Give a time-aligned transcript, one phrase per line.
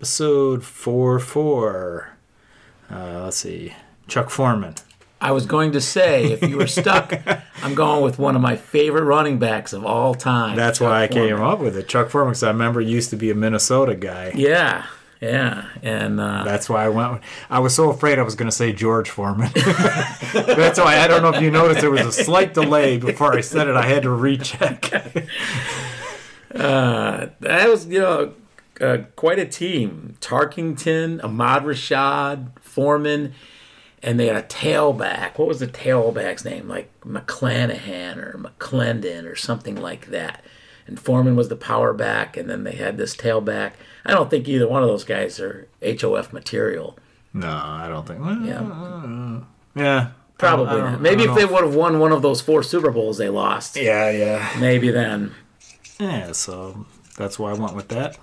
[0.00, 2.08] episode 4 4.
[2.90, 3.74] Uh, let's see.
[4.08, 4.76] Chuck Foreman.
[5.20, 7.12] I was going to say, if you were stuck,
[7.62, 10.56] I'm going with one of my favorite running backs of all time.
[10.56, 11.86] That's Chuck why I came up with it.
[11.86, 14.32] Chuck Foreman, because I remember he used to be a Minnesota guy.
[14.34, 14.86] Yeah,
[15.20, 17.22] yeah, and uh, That's why I went.
[17.50, 19.50] I was so afraid I was going to say George Foreman.
[20.32, 23.42] That's why I don't know if you noticed there was a slight delay before I
[23.42, 23.76] said it.
[23.76, 24.80] I had to recheck.
[26.52, 28.32] that was you know
[28.80, 30.16] uh, quite a team.
[30.20, 33.34] Tarkenton, Ahmad Rashad, Foreman,
[34.02, 35.38] and they had a tailback.
[35.38, 36.68] What was the tailback's name?
[36.68, 40.44] Like McClanahan or McClendon or something like that.
[40.86, 43.72] And Foreman was the power back, and then they had this tailback.
[44.04, 46.98] I don't think either one of those guys are HOF material.
[47.32, 48.20] No, I don't think.
[48.44, 49.40] Yeah.
[49.76, 50.10] Yeah.
[50.36, 53.28] Probably I Maybe if they would have won one of those four Super Bowls they
[53.28, 54.50] lost, Yeah, yeah.
[54.58, 55.34] maybe then.
[56.00, 58.16] Yeah, so that's why I went with that.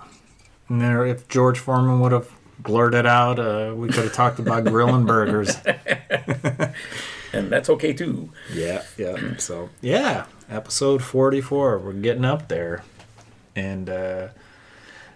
[0.68, 4.64] And there, if George Foreman would have blurted out, uh, we could have talked about
[4.64, 5.56] grilling burgers.
[7.32, 8.30] And that's okay too.
[8.52, 9.36] Yeah, yeah.
[9.36, 11.78] So yeah, episode forty-four.
[11.78, 12.84] We're getting up there,
[13.54, 14.28] and uh,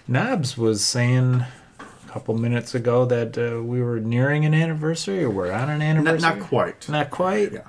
[0.06, 1.44] Knobs was saying
[1.80, 5.78] a couple minutes ago that uh, we were nearing an anniversary, or we're on an
[5.78, 6.38] Not, anniversary.
[6.38, 6.88] not quite.
[6.88, 7.52] Not quite.
[7.52, 7.68] Yeah.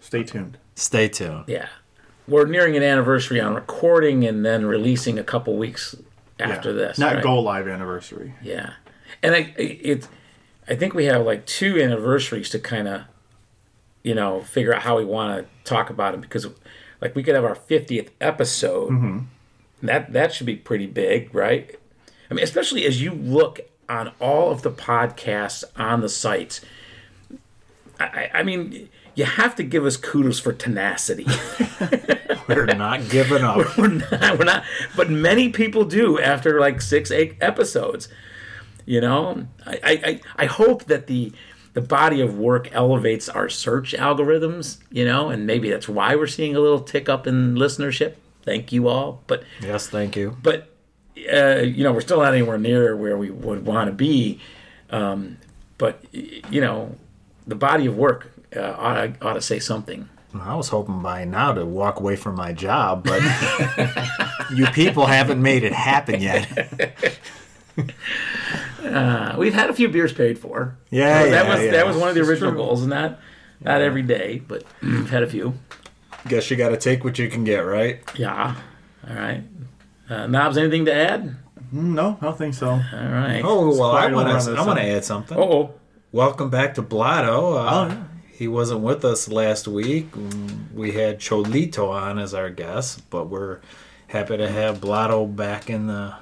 [0.00, 0.58] Stay tuned.
[0.74, 1.44] Stay tuned.
[1.46, 1.68] Yeah.
[2.26, 5.94] We're nearing an anniversary on recording and then releasing a couple weeks
[6.50, 6.76] after Yeah.
[6.76, 6.98] this.
[6.98, 7.22] Not right?
[7.22, 8.34] go live anniversary.
[8.42, 8.74] Yeah.
[9.22, 10.08] And I it
[10.68, 13.02] I think we have like two anniversaries to kind of
[14.02, 16.46] you know figure out how we want to talk about it because
[17.00, 18.90] like we could have our 50th episode.
[18.90, 19.18] Mm-hmm.
[19.86, 21.74] That that should be pretty big, right?
[22.30, 26.60] I mean, especially as you look on all of the podcasts on the sites.
[28.00, 31.26] I, I I mean, you have to give us kudos for tenacity.
[32.48, 33.56] We're not giving up.
[33.78, 34.64] we're not we're not
[34.96, 38.08] but many people do after like six eight episodes
[38.84, 41.32] you know i i, I hope that the
[41.74, 46.26] the body of work elevates our search algorithms you know and maybe that's why we're
[46.26, 50.36] seeing a little tick up in listenership thank you all but yes, thank you.
[50.42, 50.68] but
[51.32, 54.40] uh, you know we're still not anywhere near where we would want to be
[54.90, 55.38] um,
[55.78, 56.96] but you know
[57.46, 61.24] the body of work uh, ought, to, ought to say something I was hoping by
[61.24, 63.20] now to walk away from my job, but
[64.54, 67.18] you people haven't made it happen yet.
[68.84, 70.76] Uh, we've had a few beers paid for.
[70.90, 71.70] Yeah, that yeah, was yeah.
[71.70, 73.18] that was one of the original goals, and not
[73.60, 75.54] not every day, but we've had a few.
[76.28, 78.00] Guess you got to take what you can get, right?
[78.16, 78.56] Yeah.
[79.08, 79.42] All right.
[80.10, 81.36] Uh, Knobs, anything to add?
[81.72, 82.70] Mm, No, I don't think so.
[82.70, 83.40] All right.
[83.44, 84.50] Oh well, I want to.
[84.52, 85.38] I want to add something.
[85.38, 85.74] oh.
[86.10, 87.54] Welcome back to Blotto.
[87.54, 88.04] Uh, Oh, yeah.
[88.32, 90.08] He wasn't with us last week.
[90.74, 93.60] We had Cholito on as our guest, but we're
[94.08, 96.14] happy to have Blotto back in the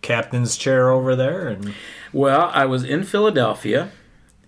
[0.00, 1.48] captain's chair over there.
[1.48, 1.74] And
[2.12, 3.90] Well, I was in Philadelphia,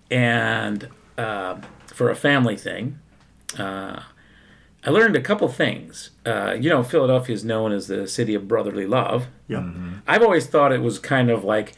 [0.09, 0.87] and
[1.17, 1.57] uh,
[1.87, 2.99] for a family thing,
[3.57, 4.01] uh,
[4.85, 6.11] I learned a couple things.
[6.25, 9.27] Uh, you know, Philadelphia is known as the city of brotherly love.
[9.49, 9.69] Yeah.
[10.07, 11.75] I've always thought it was kind of like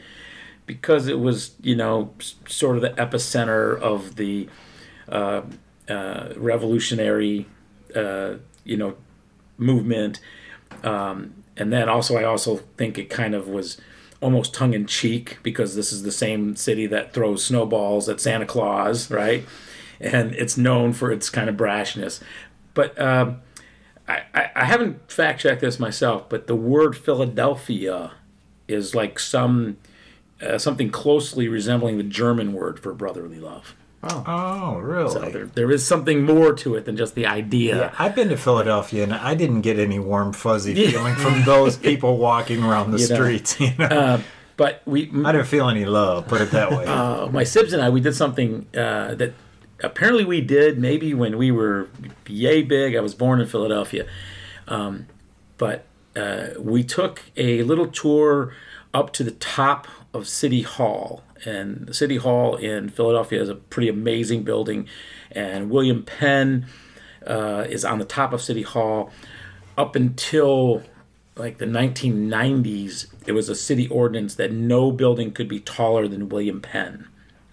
[0.67, 2.13] because it was you know
[2.47, 4.47] sort of the epicenter of the
[5.09, 5.41] uh,
[5.89, 7.47] uh, revolutionary
[7.95, 8.95] uh, you know
[9.57, 10.19] movement,
[10.83, 13.79] um, and then also I also think it kind of was
[14.21, 18.45] almost tongue in cheek because this is the same city that throws snowballs at Santa
[18.45, 19.43] Claus, right?
[19.99, 22.21] And it's known for its kind of brashness,
[22.73, 22.99] but.
[22.99, 23.41] Um,
[24.07, 28.11] I, I, haven't fact checked this myself, but the word Philadelphia
[28.67, 29.77] is like some
[30.41, 33.75] uh, something closely resembling the German word for brotherly love.
[34.03, 35.11] Oh, really?
[35.11, 37.77] So there, there is something more to it than just the idea.
[37.77, 41.77] Yeah, I've been to Philadelphia and I didn't get any warm fuzzy feeling from those
[41.89, 43.15] people walking around the You know.
[43.15, 43.59] streets.
[43.59, 44.21] You know,
[44.57, 46.27] But we, I didn't feel any love.
[46.27, 46.85] Put it that way.
[46.87, 49.33] uh, my sibs and I, we did something uh, that
[49.83, 51.87] apparently we did maybe when we were
[52.27, 52.95] yay big.
[52.95, 54.05] I was born in Philadelphia,
[54.67, 55.07] um,
[55.57, 55.85] but
[56.15, 58.53] uh, we took a little tour
[58.93, 63.55] up to the top of City Hall, and the City Hall in Philadelphia is a
[63.55, 64.87] pretty amazing building,
[65.31, 66.65] and William Penn
[67.25, 69.11] uh, is on the top of City Hall
[69.77, 70.83] up until
[71.35, 76.29] like the 1990s, it was a city ordinance that no building could be taller than
[76.29, 77.07] William Penn.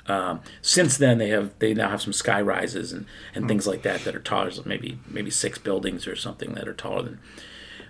[0.07, 3.83] Um, since then, they have they now have some sky rises and, and things like
[3.83, 7.21] that that are taller, so maybe maybe six buildings or something that are taller than.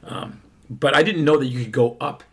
[0.04, 2.24] Um, but I didn't know that you could go up,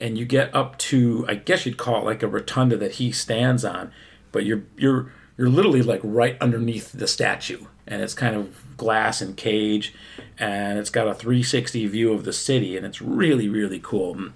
[0.00, 3.12] and you get up to I guess you'd call it like a rotunda that he
[3.12, 3.92] stands on,
[4.32, 9.20] but you're you're you're literally like right underneath the statue, and it's kind of glass
[9.20, 9.94] and cage,
[10.38, 14.30] and it's got a 360 view of the city, and it's really really cool.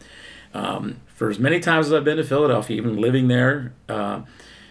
[0.54, 4.22] Um, for as many times as I've been to Philadelphia, even living there uh,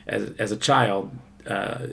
[0.05, 1.11] as as a child.
[1.45, 1.87] Uh,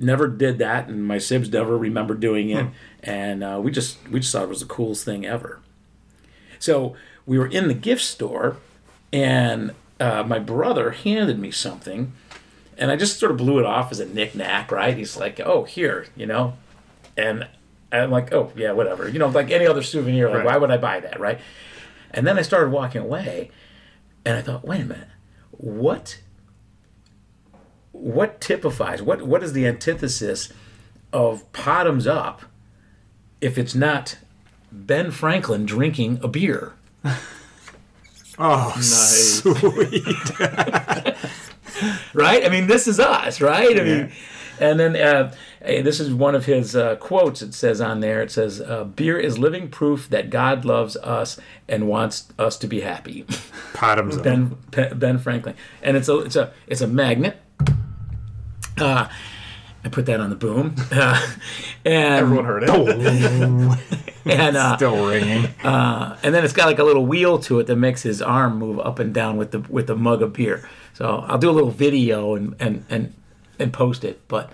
[0.00, 2.66] never did that, and my sibs never remember doing it.
[3.02, 5.60] And uh, we just we just thought it was the coolest thing ever.
[6.58, 6.96] So
[7.30, 8.56] we were in the gift store,
[9.12, 12.12] and uh, my brother handed me something,
[12.76, 14.96] and I just sort of blew it off as a knick-knack, right?
[14.96, 16.54] He's like, "Oh, here," you know,
[17.16, 17.46] and
[17.92, 20.26] I'm like, "Oh, yeah, whatever," you know, like any other souvenir.
[20.26, 20.46] Like, Right.
[20.46, 21.38] why would I buy that, right?
[22.10, 23.52] And then I started walking away,
[24.24, 25.08] and I thought, "Wait a minute,
[25.52, 26.18] what?"
[27.92, 30.52] What typifies what what is the antithesis
[31.12, 32.42] of bottoms up
[33.40, 34.16] if it's not
[34.72, 36.72] Ben Franklin drinking a beer?
[38.42, 39.44] Oh, Nice.
[42.14, 42.44] right?
[42.44, 43.78] I mean, this is us, right?
[43.78, 43.84] I Yeah.
[44.02, 44.12] mean,
[44.58, 47.42] and then uh, this is one of his uh, quotes.
[47.42, 51.38] It says on there, it says, uh, "Beer is living proof that God loves us
[51.68, 53.26] and wants us to be happy."
[53.80, 57.36] bottoms ben Ben Franklin, and it's a it's a it's a magnet.
[58.78, 59.08] Uh,
[59.84, 61.26] I put that on the boom, uh,
[61.86, 62.70] and Everyone heard it.
[64.26, 65.48] and uh, Still ringing.
[65.64, 68.78] and then it's got like a little wheel to it that makes his arm move
[68.80, 70.68] up and down with the with the mug of beer.
[70.94, 73.14] So I'll do a little video and and and,
[73.58, 74.20] and post it.
[74.28, 74.50] But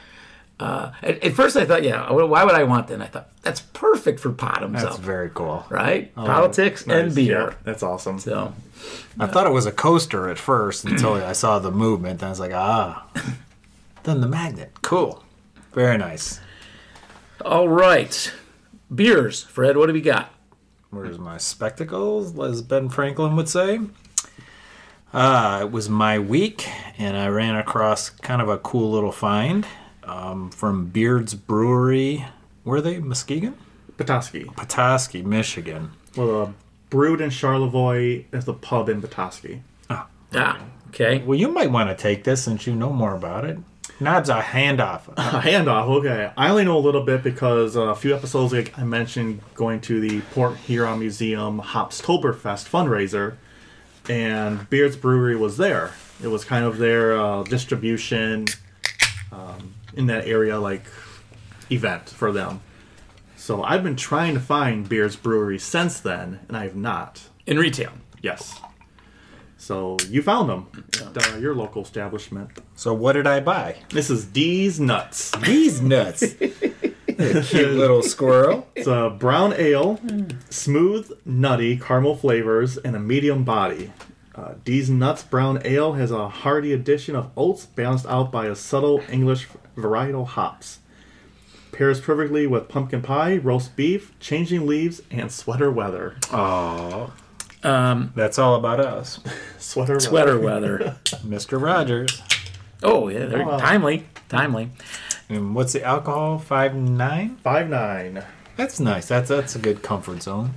[0.60, 2.94] uh, at, at first I thought, yeah, well, why would I want that?
[2.94, 5.66] And I thought that's perfect for bottoms That's up, very cool.
[5.68, 6.14] right?
[6.14, 7.48] Politics and beer.
[7.50, 8.18] Yeah, that's awesome.
[8.20, 8.54] So
[9.18, 12.20] I thought it was a coaster at first until I saw the movement.
[12.20, 13.04] Then I was like, ah.
[14.06, 14.70] Then the magnet.
[14.82, 15.24] Cool.
[15.72, 16.38] Very nice.
[17.44, 18.32] all right,
[18.94, 19.76] beers, Fred.
[19.76, 20.32] What do we got?
[20.90, 23.80] Where's my spectacles, as Ben Franklin would say?
[25.12, 26.68] Uh, it was my week,
[26.98, 29.66] and I ran across kind of a cool little find
[30.04, 32.26] um, from Beard's Brewery.
[32.64, 33.56] Were they Muskegon?
[33.98, 34.44] Petoskey.
[34.56, 35.90] Petoskey, Michigan.
[36.16, 36.52] Well, uh,
[36.90, 39.62] brewed in Charlevoix is the pub in Petoskey.
[39.90, 40.60] Ah,
[40.90, 41.24] okay.
[41.24, 43.58] Well, you might want to take this since you know more about it.
[43.98, 45.08] Knobs a handoff.
[45.16, 46.30] A handoff, okay.
[46.36, 49.80] I only know a little bit because uh, a few episodes ago I mentioned going
[49.82, 53.36] to the Port Huron Museum Hopstoberfest fundraiser,
[54.08, 55.92] and Beard's Brewery was there.
[56.22, 58.46] It was kind of their uh, distribution
[59.32, 60.84] um, in that area, like
[61.70, 62.60] event for them.
[63.36, 67.28] So I've been trying to find Beard's Brewery since then, and I have not.
[67.46, 67.92] In retail.
[68.20, 68.60] Yes.
[69.66, 70.68] So you found them
[71.04, 72.50] at uh, your local establishment.
[72.76, 73.74] So what did I buy?
[73.88, 75.32] This is D's Nuts.
[75.38, 76.22] These nuts.
[77.18, 78.68] A cute little squirrel.
[78.76, 79.98] It's a brown ale,
[80.50, 83.90] smooth, nutty caramel flavors, and a medium body.
[84.36, 88.54] Uh, D's Nuts Brown Ale has a hearty addition of oats balanced out by a
[88.54, 90.78] subtle English varietal hops.
[91.72, 96.16] Pairs perfectly with pumpkin pie, roast beef, changing leaves, and sweater weather.
[96.30, 97.12] Oh,
[97.62, 99.18] Um, that's all about us,
[99.58, 100.96] Sweater sweater weather.
[101.24, 101.60] Mr.
[101.62, 102.22] Rogers.
[102.82, 103.58] Oh yeah, they're Oh, wow.
[103.58, 104.70] timely, timely.
[105.28, 106.38] And what's the alcohol?
[106.38, 107.36] Five nine.
[107.42, 108.22] Five nine.
[108.56, 109.08] That's nice.
[109.08, 110.54] That's that's a good comfort zone.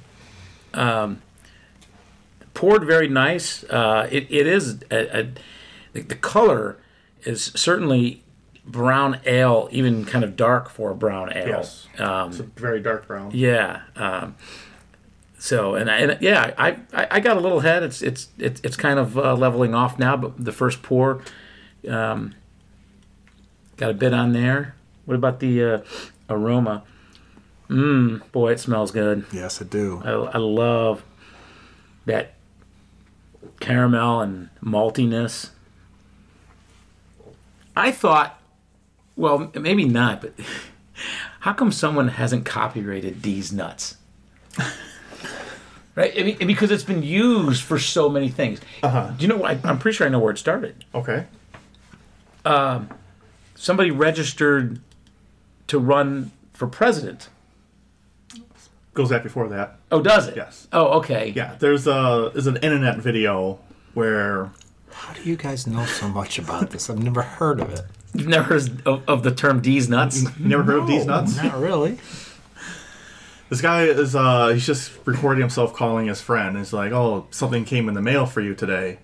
[2.53, 3.63] poured very nice.
[3.65, 5.23] Uh, it, it is a, a,
[5.93, 6.77] the, the color
[7.23, 8.23] is certainly
[8.65, 11.47] brown ale, even kind of dark for a brown ale.
[11.47, 11.87] Yes.
[11.97, 13.31] Um, It's a very dark brown.
[13.33, 13.81] yeah.
[13.95, 14.35] Um,
[15.39, 17.81] so and, and yeah, I, I I got a little head.
[17.81, 21.21] It's it's it's it's kind of uh, leveling off now, but the first pour,
[21.87, 22.35] um,
[23.77, 24.75] got a bit on there.
[25.05, 25.81] What about the uh,
[26.29, 26.83] aroma?
[27.69, 29.25] Mmm, boy, it smells good.
[29.31, 30.01] Yes, I do.
[30.03, 31.03] I, I love
[32.05, 32.33] that
[33.61, 35.51] caramel and maltiness.
[37.77, 38.41] I thought,
[39.15, 40.33] well, maybe not, but
[41.41, 43.95] how come someone hasn't copyrighted these nuts?
[45.99, 46.13] right?
[46.17, 48.59] I mean, because it's been used for so many things.
[48.83, 49.11] Uh-huh.
[49.17, 49.43] Do you know?
[49.43, 50.85] I, I'm pretty sure I know where it started.
[50.95, 51.25] Okay.
[53.55, 54.79] Somebody registered
[55.67, 57.29] to run for president.
[58.93, 59.77] Goes back before that.
[59.91, 60.35] Oh, does it?
[60.35, 60.67] Yes.
[60.71, 61.33] Oh, okay.
[61.35, 63.59] Yeah, there's a there's an internet video
[63.93, 64.49] where
[64.91, 66.89] How do you guys know so much about this?
[66.89, 67.81] I've never heard of it.
[68.13, 70.23] You've never heard of, of the term D's nuts?
[70.23, 71.35] you never heard of these nuts.
[71.35, 71.99] Not really.
[73.49, 76.57] This guy is uh he's just recording himself calling his friend.
[76.57, 78.99] He's like, "Oh, something came in the mail for you today."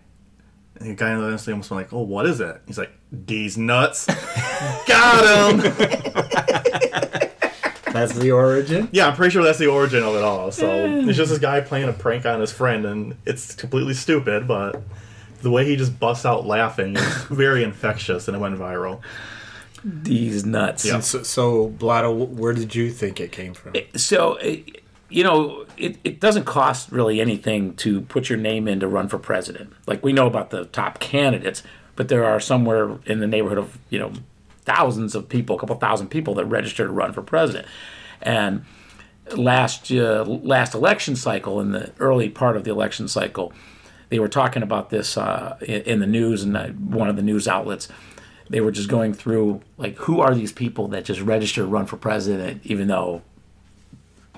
[0.80, 2.92] And the guy on the other almost went like, "Oh, what is it?" He's like,
[3.12, 4.06] "These nuts."
[4.88, 5.60] Got him.
[7.92, 8.90] That's the origin.
[8.92, 10.52] yeah, I'm pretty sure that's the origin of it all.
[10.52, 10.70] So
[11.08, 14.82] it's just this guy playing a prank on his friend, and it's completely stupid, but
[15.42, 19.00] the way he just busts out laughing is very infectious, and it went viral.
[19.88, 20.84] These nuts.
[20.84, 21.00] Yeah.
[21.02, 23.74] So, so Blotto, where did you think it came from?
[23.96, 24.40] So,
[25.10, 29.08] you know, it, it doesn't cost really anything to put your name in to run
[29.08, 29.74] for president.
[29.86, 31.62] Like we know about the top candidates,
[31.96, 34.12] but there are somewhere in the neighborhood of, you know,
[34.64, 37.68] thousands of people, a couple thousand people that register to run for president.
[38.24, 38.66] And
[39.36, 43.54] last uh, last election cycle, in the early part of the election cycle,
[44.10, 47.22] they were talking about this uh, in, in the news and uh, one of the
[47.22, 47.88] news outlets.
[48.50, 51.86] They were just going through like who are these people that just register to run
[51.86, 53.22] for president, even though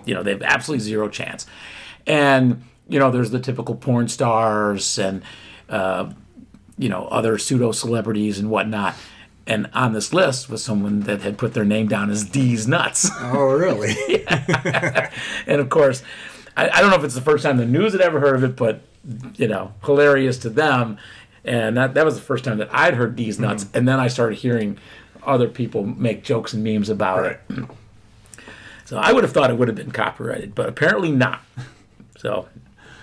[0.05, 1.45] you know they have absolutely zero chance.
[2.05, 5.21] And you know, there's the typical porn stars and
[5.69, 6.11] uh,
[6.77, 8.95] you know other pseudo celebrities and whatnot.
[9.45, 13.09] And on this list was someone that had put their name down as D's nuts.
[13.21, 13.95] Oh, really?
[15.47, 16.03] and of course,
[16.55, 18.43] I, I don't know if it's the first time the news had ever heard of
[18.43, 18.81] it, but
[19.35, 20.97] you know, hilarious to them.
[21.47, 23.67] And that that was the first time that I'd heard D's nuts.
[23.73, 24.77] And then I started hearing
[25.23, 27.39] other people make jokes and memes about it.
[28.85, 31.41] So I would have thought it would have been copyrighted, but apparently not.
[32.17, 32.47] So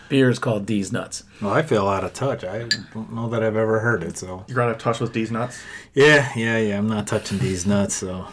[0.08, 1.24] beer is called D's nuts.
[1.40, 2.44] well, I feel out of touch.
[2.44, 4.16] I don't know that I've ever heard it.
[4.18, 5.62] So You're out of touch with D's nuts.
[5.94, 6.78] yeah, yeah, yeah.
[6.78, 7.94] I'm not touching these nuts.
[7.94, 8.26] So,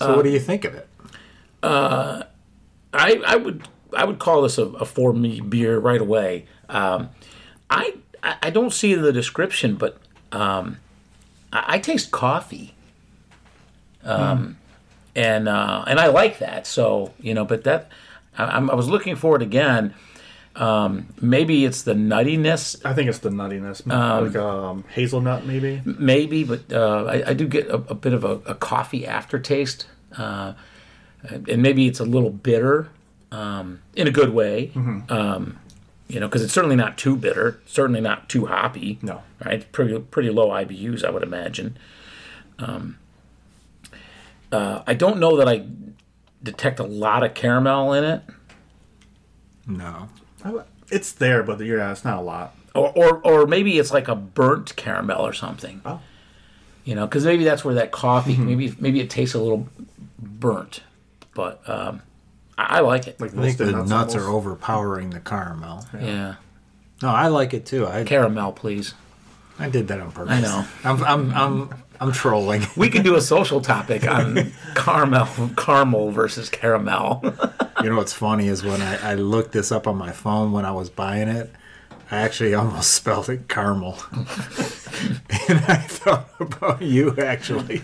[0.00, 0.88] so what do you think of it?
[1.62, 2.24] I,
[2.92, 6.46] I would I would call this a, a for me beer right away.
[6.68, 7.10] Um,
[7.68, 9.98] I I I don't see the description, but
[10.32, 10.78] um,
[11.52, 12.74] I, I taste coffee,
[14.04, 14.56] um,
[15.14, 16.66] and uh, and I like that.
[16.66, 17.88] So you know, but that
[18.38, 19.94] I, I'm- I was looking for it again.
[20.56, 25.80] Um, maybe it's the nuttiness, I think it's the nuttiness, like um, hazelnut maybe.
[25.84, 29.86] maybe, but uh, I, I do get a, a bit of a, a coffee aftertaste,
[30.18, 30.54] uh,
[31.30, 32.88] and maybe it's a little bitter
[33.30, 34.72] um, in a good way.
[35.08, 35.58] Um,
[36.10, 38.98] you know, because it's certainly not too bitter, certainly not too hoppy.
[39.02, 39.22] No.
[39.44, 39.70] right?
[39.72, 41.76] Pretty pretty low IBUs, I would imagine.
[42.58, 42.98] Um,
[44.52, 45.64] uh, I don't know that I
[46.42, 48.22] detect a lot of caramel in it,
[49.66, 50.08] No.
[50.90, 52.56] It's there, but yeah, it's not a lot.
[52.74, 55.80] or or, or maybe it's like a burnt caramel or something.
[55.84, 56.00] Oh.
[56.84, 59.68] you know, because maybe that's where that coffee maybe maybe it tastes a little
[60.18, 60.82] burnt,
[61.34, 62.02] but um,
[62.60, 63.20] I, I like it.
[63.20, 65.84] Like I think the roasted nuts are overpowering the caramel.
[65.98, 66.36] yeah,
[67.02, 67.86] No, I like it too.
[67.86, 68.94] I caramel, please.
[69.58, 70.32] I did that on purpose.
[70.32, 70.64] I know.
[70.84, 72.62] I'm I'm I'm I'm trolling.
[72.76, 77.20] We can do a social topic on caramel, caramel versus caramel.
[77.82, 80.64] You know what's funny is when I, I looked this up on my phone when
[80.64, 81.50] I was buying it,
[82.10, 83.98] I actually almost spelled it caramel.
[84.12, 87.82] and I thought about you actually.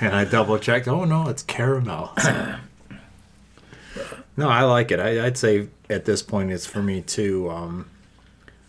[0.00, 0.88] and I double checked.
[0.88, 2.12] Oh no, it's caramel.
[4.36, 5.00] no, I like it.
[5.00, 7.50] I, I'd say at this point it's for me too.
[7.50, 7.90] Um,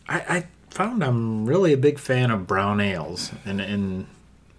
[0.07, 4.07] I, I found I'm really a big fan of brown ales, and and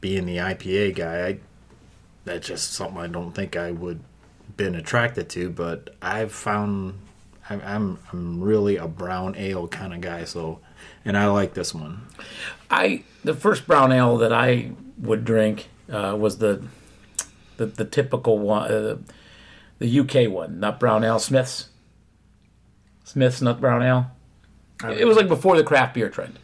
[0.00, 1.38] being the IPA guy, I
[2.25, 4.00] that's just something I don't think I would
[4.56, 6.94] been attracted to, but I've found
[7.49, 10.25] I'm I'm, I'm really a brown ale kind of guy.
[10.25, 10.61] So,
[11.04, 12.06] and I like this one.
[12.71, 16.62] I the first brown ale that I would drink uh, was the
[17.56, 18.97] the, the typical one, uh,
[19.78, 21.69] the UK one, not brown ale, Smiths.
[23.04, 24.07] Smiths not brown ale.
[24.99, 26.38] It was like before the craft beer trend,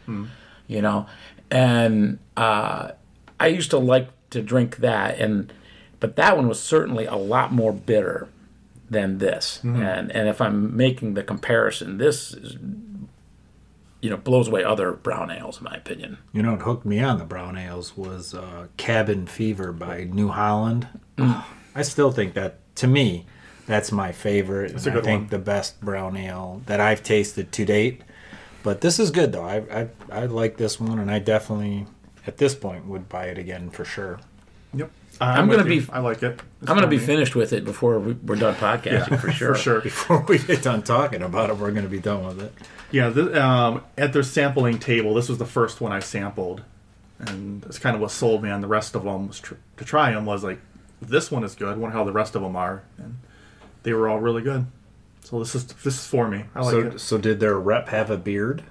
[0.67, 1.07] you know,
[1.51, 2.93] and uh,
[3.39, 5.53] I used to like to drink that, and
[5.99, 8.29] but that one was certainly a lot more bitter
[8.89, 12.57] than this, and and if I'm making the comparison, this is
[14.01, 16.19] you know blows away other brown ales in my opinion.
[16.33, 20.29] You know what hooked me on the brown ales was uh, Cabin Fever by New
[20.29, 20.89] Holland.
[21.75, 23.25] I still think that to me,
[23.67, 24.73] that's my favorite.
[24.73, 25.29] That's a and I think one.
[25.31, 28.03] the best brown ale that I've tasted to date.
[28.63, 29.45] But this is good though.
[29.45, 29.89] I I,
[30.23, 31.87] I like this one, and I definitely
[32.27, 34.19] at this point would buy it again for sure.
[34.75, 34.91] Yep.
[35.23, 35.83] I'm with gonna you.
[35.83, 36.41] be- I like it.
[36.63, 37.07] It's I'm going to be funny.
[37.17, 39.55] finished with it before we- we're done podcasting for sure.
[39.55, 39.81] for sure.
[39.83, 42.53] Before we get done talking about it, we're going to be done with it.
[42.91, 46.63] Yeah, th um, at their sampling table, this was the first one I sampled,
[47.19, 49.85] and it's kind of what sold me on the rest of them was tr- to
[49.85, 50.25] try them.
[50.27, 50.61] Was like,
[51.00, 51.78] this one is good.
[51.78, 53.19] Wonder how the rest of them are, and
[53.83, 54.66] they were all really good.
[55.23, 56.45] So this is this is for me.
[56.54, 56.99] I like so, it.
[57.00, 58.62] so did their rep have a beard?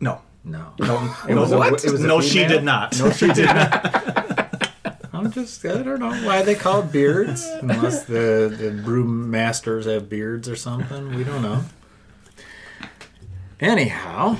[0.00, 0.72] No, No.
[0.78, 1.84] no, It no, was a- what?
[1.84, 2.98] it was a no, she did not.
[2.98, 4.70] No, she did not.
[5.12, 10.08] I'm just I don't know why they call it beards unless the the brewmasters have
[10.10, 11.14] beards or something.
[11.14, 11.62] We don't know.
[13.60, 14.36] Anyhow,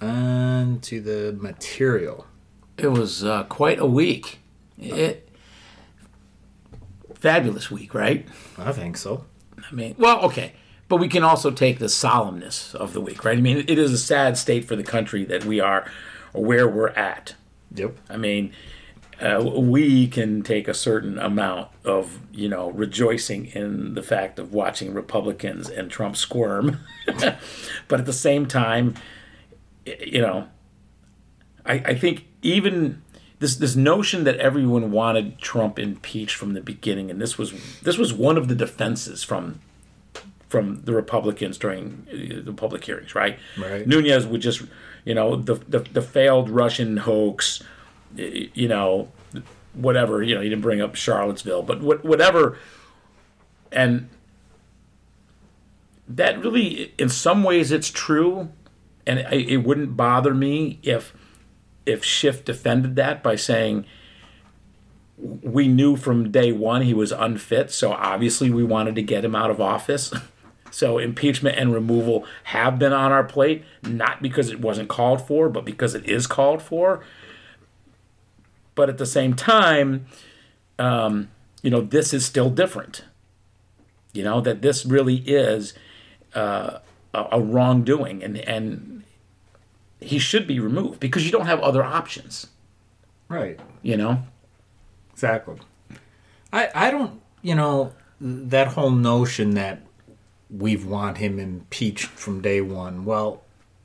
[0.00, 2.26] on to the material.
[2.78, 4.38] It was uh, quite a week.
[4.78, 5.23] It
[7.24, 8.28] fabulous week, right?
[8.58, 9.24] I think so.
[9.56, 10.52] I mean, well, okay.
[10.88, 13.38] but we can also take the solemnness of the week, right?
[13.38, 15.90] I mean, it is a sad state for the country that we are,
[16.34, 17.34] or where we're at.
[17.74, 17.96] Yep.
[18.10, 18.52] I mean,
[19.22, 24.52] uh, we can take a certain amount of you know rejoicing in the fact of
[24.52, 26.80] watching Republicans and Trump squirm,
[27.88, 28.96] but at the same time,
[29.86, 30.46] you know,
[31.64, 33.02] I, I think even
[33.38, 37.98] this this notion that everyone wanted Trump impeached from the beginning, and this was this
[37.98, 39.60] was one of the defenses from
[40.48, 43.40] from the Republicans during uh, the public hearings, right?
[43.58, 43.84] Right.
[43.88, 44.62] Nunes would just,
[45.04, 47.60] you know, the the, the failed Russian hoax,
[48.14, 49.08] you know,
[49.72, 50.22] whatever.
[50.22, 52.56] You know, he didn't bring up Charlottesville, but what, whatever.
[53.72, 54.08] And
[56.06, 58.50] that really, in some ways, it's true,
[59.06, 61.12] and it, it wouldn't bother me if
[61.86, 63.84] if Schiff defended that by saying
[65.16, 69.34] we knew from day one he was unfit, so obviously we wanted to get him
[69.34, 70.12] out of office.
[70.74, 75.48] So impeachment and removal have been on our plate, not because it wasn't called for,
[75.48, 77.04] but because it is called for.
[78.74, 80.06] But at the same time,
[80.80, 81.30] um,
[81.62, 83.04] you know, this is still different.
[84.12, 85.74] You know that this really is
[86.34, 86.78] uh,
[87.14, 89.03] a, a wrongdoing, and and
[90.00, 92.48] he should be removed because you don't have other options.
[93.28, 93.58] Right.
[93.82, 94.22] You know.
[95.12, 95.56] Exactly.
[96.52, 99.82] I I don't you know that whole notion that
[100.50, 103.04] we want him impeached from day one.
[103.04, 103.42] Well,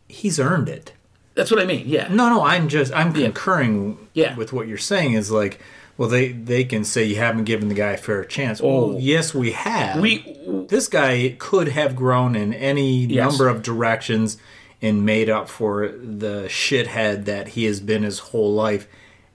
[0.07, 0.93] he's earned it.
[1.35, 1.83] That's what I mean.
[1.87, 2.07] Yeah.
[2.09, 4.35] No, no, I'm just I'm concurring Yeah.
[4.35, 5.13] with what you're saying.
[5.13, 5.61] Is like,
[5.97, 8.59] well, they they can say you haven't given the guy a fair chance.
[8.61, 8.89] Oh.
[8.89, 9.99] Well, yes, we have.
[10.01, 10.37] We
[10.69, 13.29] this guy could have grown in any Yes.
[13.31, 14.37] number of directions
[14.81, 18.87] and made up for the shithead that he has been his whole life,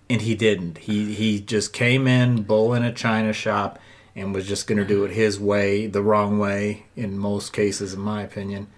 [0.09, 0.79] and he didn't.
[0.79, 3.79] He he just came in, bull in a china shop,
[4.17, 7.95] and was just going to do it his way, the wrong way in most cases,
[7.95, 8.69] in my opinion.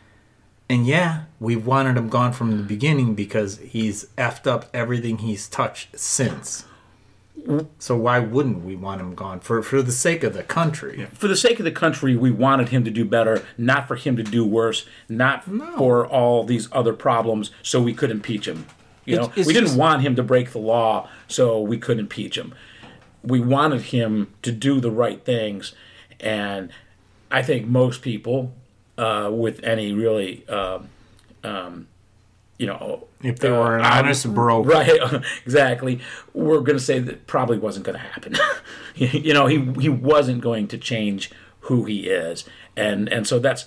[0.68, 5.48] And yeah, we wanted him gone from the beginning because he's effed up everything he's
[5.48, 6.64] touched since.
[7.78, 11.06] So why wouldn't we want him gone for for the sake of the country?
[11.12, 14.16] for the sake of the country, we wanted him to do better, not for him
[14.16, 18.66] to do worse, not for all these other problems, so we could impeach him.
[19.04, 21.78] You know, It's- it's we didn't just- want him to break the law, so we
[21.78, 22.52] could impeach him.
[23.22, 25.72] We wanted him to do the right things,
[26.20, 26.70] and
[27.30, 28.52] I think most people,
[28.98, 30.88] uh, with any really, um,
[31.44, 31.86] um,
[32.58, 34.68] you know, If they were an uh, honest broker.
[34.68, 34.98] Right,
[35.44, 36.00] exactly.
[36.32, 38.36] We're going to say that probably wasn't going to happen.
[38.94, 42.44] you know, he he wasn't going to change who he is,
[42.76, 43.66] and and so that's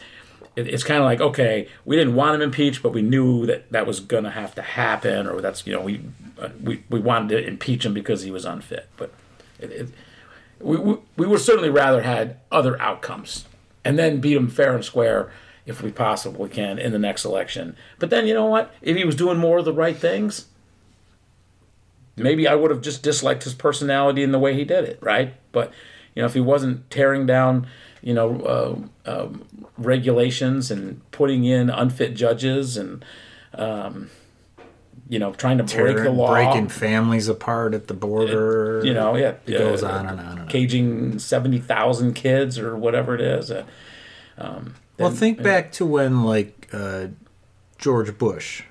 [0.56, 3.72] it, it's kind of like okay, we didn't want him impeached, but we knew that
[3.72, 6.02] that was going to have to happen, or that's you know we
[6.40, 9.14] uh, we we wanted to impeach him because he was unfit, but
[9.60, 9.90] it, it,
[10.60, 13.46] we, we we would certainly rather had other outcomes,
[13.86, 15.32] and then beat him fair and square
[15.70, 17.76] if we possibly can in the next election.
[18.00, 18.74] But then you know what?
[18.82, 20.48] If he was doing more of the right things,
[22.18, 25.36] maybe I would have just disliked his personality and the way he did it, right?
[25.52, 25.72] But
[26.16, 27.68] you know, if he wasn't tearing down,
[28.02, 29.46] you know, uh, um,
[29.78, 33.06] regulations and putting in unfit judges and
[33.54, 34.10] um,
[35.08, 38.82] you know, trying to break the law, breaking families apart at the border.
[38.84, 40.48] you know, yeah, it goes uh, on and on and on.
[40.48, 43.52] caging seventy thousand kids or whatever it is.
[43.52, 43.66] Uh,
[44.40, 47.08] um, Well, think back to when like uh,
[47.78, 48.64] George Bush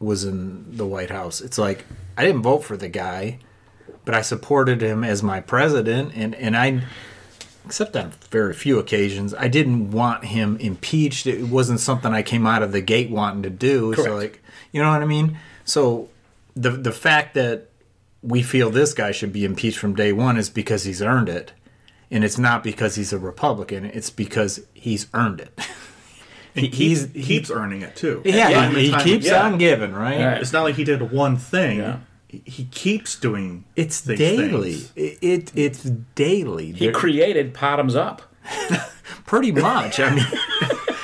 [0.00, 1.40] was in the White House.
[1.40, 1.84] It's like
[2.16, 3.38] I didn't vote for the guy,
[4.04, 6.82] but I supported him as my president, and and I,
[7.66, 11.26] except on very few occasions, I didn't want him impeached.
[11.26, 13.92] It wasn't something I came out of the gate wanting to do.
[13.92, 14.08] Correct.
[14.08, 15.38] So like, you know what I mean?
[15.64, 16.08] So
[16.54, 17.68] the the fact that
[18.22, 21.52] we feel this guy should be impeached from day one is because he's earned it.
[22.10, 23.84] And it's not because he's a Republican.
[23.84, 25.58] It's because he's earned it.
[26.54, 28.20] He, he's keeps, keeps earning it too.
[28.24, 29.44] yeah, Time he, he keeps again.
[29.52, 30.24] on giving, right?
[30.24, 30.40] Right.
[30.40, 31.78] It's not like he did one thing.
[31.78, 31.98] Yeah.
[32.26, 33.64] He, he keeps doing.
[33.76, 34.72] It's these daily.
[34.74, 34.92] things.
[34.96, 36.72] It, it it's daily.
[36.72, 38.22] he There- created bottoms up.
[39.26, 40.00] pretty much.
[40.00, 40.24] I mean,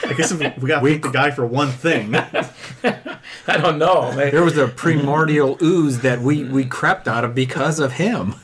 [0.07, 2.17] I guess if we, we got to wait the guy for one thing.
[2.17, 4.11] I don't know.
[4.13, 4.33] man.
[4.33, 8.35] there was a primordial ooze that we we crept out of because of him.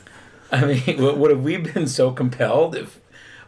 [0.61, 2.99] I mean, would would have we been so compelled if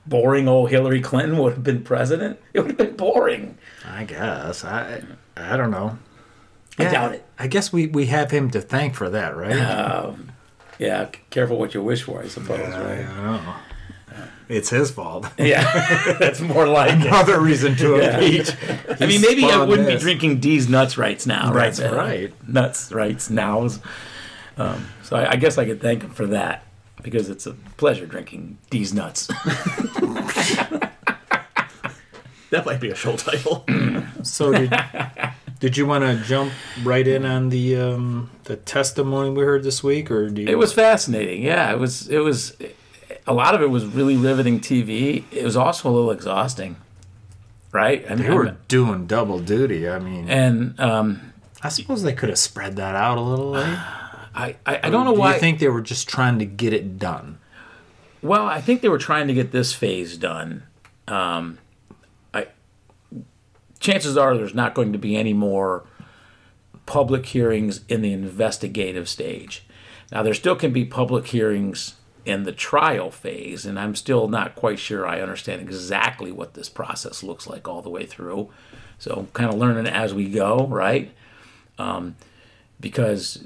[0.05, 2.39] boring old Hillary Clinton would have been president?
[2.53, 3.57] It would have been boring.
[3.85, 4.63] I guess.
[4.63, 5.03] I
[5.35, 5.97] I don't know.
[6.79, 7.25] I doubt it.
[7.37, 9.59] I guess we we have him to thank for that, right?
[9.59, 10.31] Um,
[10.79, 13.05] yeah, careful what you wish for, I suppose, I right?
[13.05, 13.53] don't know.
[14.49, 15.25] It's his fault.
[15.37, 15.63] Yeah,
[16.19, 17.07] that's more like it.
[17.07, 18.19] Another reason to Yeah.
[18.19, 18.51] impeach.
[18.99, 21.73] I mean, maybe I wouldn't be drinking D's nuts rights now, right?
[21.73, 22.47] That's Uh, right.
[22.47, 23.79] Nuts rights nows.
[24.57, 26.63] Um, so I, I guess I could thank him for that
[27.03, 29.29] because it's a pleasure drinking these nuts.
[32.49, 33.65] That might be a show title.
[34.23, 34.71] So did,
[35.59, 39.83] did you want to jump right in on the um, the testimony we heard this
[39.83, 40.47] week, or do you?
[40.47, 41.41] It was fascinating.
[41.43, 42.07] Yeah, it was.
[42.07, 42.55] It was.
[43.27, 45.23] A lot of it was really riveting TV.
[45.31, 46.77] It was also a little exhausting,
[47.73, 48.05] right?
[48.09, 49.89] I They mean, were doing double duty.
[49.89, 53.55] I mean, and um, I suppose they could have spread that out a little.
[54.35, 55.33] I, I, I don't know do why.
[55.33, 57.39] you think they were just trying to get it done?
[58.21, 60.63] Well, I think they were trying to get this phase done.
[61.07, 61.59] Um,
[62.33, 62.47] I
[63.79, 65.83] chances are there's not going to be any more
[66.85, 69.65] public hearings in the investigative stage.
[70.11, 74.55] Now there still can be public hearings in the trial phase, and I'm still not
[74.55, 78.49] quite sure I understand exactly what this process looks like all the way through.
[78.97, 81.11] So kind of learning as we go, right?
[81.77, 82.15] Um,
[82.79, 83.43] because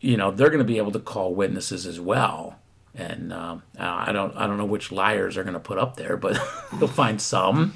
[0.00, 2.58] you know they're going to be able to call witnesses as well
[2.94, 6.16] and um, I don't I don't know which liars are going to put up there,
[6.16, 6.38] but
[6.74, 7.74] they'll find some.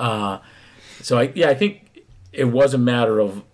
[0.00, 0.38] Uh,
[1.00, 3.44] so I yeah I think it was a matter of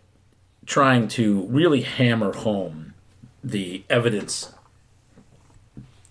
[0.67, 2.95] trying to really hammer home
[3.43, 4.53] the evidence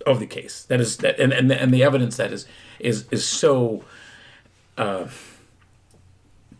[0.06, 2.46] of the case that is that and and, and the evidence that is
[2.78, 3.84] is is so
[4.76, 5.06] uh,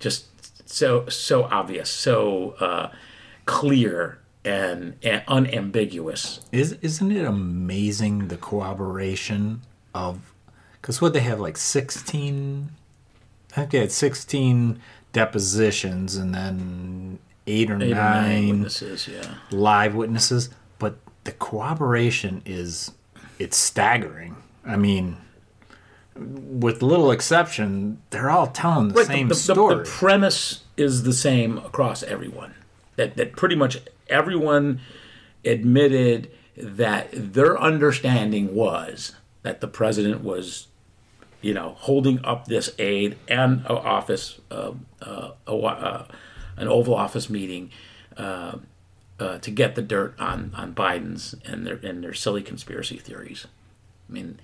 [0.00, 0.26] just
[0.68, 2.90] so so obvious so uh,
[3.44, 9.62] clear and, and unambiguous Is isn't it amazing the corroboration
[9.94, 10.32] of?
[10.80, 12.70] Because what they have like sixteen,
[13.52, 14.80] I think they had sixteen
[15.12, 21.32] depositions and then eight or eight or nine nine witnesses yeah live witnesses, but the
[21.32, 22.92] corroboration is
[23.38, 24.36] it's staggering.
[24.66, 25.16] I mean,
[26.16, 29.76] with little exception, they're all telling the Right, same the, the, story.
[29.76, 32.54] The, premise is the same across everyone.
[32.96, 34.80] That that pretty much everyone
[35.44, 40.68] admitted that their understanding was that the president was,
[41.40, 46.06] you know, holding up this aid and office, uh, uh, uh,
[46.56, 47.70] an Oval Office meeting.
[48.16, 48.58] Uh,
[49.20, 53.46] uh, to get the dirt on, on Biden's and their and their silly conspiracy theories.
[54.08, 54.40] I mean,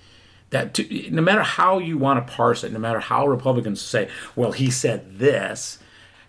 [0.51, 4.09] that to, no matter how you want to parse it, no matter how Republicans say,
[4.37, 5.80] "Well, he said this,"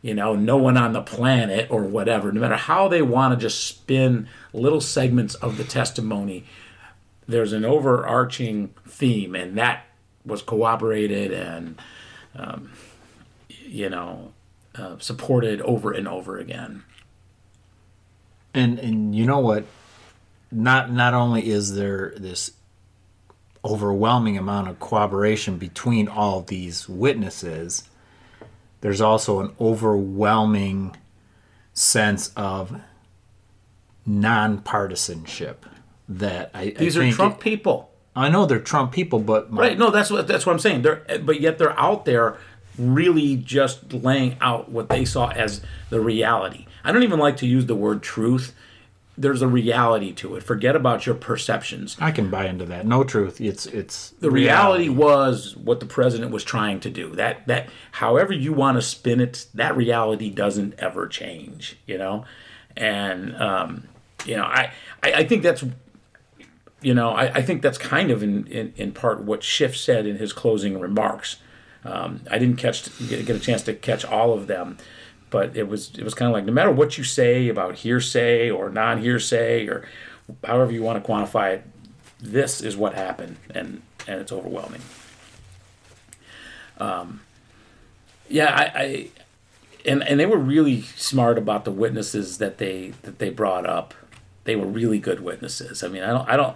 [0.01, 2.31] you know, no one on the planet or whatever.
[2.31, 6.45] No matter how they want to just spin little segments of the testimony,
[7.27, 9.85] there's an overarching theme, and that
[10.25, 11.79] was corroborated and,
[12.35, 12.71] um,
[13.47, 14.33] you know,
[14.75, 16.83] uh, supported over and over again.
[18.53, 19.65] And and you know what?
[20.51, 22.51] Not not only is there this
[23.63, 27.83] overwhelming amount of corroboration between all these witnesses,
[28.81, 30.95] there's also an overwhelming
[31.73, 32.81] sense of
[34.07, 35.55] nonpartisanship
[36.09, 37.91] that I These I are Trump people.
[38.15, 39.77] I know they're Trump people, but my, Right.
[39.77, 40.81] No, that's what that's what I'm saying.
[40.81, 42.37] They're but yet they're out there
[42.77, 46.65] really just laying out what they saw as the reality.
[46.83, 48.53] I don't even like to use the word truth.
[49.21, 50.43] There's a reality to it.
[50.43, 51.95] Forget about your perceptions.
[51.99, 52.85] I can buy into that.
[52.85, 53.39] No truth.
[53.39, 57.15] It's it's The reality was what the president was trying to do.
[57.15, 62.25] That that however you want to spin it, that reality doesn't ever change, you know?
[62.75, 63.87] And um,
[64.25, 64.71] you know, I,
[65.03, 65.63] I, I think that's
[66.81, 70.05] you know, I, I think that's kind of in, in, in part what Schiff said
[70.07, 71.37] in his closing remarks.
[71.83, 74.77] Um, I didn't catch get, get a chance to catch all of them,
[75.31, 78.51] but it was it was kind of like no matter what you say about hearsay
[78.51, 79.87] or non hearsay or
[80.45, 81.63] however you want to quantify it,
[82.21, 84.81] this is what happened, and and it's overwhelming.
[86.77, 87.21] Um,
[88.29, 89.09] yeah, I, I
[89.85, 93.93] and and they were really smart about the witnesses that they that they brought up.
[94.43, 95.83] They were really good witnesses.
[95.83, 96.55] I mean, I don't I don't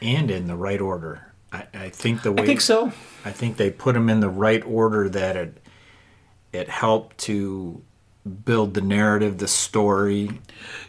[0.00, 1.32] and in the right order.
[1.52, 2.92] I, I think the way I think so.
[3.24, 5.58] I think they put them in the right order that it
[6.52, 7.82] it helped to
[8.44, 10.40] build the narrative, the story.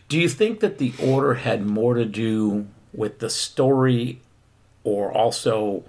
[0.08, 4.22] Do you think that the order had more to do with the story
[4.84, 5.84] or also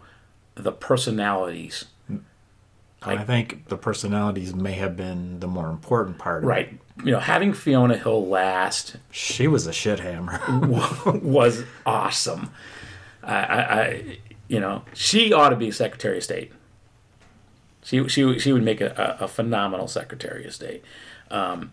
[0.55, 1.85] the personalities?
[3.03, 6.43] I think the personalities may have been the more important part.
[6.43, 6.81] Of Right.
[7.05, 10.41] You know, having Fiona Hill last She was a shit hammer.
[11.23, 12.51] was awesome.
[13.23, 16.53] I, I, I, you know, she ought to be Secretary of State.
[17.85, 20.83] She, she, she would make a, a, a phenomenal Secretary of State.
[21.31, 21.73] Um,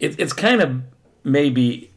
[0.00, 0.82] it, it's kind of
[1.24, 1.90] maybe,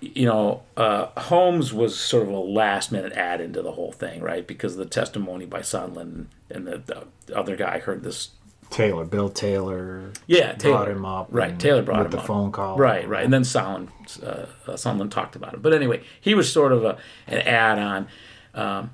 [0.00, 4.20] you know, uh, Holmes was sort of a last minute add into the whole thing,
[4.22, 4.46] right?
[4.46, 6.82] Because of the testimony by Sondland and the,
[7.26, 8.30] the other guy heard this
[8.68, 10.10] Taylor, Bill Taylor.
[10.26, 12.26] yeah, Taylor brought him up Right, Taylor brought with him the up.
[12.26, 12.76] phone call.
[12.76, 13.88] Right, right, and then Sondland,
[14.24, 15.62] uh, uh, Sondland talked about it.
[15.62, 18.08] But anyway, he was sort of a, an add-on.
[18.54, 18.90] Um,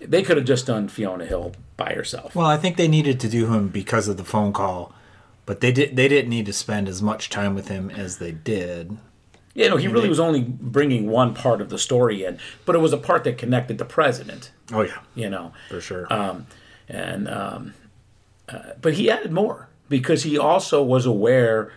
[0.00, 2.34] they could have just done Fiona Hill by herself.
[2.34, 4.92] Well, I think they needed to do him because of the phone call,
[5.48, 5.96] but they did.
[5.96, 8.98] They didn't need to spend as much time with him as they did.
[9.54, 12.80] Yeah, no, he really was only bringing one part of the story in, but it
[12.80, 14.50] was a part that connected the president.
[14.70, 16.06] Oh yeah, You know, for sure.
[16.12, 16.46] um,
[16.86, 17.72] and um,
[18.46, 21.72] uh, but he added more because he also was aware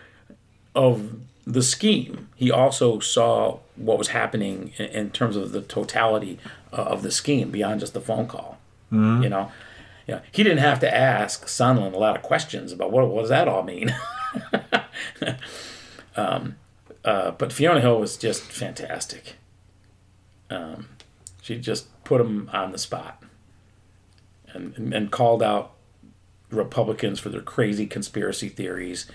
[0.74, 1.14] of
[1.46, 2.28] the scheme.
[2.36, 6.38] He also saw what was happening in, in terms of the totality
[6.74, 8.58] uh, of the scheme beyond just the phone call.
[8.92, 9.50] You know,
[10.12, 13.30] yeah, he didn't have to ask Sondland a lot of questions about what, what does
[13.30, 13.94] that all mean.
[16.16, 16.56] um,
[17.02, 19.36] uh, but Fiona Hill was just fantastic.
[20.50, 20.90] Um,
[21.40, 23.22] she just put him on the spot
[24.48, 25.72] and, and, called out
[26.50, 29.10] Republicans for their crazy conspiracy theories.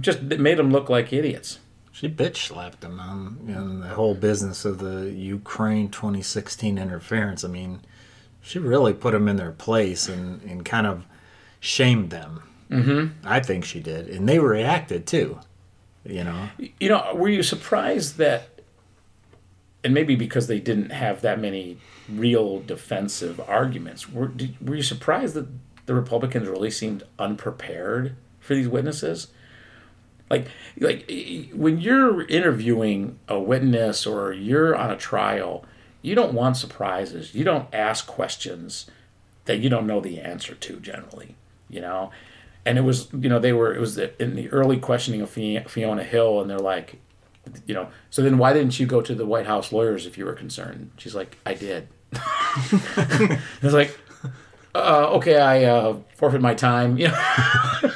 [0.00, 1.60] Just made them look like idiots.
[1.92, 7.42] she bitch slapped him on you know, the whole business of the Ukraine 2016 interference.
[7.42, 7.80] I mean,
[8.44, 11.06] she really put them in their place and, and kind of
[11.60, 12.42] shamed them.
[12.70, 13.26] Mm-hmm.
[13.26, 15.40] I think she did, and they reacted too.
[16.04, 18.60] You know, You know, were you surprised that,
[19.82, 21.78] and maybe because they didn't have that many
[22.08, 25.46] real defensive arguments, were, did, were you surprised that
[25.86, 29.28] the Republicans really seemed unprepared for these witnesses?
[30.28, 31.10] Like, like
[31.54, 35.64] when you're interviewing a witness or you're on a trial,
[36.04, 37.34] you don't want surprises.
[37.34, 38.90] You don't ask questions
[39.46, 41.34] that you don't know the answer to generally,
[41.70, 42.10] you know.
[42.66, 46.04] And it was, you know, they were it was in the early questioning of Fiona
[46.04, 47.00] Hill, and they're like,
[47.64, 50.26] you know, so then why didn't you go to the White House lawyers if you
[50.26, 50.90] were concerned?
[50.98, 51.88] She's like, I did.
[52.12, 53.98] it's like,
[54.74, 56.98] uh, okay, I uh, forfeit my time.
[56.98, 57.90] You know,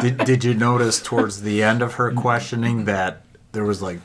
[0.00, 3.98] did, did you notice towards the end of her questioning that there was like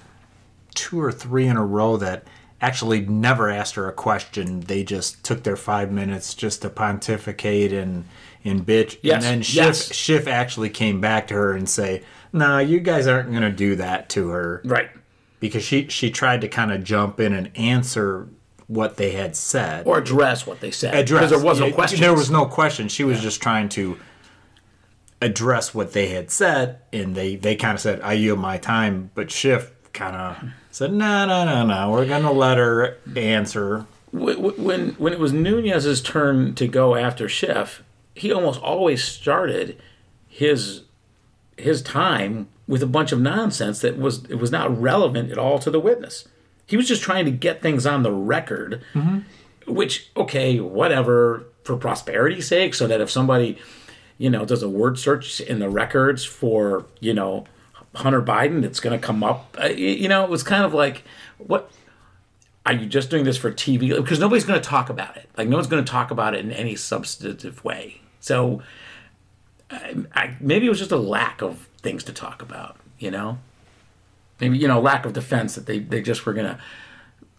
[0.73, 2.23] two or three in a row that
[2.63, 7.71] actually never asked her a question they just took their five minutes just to pontificate
[7.73, 8.05] and
[8.45, 9.93] and bitch Yes, and then Schiff, yes.
[9.93, 13.75] Schiff actually came back to her and say nah you guys aren't going to do
[13.75, 14.89] that to her right?
[15.39, 18.27] because she she tried to kind of jump in and answer
[18.67, 21.29] what they had said Or address what they said address.
[21.29, 21.99] because there was no Yeah, question.
[21.99, 22.87] There was no question.
[22.87, 23.97] She was just trying to
[25.21, 29.11] address what they had said, and they they kind of said, "I yield my time,"
[29.15, 31.91] but Schiff kind of said, "No, no, no, no.
[31.91, 36.95] We're gonna let her answer." Wh- wh- when when it was Nunes's turn to go
[36.95, 37.83] after Schiff,
[38.15, 39.81] he almost always started
[40.27, 40.81] his
[41.57, 45.59] his time with a bunch of nonsense that was it was not relevant at all
[45.59, 46.27] to the witness.
[46.65, 49.19] He was just trying to get things on the record, mm-hmm.
[49.71, 53.57] which okay, whatever for prosperity's sake, so that if somebody
[54.17, 57.45] you know does a word search in the records for you know
[57.95, 59.55] Hunter Biden, it's going to come up.
[59.61, 61.03] Uh, You know, it was kind of like
[61.37, 61.71] what
[62.65, 63.95] are you just doing this for TV?
[63.95, 65.29] Because nobody's going to talk about it.
[65.37, 68.01] Like no one's going to talk about it in any substantive way.
[68.21, 68.61] So
[69.69, 72.77] I, I, maybe it was just a lack of things to talk about.
[72.99, 73.37] You know,
[74.39, 76.59] maybe you know lack of defense that they they just were going to.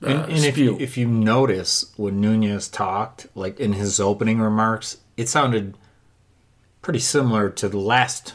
[0.02, 4.38] Uh, And, and if you, if you notice when Nunes talked, like in his opening
[4.40, 5.78] remarks, it sounded
[6.82, 8.34] pretty similar to the last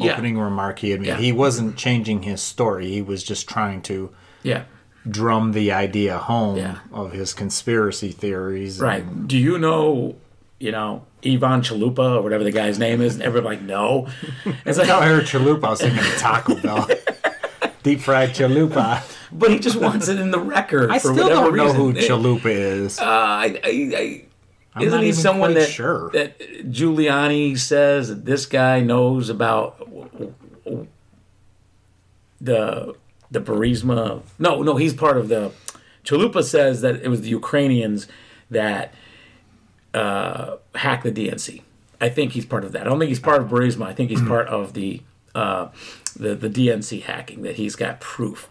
[0.00, 0.12] Yeah.
[0.12, 1.06] opening remark he had made.
[1.08, 1.16] Yeah.
[1.18, 2.90] He wasn't changing his story.
[2.90, 4.10] He was just trying to
[4.42, 4.64] yeah,
[5.08, 6.78] drum the idea home Yeah.
[6.92, 8.80] of his conspiracy theories.
[8.80, 9.26] right.
[9.28, 10.16] Do you know?
[10.58, 13.14] You know, Ivan Chalupa or whatever the guy's name is.
[13.14, 14.08] And everybody like, no.
[14.66, 15.64] It's like, I heard chalupa.
[15.64, 16.86] I was thinking of Taco Bell.
[17.82, 19.02] Deep fried chalupa.
[19.32, 20.90] but he just wants it in the record.
[20.90, 22.98] I for still whatever don't know who chalupa is.
[22.98, 24.24] Uh, I, I, I,
[24.74, 26.10] I'm isn't he someone that sure.
[26.10, 29.78] that Giuliani says that this guy knows about
[32.40, 32.94] the
[33.30, 34.22] the Burisma?
[34.38, 35.52] No, no, he's part of the.
[36.04, 38.06] Chalupa says that it was the Ukrainians
[38.50, 38.94] that
[39.92, 41.62] uh, hacked the DNC.
[42.00, 42.82] I think he's part of that.
[42.82, 43.86] I don't think he's part of Burisma.
[43.86, 45.02] I think he's part of the
[45.34, 45.68] uh,
[46.16, 47.42] the the DNC hacking.
[47.42, 48.48] That he's got proof.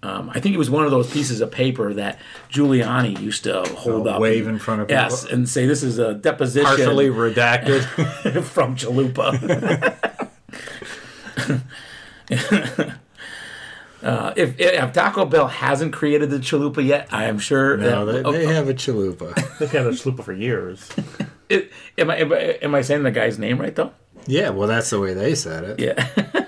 [0.00, 3.62] Um, I think it was one of those pieces of paper that Giuliani used to
[3.76, 5.02] hold Oh, up, wave and- in front of people.
[5.02, 7.82] yes, and say this is a deposition Partially redacted.
[8.44, 9.34] from Chalupa.
[14.02, 17.76] uh, if, if Taco Bell hasn't created the Chalupa yet, I am sure.
[17.76, 19.34] no, that, they, they have a chalupa.
[19.58, 20.88] They've had a chalupa for years.
[21.48, 23.92] it, am, I, am I am I saying the guy's name right though?
[24.26, 25.80] yeah, well, that's the way they said it.
[25.80, 26.44] Yeah.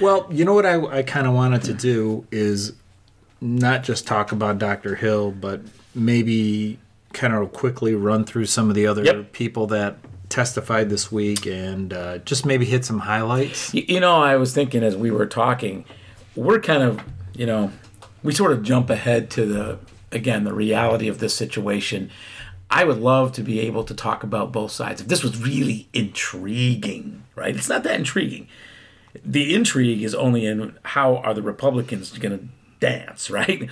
[0.00, 2.72] Well, you know what I, I kind of wanted to do is
[3.40, 4.94] not just talk about Dr.
[4.94, 5.60] Hill, but
[5.94, 6.78] maybe
[7.12, 9.32] kind of quickly run through some of the other Yep.
[9.32, 13.74] people that testified this week and uh, just maybe hit some highlights.
[13.74, 15.84] You, you know, I was thinking as we were talking,
[16.36, 17.00] we're kind of,
[17.34, 17.72] you know,
[18.22, 19.78] we sort of jump ahead to the
[20.12, 22.10] again the reality of this situation.
[22.70, 25.00] I would love to be able to talk about both sides.
[25.00, 27.56] If this was really intriguing, right?
[27.56, 28.46] It's not that intriguing.
[29.24, 32.44] The intrigue is only in how are the Republicans going to
[32.78, 33.70] dance, right?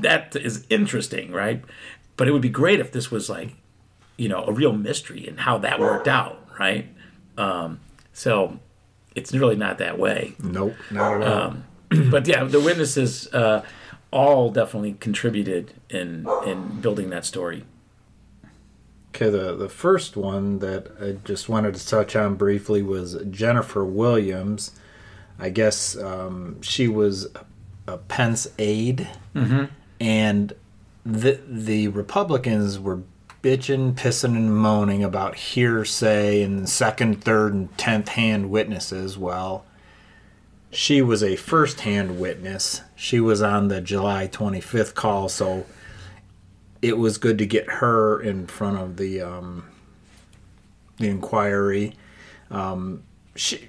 [0.00, 1.62] That is interesting, right?
[2.16, 3.54] But it would be great if this was like,
[4.16, 6.88] you know, a real mystery and how that worked out, right?
[7.36, 7.80] Um,
[8.12, 8.58] so
[9.14, 10.34] it's really not that way.
[10.42, 11.56] Nope, not at all.
[12.10, 13.62] But yeah, the witnesses uh,
[14.10, 17.64] all definitely contributed in in building that story.
[19.16, 23.82] Okay, the, the first one that I just wanted to touch on briefly was Jennifer
[23.82, 24.72] Williams.
[25.38, 27.26] I guess um, she was
[27.86, 29.08] a Pence aide,
[29.98, 30.52] and
[31.06, 33.00] the the Republicans were
[33.42, 39.16] bitching, pissing, and moaning about hearsay and second, third, and tenth hand witnesses.
[39.16, 39.64] Well,
[40.70, 42.82] she was a first hand witness.
[42.94, 45.64] She was on the July twenty fifth call, so
[46.86, 49.64] it was good to get her in front of the um,
[50.98, 51.94] the inquiry.
[52.48, 53.02] Um,
[53.34, 53.68] she,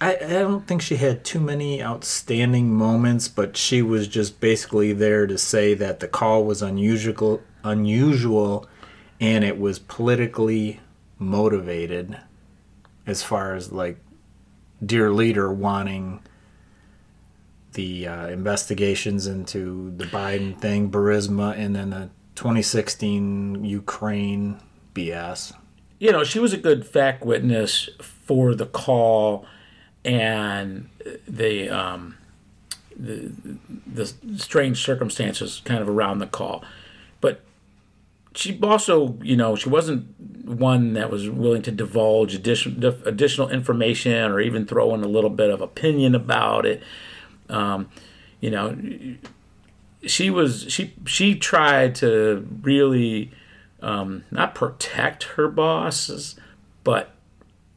[0.00, 4.92] I, I don't think she had too many outstanding moments, but she was just basically
[4.92, 8.68] there to say that the call was unusual, unusual,
[9.20, 10.78] and it was politically
[11.18, 12.18] motivated,
[13.04, 13.98] as far as like
[14.84, 16.20] dear leader wanting
[17.72, 24.60] the uh, investigations into the Biden thing, Burisma, and then the 2016 Ukraine
[24.94, 25.52] BS.
[25.98, 29.44] You know, she was a good fact witness for the call
[30.04, 30.88] and
[31.26, 32.16] the um,
[32.96, 33.32] the
[33.84, 36.62] the strange circumstances kind of around the call,
[37.20, 37.40] but
[38.36, 40.06] she also, you know, she wasn't
[40.46, 45.30] one that was willing to divulge additional additional information or even throw in a little
[45.30, 46.84] bit of opinion about it.
[47.48, 47.88] Um,
[48.40, 48.76] you know,
[50.06, 53.32] she was she she tried to really
[53.80, 56.36] um, not protect her bosses,
[56.84, 57.10] but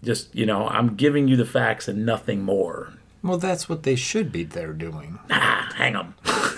[0.03, 2.93] just you know, I'm giving you the facts and nothing more.
[3.23, 5.19] Well, that's what they should be there doing.
[5.29, 6.15] Ah, hang them.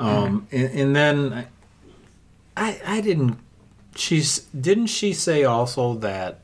[0.00, 1.46] Um, and, and then
[2.56, 3.38] I I didn't.
[3.94, 6.40] She's didn't she say also that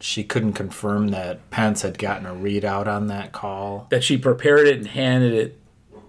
[0.00, 3.86] she couldn't confirm that Pence had gotten a readout on that call?
[3.90, 5.58] That she prepared it and handed it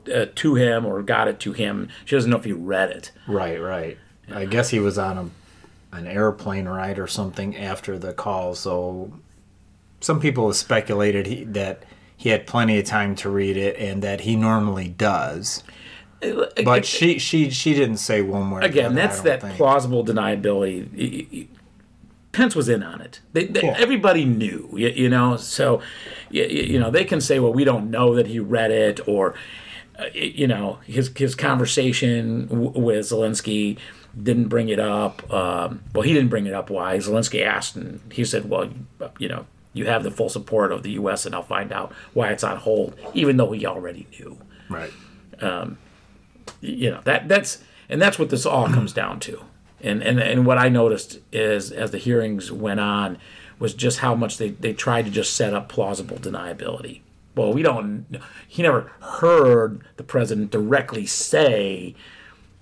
[0.10, 1.90] uh, to him or got it to him.
[2.06, 3.12] She doesn't know if he read it.
[3.28, 3.98] Right, right.
[4.30, 8.56] I guess he was on a, an airplane ride or something after the call.
[8.56, 9.14] So
[10.02, 11.84] some people have speculated he, that
[12.16, 15.64] he had plenty of time to read it and that he normally does.
[16.66, 18.64] But she she she didn't say one word.
[18.64, 21.48] Again, that's that plausible deniability.
[22.32, 23.20] Pence was in on it.
[23.34, 23.76] They, they, Yeah.
[23.78, 25.38] Everybody knew, you, you know.
[25.38, 25.82] So,
[26.30, 29.34] you, you know, they can say, "Well, we don't know that he read it," or,
[29.34, 29.36] uh,
[29.98, 33.78] Uh, you know, his his conversation w- with Zelensky
[34.22, 35.32] didn't bring it up.
[35.34, 36.70] Um, well, he didn't bring it up.
[36.70, 36.98] Why?
[36.98, 38.70] Zelensky asked, and he said, "Well,
[39.20, 41.94] you uh, know, you have the full support of the U.S., and I'll find out
[42.14, 44.38] why it's on hold," even though he already knew
[44.70, 44.92] right.
[45.42, 45.78] Um,
[46.62, 49.44] you know that that's and that's what this all comes down to
[49.82, 53.18] and and and what i noticed is as the hearings went on
[53.60, 57.02] was just how much they they tried to just set up plausible deniability
[57.38, 58.06] well we don't
[58.48, 61.96] he never heard the president directly say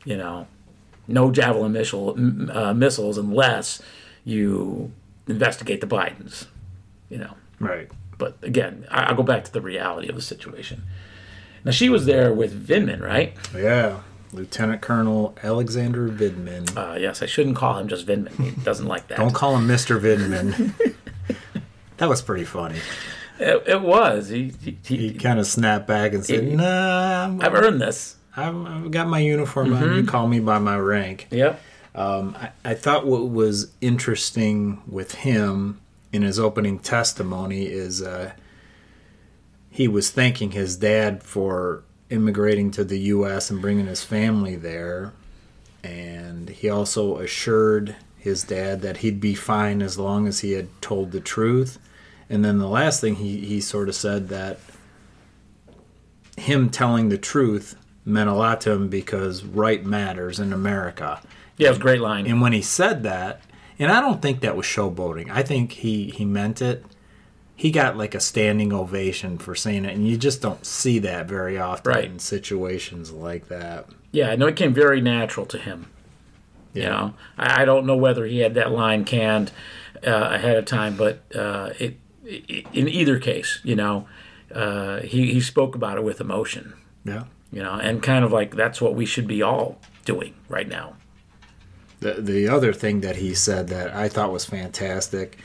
[0.03, 0.47] you know
[1.07, 2.09] no javelin missile
[2.51, 3.81] uh, missiles unless
[4.23, 4.91] you
[5.27, 6.45] investigate the bidens
[7.09, 7.89] you know Right.
[8.17, 10.83] but again I, i'll go back to the reality of the situation
[11.63, 13.35] now she was there with Vindman, right?
[13.55, 14.01] Yeah.
[14.31, 16.77] Lieutenant Colonel Alexander Vindman.
[16.77, 18.35] Uh, yes, I shouldn't call him just Vindman.
[18.39, 19.17] He doesn't like that.
[19.17, 19.99] Don't call him Mr.
[19.99, 20.75] Vindman.
[21.97, 22.77] that was pretty funny.
[23.39, 24.29] It, it was.
[24.29, 27.81] He, he, He he, kind of snapped back and said, He- "Nah, I'm, I've earned
[27.81, 28.15] this.
[28.37, 29.95] I'm, I've got my uniform on.
[29.95, 31.61] You call me by my rank." Yep.
[31.93, 35.79] Um, I, I thought what was interesting with him
[36.11, 38.31] in his opening testimony is uh,
[39.69, 43.49] he was thanking his dad for immigrating to the U.S.
[43.49, 45.13] and bringing his family there.
[45.83, 50.67] And he also assured his dad that he'd be fine as long as he had
[50.81, 51.77] told the truth.
[52.29, 54.59] And then the last thing he, he sort of said that
[56.37, 61.21] him telling the truth meant a lot to him because right matters in America.
[61.57, 62.27] Yeah, it was a great line.
[62.27, 63.41] And when he said that,
[63.79, 65.29] and I don't think that was showboating.
[65.29, 66.85] I think he he meant it.
[67.55, 71.27] He got like a standing ovation for saying it, and you just don't see that
[71.27, 72.05] very often Right.
[72.05, 73.87] in situations like that.
[74.11, 75.87] Yeah, I know it came very natural to him.
[76.73, 79.51] You know, I, I don't know whether he had that line canned
[80.05, 84.07] uh, ahead of time, but uh, it in either case, you know,
[84.53, 86.73] uh, he he spoke about it with emotion.
[87.03, 87.25] Yeah.
[87.51, 90.95] You know, and kind of like that's what we should be all doing right now.
[91.99, 95.37] The the other thing that he said that I thought was fantastic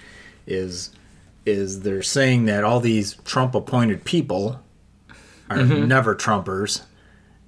[0.47, 0.91] is
[1.47, 4.61] is they're saying that all these Trump appointed people
[5.49, 6.83] are never Trumpers.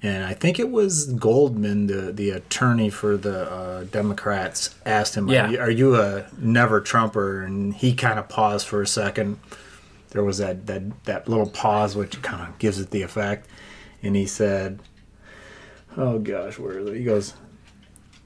[0.05, 5.29] And I think it was Goldman, the, the attorney for the uh, Democrats, asked him,
[5.29, 5.47] Yeah.
[5.47, 9.39] are, you, "Are you a never Trumper?" And he kind of paused for a second.
[10.11, 13.49] There was that, that, that little pause, which kind of gives it the effect.
[14.03, 14.81] And he said,
[15.97, 17.35] "Oh gosh, where is it?" He goes,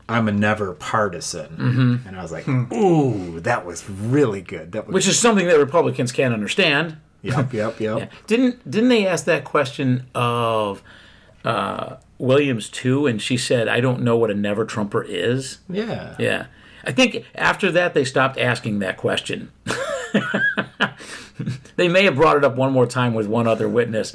[0.08, 4.94] "I'm a never partisan." And I was like, "Ooh, that was really good." That was
[4.94, 6.96] Which is something that Republicans can't understand.
[7.22, 7.98] yep, yep, yep.
[7.98, 8.06] Yeah.
[8.26, 10.82] Didn't didn't they ask that question of
[11.46, 13.06] uh, Williams too?
[13.06, 16.16] And she said, "I don't know what a never Trumper is." Yeah.
[16.18, 16.46] Yeah,
[16.84, 19.52] I think after that they stopped asking that question.
[21.76, 24.14] they may have brought it up one more time with one other witness.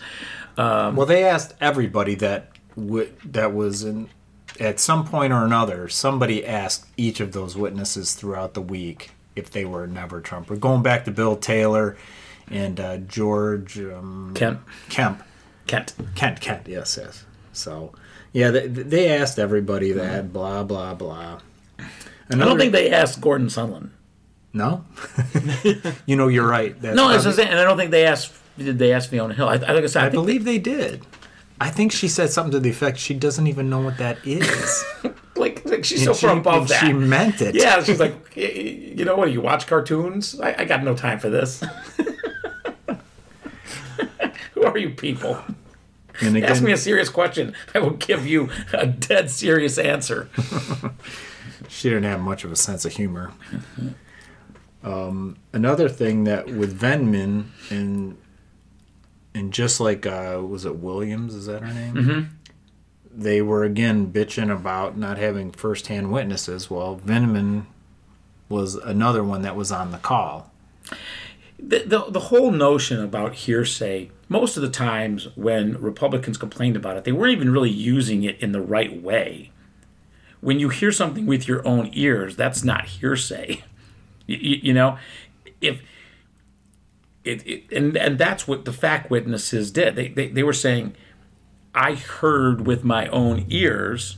[0.57, 4.09] Well, they asked everybody that w- that was in
[4.59, 5.89] at some point or another.
[5.89, 10.55] Somebody asked each of those witnesses throughout the week if they were never Trumper.
[10.55, 11.97] Going back to Bill Taylor
[12.49, 14.59] and uh, George um, Kent,
[14.89, 15.23] Kemp,
[15.67, 15.93] Kent.
[16.15, 16.67] Kent, Kent.
[16.67, 17.25] Yes, yes.
[17.53, 17.93] So,
[18.33, 20.31] yeah, they, they asked everybody that.
[20.33, 21.39] Blah blah blah.
[21.79, 23.89] I don't think they asked Gordon Sondland.
[24.53, 24.85] No.
[26.05, 26.79] you know, you're right.
[26.81, 28.33] That's No, that's probably- what I'm saying, and I don't think they asked.
[28.57, 29.47] Did they ask Fiona Hill?
[29.47, 31.05] I, like I said, I, I believe they did.
[31.59, 34.83] I think she said something to the effect she doesn't even know what that is.
[35.35, 36.79] like, like she's And so far above that.
[36.85, 37.55] she meant it.
[37.55, 39.31] Yeah, she's like, "Y- y- you know what?
[39.31, 40.39] You watch cartoons?
[40.39, 41.63] I, I got no time for this.
[44.61, 45.39] Who are you people?
[46.21, 47.55] And again, Ask me a serious question.
[47.73, 50.29] I will give you a dead serious answer.
[51.67, 53.31] she didn't have much of a sense of humor.
[54.83, 58.17] Um, another thing that with Vindman and
[59.33, 61.33] and just like uh, was it Williams?
[61.33, 61.93] Is that her name?
[61.95, 62.21] Mm-hmm.
[63.13, 66.69] They were again bitching about not having firsthand witnesses.
[66.69, 67.65] Well, Vindman
[68.47, 70.51] was another one that was on the call.
[71.57, 76.95] The, the, the whole notion about hearsay, most of the times when Republicans complained about
[76.95, 79.51] it, they weren't even really using it in the right way.
[80.39, 83.63] When you hear something with your own ears, that's not hearsay.
[84.27, 84.97] You, you, know,
[85.59, 85.81] if
[87.25, 89.97] it, it and and that's what the fact witnesses did.
[89.97, 90.95] They, they they were saying,
[91.75, 94.17] I heard with my own ears,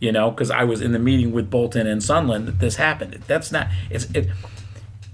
[0.00, 3.14] you know, because I was in the meeting with Bolton and Sondland that this happened.
[3.26, 4.28] That's not it's it,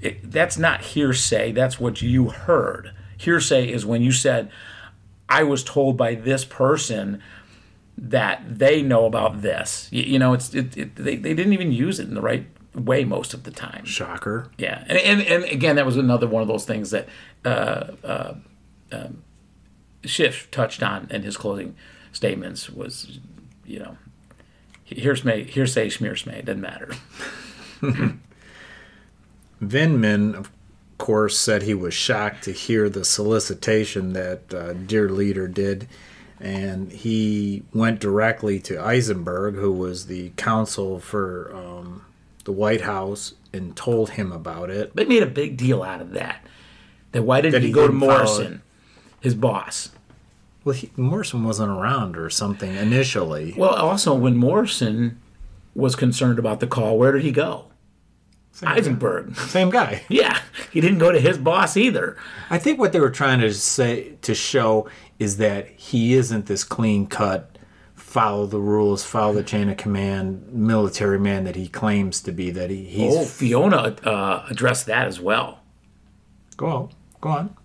[0.00, 1.52] it that's not hearsay.
[1.52, 2.92] That's what you heard.
[3.22, 4.50] Hearsay is when you said,
[5.28, 7.22] I was told by this person
[7.96, 9.88] that they know about this.
[9.90, 12.46] You, you know, it's it, it they, they didn't even use it in the right
[12.74, 13.84] way most of the time.
[13.84, 14.50] Shocker.
[14.58, 17.08] Yeah, and, and and again, that was another one of those things that
[17.44, 18.34] uh, uh,
[18.90, 19.22] um,
[20.04, 21.76] Schiff touched on in his closing
[22.12, 23.20] statements was,
[23.64, 23.96] you know,
[24.84, 26.90] hearsay, hearsay, schmearsay, doesn't matter.
[29.62, 30.50] Vindman, of
[31.02, 35.88] course, said he was shocked to hear the solicitation that uh, Dear Leader did,
[36.38, 42.04] and he went directly to Eisenberg, who was the counsel for um,
[42.44, 44.94] the White House, and told him about it.
[44.94, 46.46] They made a big deal out of that.
[47.10, 48.62] That why didn't That he, he go to Morrison,
[49.20, 49.90] his boss?
[50.62, 53.54] Well, he, Morrison wasn't around or something initially.
[53.56, 55.20] Well, also when Morrison
[55.74, 57.71] was concerned about the call, where did he go?
[58.62, 59.34] Eisenberg.
[59.36, 60.02] Same guy.
[60.08, 60.40] Yeah,
[60.72, 62.16] he didn't go to his boss either.
[62.50, 64.88] I think what they were trying to say to show
[65.18, 67.56] is that he isn't this clean cut,
[67.94, 72.50] follow the rules, follow the chain of command military man that he claims to be.
[72.50, 75.60] That he, he's Oh, Fiona uh, addressed that as well.
[76.56, 76.88] go on,
[77.20, 77.56] go on.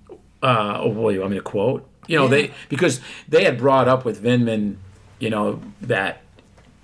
[0.41, 1.88] uh, oh boy, you want me to quote?
[2.07, 4.77] You know, they because they had brought up with Vindman,
[5.19, 6.21] you know, that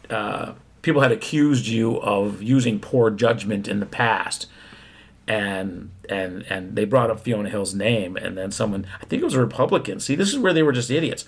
[0.10, 0.54] uh,
[0.84, 4.46] people had accused you of using poor judgment in the past,
[5.28, 9.26] and and and they brought up Fiona Hill's name, and then someone, I think it
[9.26, 10.00] was a Republican.
[10.00, 11.26] See, this is where they were just idiots.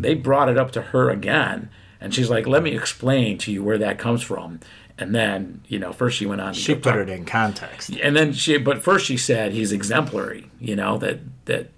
[0.00, 1.68] They brought it up to her again,
[2.00, 4.58] and she's like, "Let me explain to you where that comes from."
[4.98, 6.54] And then, you know, first she went on.
[6.54, 7.90] She put talk- it in context.
[8.02, 11.68] and then she but first she said he's exemplary you know that that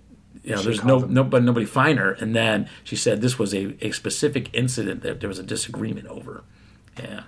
[0.44, 3.74] you know there's no him- nobody nobody finer and then she said this was a,
[3.84, 6.44] a specific incident that there was a disagreement over
[6.98, 7.22] yeah.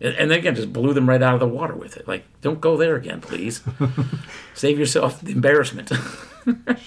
[0.00, 2.06] And, again just blew them right out of the water with it.
[2.06, 3.62] Like don't go there again please.
[4.54, 5.90] Save yourself the embarrassment.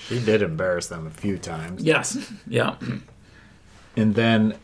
[0.08, 1.84] She did embarrass them a few times.
[1.84, 2.32] yes.
[2.48, 2.78] Yeah.
[3.96, 4.56] And then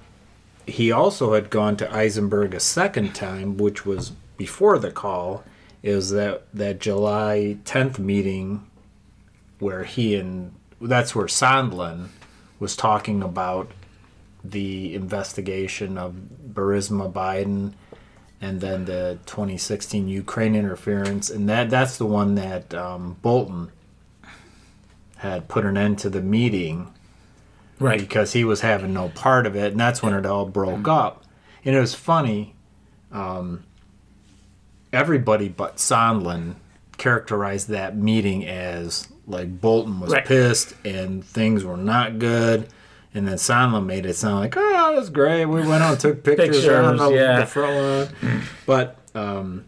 [0.65, 5.43] he also had gone to Eisenberg a second time, which was before the call,
[5.84, 8.65] is that that July 10th meeting
[9.59, 12.07] where he and that's where Sondland
[12.59, 13.71] was talking about
[14.52, 16.16] the investigation of
[16.54, 17.74] Burisma Biden
[18.39, 23.72] and then the 2016 Ukraine interference, and that that's the one that um, Bolton
[25.18, 26.93] had put an end to the meeting
[27.80, 28.00] Right.
[28.00, 31.24] because he was having no part of it, and that's when it all broke up.
[31.66, 32.54] And it was funny.
[33.12, 33.64] Um,
[34.93, 36.56] everybody but Sondland
[36.98, 40.26] characterized that meeting as like Bolton was Right.
[40.26, 42.68] pissed and things were not good.
[43.18, 45.45] And then Sondland made it sound like, oh, it was great.
[45.45, 47.39] We went out and took pictures, on the, yeah.
[47.39, 48.41] the front lawn.
[48.65, 49.65] But um,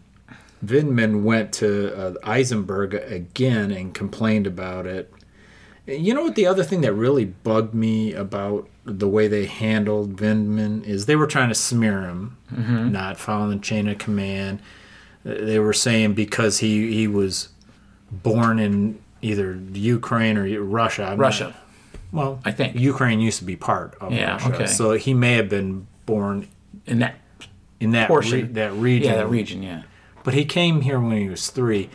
[0.64, 5.12] Vindman went to uh, Eisenberg again and complained about it.
[5.86, 6.36] You know what?
[6.36, 11.16] The other thing that really bugged me about the way they handled Vindman is they
[11.16, 12.90] were trying to smear him, Mm-hmm.
[12.92, 14.60] not following the chain of command.
[15.24, 17.48] They were saying because he he was
[18.10, 21.04] born in either Ukraine or Russia.
[21.04, 21.56] I'm not- Russia.
[22.12, 22.76] Well, I think.
[22.76, 24.66] Ukraine used to be part of Yeah, Russia, okay.
[24.66, 26.48] so he may have been born
[26.86, 27.14] In that
[27.78, 28.32] in that Portion.
[28.32, 29.10] re- that region.
[29.10, 29.82] yeah, that region, yeah.
[30.22, 31.88] But he came here when he was three.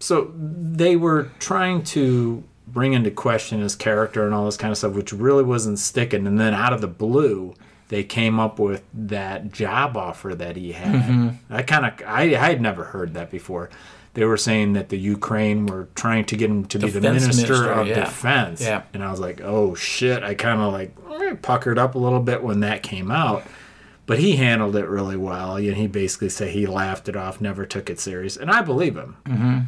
[0.00, 4.78] So they were trying to bring into question his character and all this kind of
[4.78, 6.26] stuff, which really wasn't sticking.
[6.26, 7.54] And then out of the blue,
[7.88, 10.94] they came up with that job offer that he had.
[11.02, 11.28] Mm-hmm.
[11.54, 13.70] I kind of I, I had never heard that before.
[14.16, 17.52] They were saying that the Ukraine were trying to get him to be the minister,
[17.52, 17.96] minister, of yeah.
[17.96, 18.62] defense.
[18.62, 18.84] Yeah.
[18.94, 20.22] And I was like, oh shit.
[20.22, 23.42] I kind of like eh, puckered up a little bit when that came out.
[24.06, 25.56] But he handled it really well.
[25.56, 28.38] And he basically said he laughed it off, never took it serious.
[28.38, 29.18] And I believe him.
[29.26, 29.58] Mm-hmm.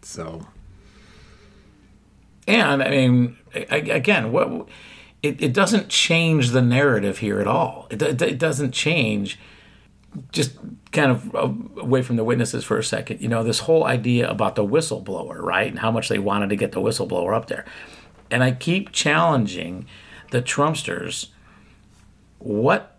[0.00, 0.46] So,
[2.46, 4.68] And I mean, again, what
[5.22, 7.88] it, it doesn't change the narrative here at all.
[7.90, 9.38] It, it, it doesn't change.
[10.32, 10.56] Just
[10.92, 13.20] kind of uh, away from the witnesses for a second.
[13.20, 16.56] You know, this whole idea about the whistleblower, right, and how much they wanted to
[16.56, 17.64] get the whistleblower up there.
[18.30, 19.86] And I keep challenging
[20.30, 21.28] the Trumpsters.
[22.38, 22.98] What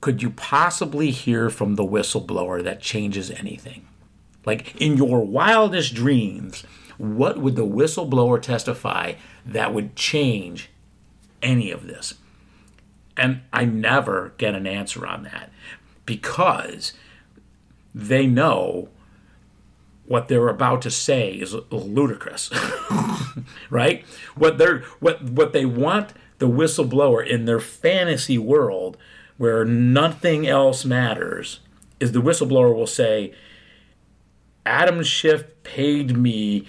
[0.00, 3.86] could you possibly hear from the whistleblower that changes anything?
[4.44, 6.64] Like in your wildest dreams,
[6.98, 9.14] what would the whistleblower testify
[9.46, 10.70] that would change
[11.42, 12.14] any of this?
[13.16, 15.50] And I never get an answer on that
[16.06, 16.92] because
[17.94, 18.88] they know
[20.06, 22.50] what they're about to say is ludicrous.
[23.70, 24.04] right?
[24.34, 28.96] What they're what what they want the whistleblower in their fantasy world
[29.36, 31.60] where nothing else matters
[32.00, 33.32] is the whistleblower will say
[34.66, 36.66] Adam Schiff paid me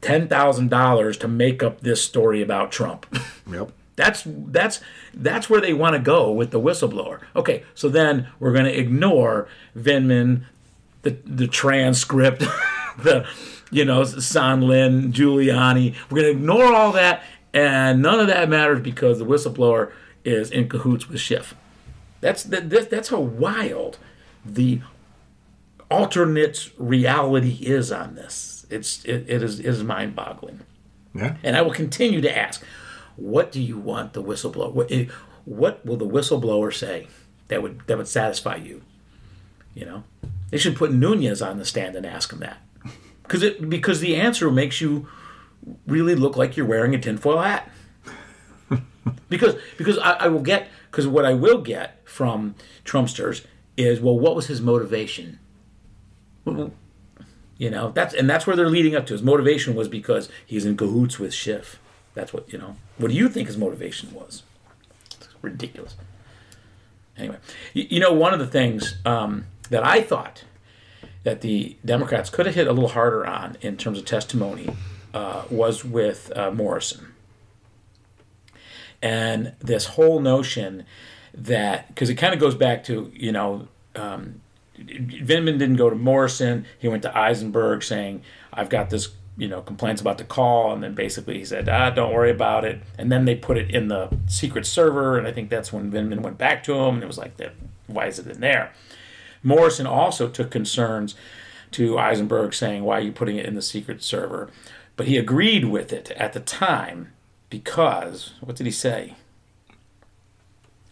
[0.00, 3.06] ten thousand dollars to make up this story about Trump.
[3.50, 3.72] yep.
[3.96, 4.80] That's that's
[5.14, 7.20] that's where they want to go with the whistleblower.
[7.34, 10.44] Okay, so then we're going to ignore Vindman,
[11.02, 12.40] the the transcript,
[12.98, 13.26] the
[13.70, 15.94] you know Sondland, Giuliani.
[16.10, 17.22] We're going to ignore all that,
[17.54, 19.92] and none of that matters because the whistleblower
[20.24, 21.54] is in cahoots with Schiff.
[22.20, 23.98] That's that, that that's how wild
[24.44, 24.80] the
[25.90, 28.66] alternate reality is on this.
[28.68, 30.60] It's it, it is it is mind boggling.
[31.14, 31.36] Yeah.
[31.42, 32.62] And I will continue to ask,
[33.16, 34.72] what do you want the whistleblower?
[34.72, 35.06] What, eh,
[35.44, 37.08] what will the whistleblower say
[37.48, 38.82] that would that would satisfy you?
[39.74, 40.04] You know,
[40.50, 42.58] they should put Nunes on the stand and ask him that,
[43.22, 45.08] because it because the answer makes you
[45.86, 47.70] really look like you're wearing a tinfoil hat.
[49.28, 52.54] because because I, I will get because what I will get from
[52.84, 53.44] Trumpsters
[53.76, 55.38] is well, what was his motivation?
[56.44, 56.72] Well,
[57.58, 59.14] You know, that's and that's where they're leading up to.
[59.14, 61.78] His motivation was because he's in cahoots with Schiff.
[62.16, 62.76] That's what you know.
[62.98, 64.42] What do you think his motivation was?
[65.12, 65.94] It's ridiculous.
[67.16, 67.36] Anyway,
[67.72, 70.44] you, you know, one of the things um, that I thought
[71.22, 74.74] that the Democrats could have hit a little harder on in terms of testimony
[75.14, 77.14] uh, was with uh, Morrison,
[79.00, 80.84] and this whole notion
[81.32, 84.40] that because it kind of goes back to you know um,
[84.78, 86.66] Vindman didn't go to Morrison.
[86.78, 90.72] He went to Eisenberg saying, I've got this, you know, complaints about the call.
[90.72, 92.80] And then basically he said, ah, don't worry about it.
[92.98, 95.18] And then they put it in the secret server.
[95.18, 96.94] And I think that's when Vindman went back to him.
[96.94, 97.38] And it was like,
[97.86, 98.72] why is it in there?
[99.42, 101.14] Morrison also took concerns
[101.72, 104.50] to Eisenberg saying, why are you putting it in the secret server?
[104.96, 107.12] But he agreed with it at the time
[107.50, 109.14] because, what did he say?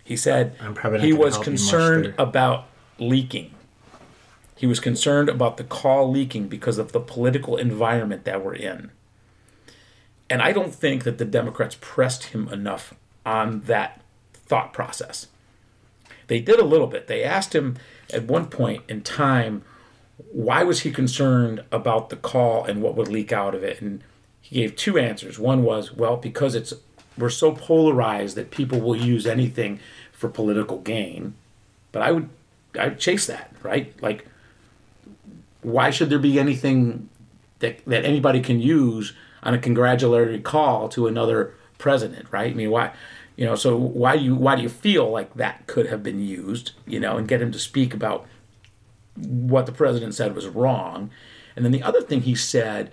[0.05, 0.55] He said
[1.01, 2.67] he was help you much concerned about
[2.99, 3.54] leaking.
[4.57, 8.91] He was concerned about the call leaking because of the political environment that we're in.
[10.31, 12.95] And I don't think that the Democrats pressed him enough
[13.27, 14.01] on that
[14.33, 15.27] thought process.
[16.29, 17.07] They did a little bit.
[17.07, 17.77] They asked him
[18.13, 19.63] at one point in time
[20.33, 24.03] why was he concerned about the call and what would leak out of it and
[24.41, 25.39] he gave two answers.
[25.39, 26.75] One was, well, because it's
[27.17, 29.81] we're so polarized that people will use anything
[30.13, 31.35] for political gain.
[31.93, 32.29] But I would
[32.79, 33.95] I'd chase that, right?
[34.03, 34.27] Like
[35.65, 37.09] why should there be anything
[37.59, 42.53] that that anybody can use on a congratulatory call to another president, right?
[42.53, 42.93] I mean, why
[43.37, 46.73] you know, so why you why do you feel like that could have been used,
[46.87, 48.27] you know, and get him to speak about
[49.17, 51.11] what the president said was wrong.
[51.57, 52.93] And then the other thing he said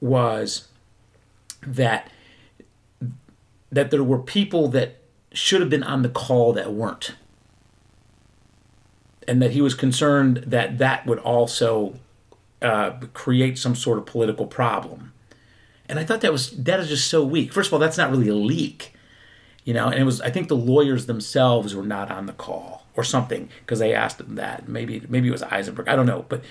[0.00, 0.68] was
[1.66, 2.10] that
[3.70, 5.00] that there were people that
[5.32, 7.14] should have been on the call that weren't.
[9.26, 11.98] And that he was concerned that that would also
[12.60, 15.12] uh, create some sort of political problem.
[15.88, 17.52] And I thought that was that is just so weak.
[17.52, 18.94] First of all, that's not really a leak,
[19.64, 19.88] you know.
[19.88, 23.50] And it was I think the lawyers themselves were not on the call or something
[23.60, 24.68] because they asked them that.
[24.68, 25.88] Maybe maybe it was Eisenberg.
[25.88, 26.42] I don't know, but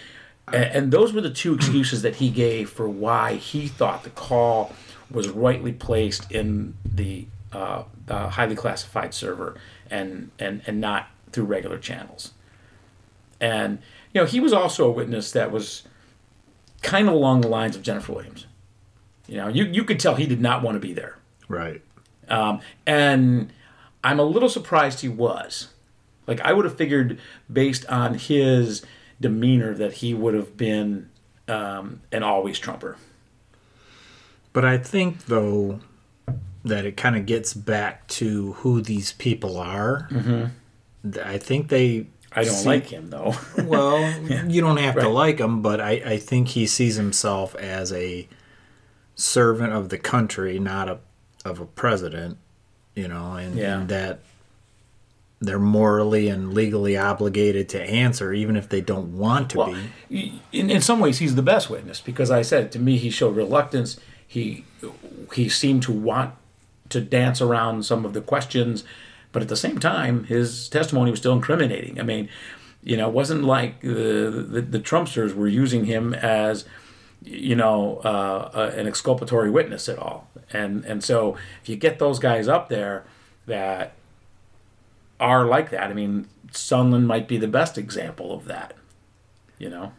[0.52, 4.74] and those were the two excuses that he gave for why he thought the call
[5.10, 9.56] was rightly placed in the, uh, the highly classified server
[9.90, 12.34] and, and, and not through regular channels.
[13.44, 13.80] And,
[14.14, 15.84] you know, he was also a witness that was
[16.82, 18.48] kind of along the lines of Jennifer Williams.
[19.28, 21.18] You know, you, you could tell he did not want to be there.
[21.50, 21.82] Right.
[22.30, 23.52] Um, and
[24.02, 25.68] I'm a little surprised he was.
[26.26, 27.20] Like, I would have figured,
[27.52, 28.82] based on his
[29.20, 31.10] demeanor, that he would have been
[31.50, 32.96] um, an always Trumper.
[34.54, 35.82] But I think, though,
[36.64, 40.08] that it kind of gets back to who these people are.
[40.10, 41.20] Mm-hmm.
[41.26, 42.08] I think they.
[42.36, 43.34] I don't see, like him, though.
[43.64, 44.46] well, yeah.
[44.46, 45.04] you don't have right.
[45.04, 48.28] to like him, but I, I think he sees himself as a
[49.16, 51.00] servant of the country, not a
[51.46, 52.38] of a president,
[52.96, 53.80] you know, and, yeah.
[53.80, 54.20] and that
[55.42, 59.76] they're morally and legally obligated to answer, even if they don't want to well,
[60.10, 60.42] be.
[60.52, 63.36] In, in some ways, he's the best witness because I said to me, he showed
[63.36, 64.00] reluctance.
[64.26, 64.64] He
[65.34, 66.34] he seemed to want
[66.90, 68.84] to dance around some of the questions,
[69.34, 72.00] but at the same time, his testimony was still incriminating.
[72.00, 72.30] I mean,
[72.84, 76.64] you know, it wasn't like the the, the Trumpsters were using him as
[77.24, 80.30] you know uh, uh, an exculpatory witness at all.
[80.52, 83.06] And and so if you get those guys up there
[83.48, 83.94] that
[85.20, 88.76] are like that, I mean, Sondland might be the best example of that.
[89.58, 89.94] You know,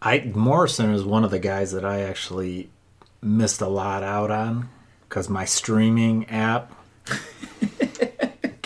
[0.00, 2.70] I Morrison is one of the guys that I actually
[3.20, 4.68] missed a lot out on
[5.08, 6.72] because my streaming app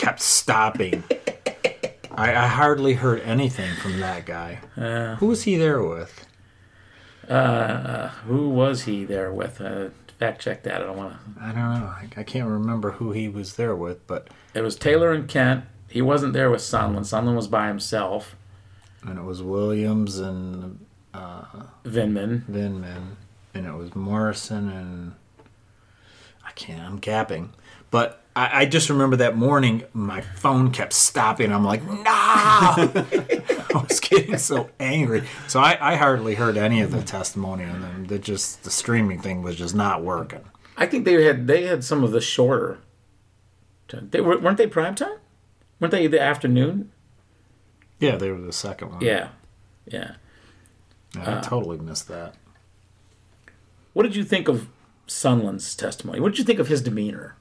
[0.04, 1.02] kept stopping.
[2.10, 4.60] I, I, hardly heard anything from that guy.
[4.76, 6.26] Uh, who was he there with?
[7.28, 9.60] Uh, who was he there with?
[9.60, 9.88] Uh,
[10.18, 10.82] fact check that.
[10.82, 11.42] I don't want to.
[11.42, 11.86] I don't know.
[11.86, 15.64] I, I, can't remember who he was there with, but it was Taylor and Kent.
[15.88, 17.00] He wasn't there with Sondland.
[17.00, 18.36] Sondland was by himself.
[19.02, 21.44] And it was Williams and uh,
[21.84, 22.44] Vindman.
[22.44, 23.16] Vindman
[23.54, 25.14] and it was Morrison and
[26.44, 26.82] I can't.
[26.82, 27.50] I'm gapping,
[27.90, 31.52] but I, I just remember that morning my phone kept stopping.
[31.52, 32.04] I'm like, nah.
[33.74, 35.24] I was getting so angry.
[35.46, 38.06] So I, I hardly heard any of the testimony on them.
[38.06, 40.44] That just the streaming thing was just not working.
[40.76, 42.78] I think they had they had some of the shorter.
[43.88, 45.18] They weren't they prime time?
[45.78, 46.90] Weren't they the afternoon?
[48.00, 49.00] Yeah, they were the second one.
[49.00, 49.28] Yeah,
[49.86, 50.14] yeah.
[51.14, 52.34] yeah I uh, totally missed that.
[53.92, 54.68] What did you think of
[55.06, 56.18] Sondland's testimony?
[56.18, 57.36] What did you think of his demeanor?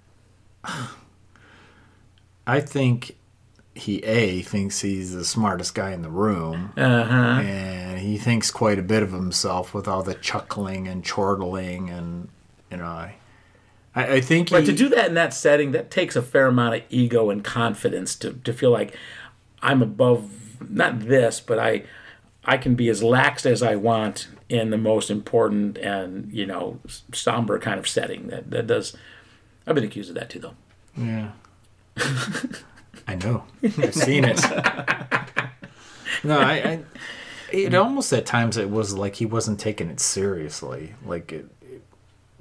[2.48, 3.16] I think
[3.76, 7.42] he a thinks he's the smartest guy in the room, uh-huh.
[7.42, 12.30] and he thinks quite a bit of himself with all the chuckling and chortling, and
[12.70, 13.16] you know, I,
[13.96, 14.52] I think.
[14.52, 17.44] But to do that in that setting, that takes a fair amount of ego and
[17.44, 18.96] confidence to to feel like
[19.62, 20.30] I'm above
[20.70, 21.84] not this, but I
[22.46, 26.80] I can be as lax as I want in the most important and you know
[27.12, 28.28] somber kind of setting.
[28.28, 28.96] That that does.
[29.66, 30.56] I've been accused of that too, though.
[30.98, 31.32] Yeah.
[33.08, 33.44] I know.
[33.64, 34.42] I've seen it.
[36.24, 36.80] no, I, I.
[37.52, 37.84] It mm.
[37.84, 40.96] almost at times it was like he wasn't taking it seriously.
[41.06, 41.84] Like it, it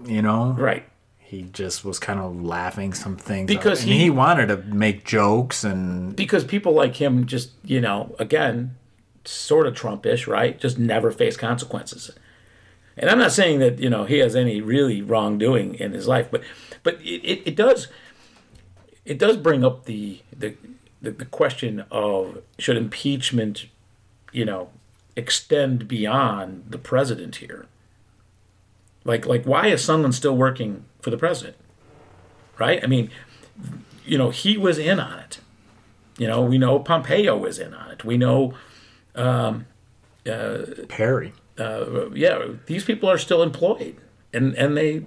[0.04, 0.52] you know.
[0.52, 0.84] Right.
[1.18, 5.64] He just was kind of laughing some things because he, he wanted to make jokes
[5.64, 8.76] and because people like him just you know again
[9.24, 10.58] sort of Trumpish, right?
[10.58, 12.10] Just never face consequences.
[12.96, 16.28] And I'm not saying that you know he has any really wrongdoing in his life,
[16.30, 16.42] but
[16.82, 17.88] but it, it, it does
[19.04, 20.54] it does bring up the, the
[21.00, 23.66] the the question of should impeachment,
[24.32, 24.70] you know,
[25.16, 27.66] extend beyond the president here.
[29.04, 31.56] Like like why is someone still working for the president?
[32.58, 32.82] Right?
[32.84, 33.10] I mean,
[34.04, 35.40] you know, he was in on it.
[36.18, 38.04] You know, we know Pompeo was in on it.
[38.04, 38.54] We know
[39.14, 39.66] um,
[40.30, 41.32] uh, Perry.
[41.58, 43.96] Uh, yeah, these people are still employed,
[44.32, 45.04] and and they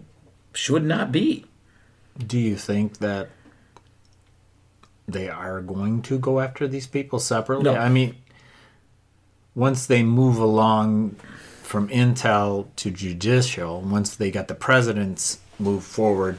[0.53, 1.45] should not be.
[2.17, 3.29] Do you think that
[5.07, 7.65] they are going to go after these people separately?
[7.65, 7.75] No.
[7.75, 8.15] I mean,
[9.53, 11.15] once they move along
[11.61, 16.37] from intel to judicial, once they got the president's move forward,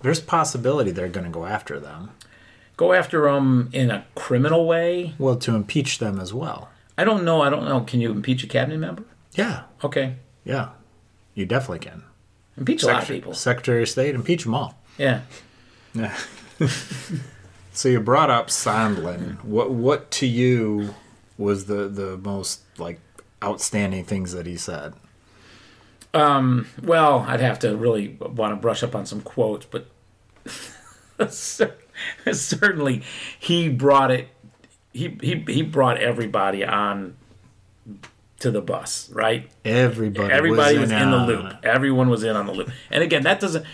[0.00, 2.10] there's possibility they're going to go after them.
[2.76, 5.14] Go after them in a criminal way.
[5.18, 6.70] Well, to impeach them as well.
[7.00, 7.40] I don't know.
[7.40, 7.80] I don't know.
[7.80, 9.04] Can you impeach a cabinet member?
[9.34, 10.70] Yeah, Okay, yeah,
[11.34, 12.02] you definitely can.
[12.58, 13.34] impeach a lot of Secretary- people.
[13.34, 14.78] Secretary of State, impeach them all.
[14.98, 15.20] Yeah.
[15.94, 16.14] Yeah.
[17.72, 19.42] so you brought up Sondland.
[19.44, 20.94] What what to you
[21.38, 23.00] was the the most like
[23.42, 24.92] outstanding things that he said?
[26.12, 29.86] Um, well, I'd have to really want to brush up on some quotes, but
[32.32, 33.02] certainly
[33.38, 34.28] he brought it.
[34.92, 37.16] He, he he brought everybody on
[38.40, 39.48] to the bus, right?
[39.64, 41.54] Everybody Everybody was, in, the loop.
[41.62, 42.70] Everyone was in on the loop.
[42.90, 43.64] And again, that doesn't.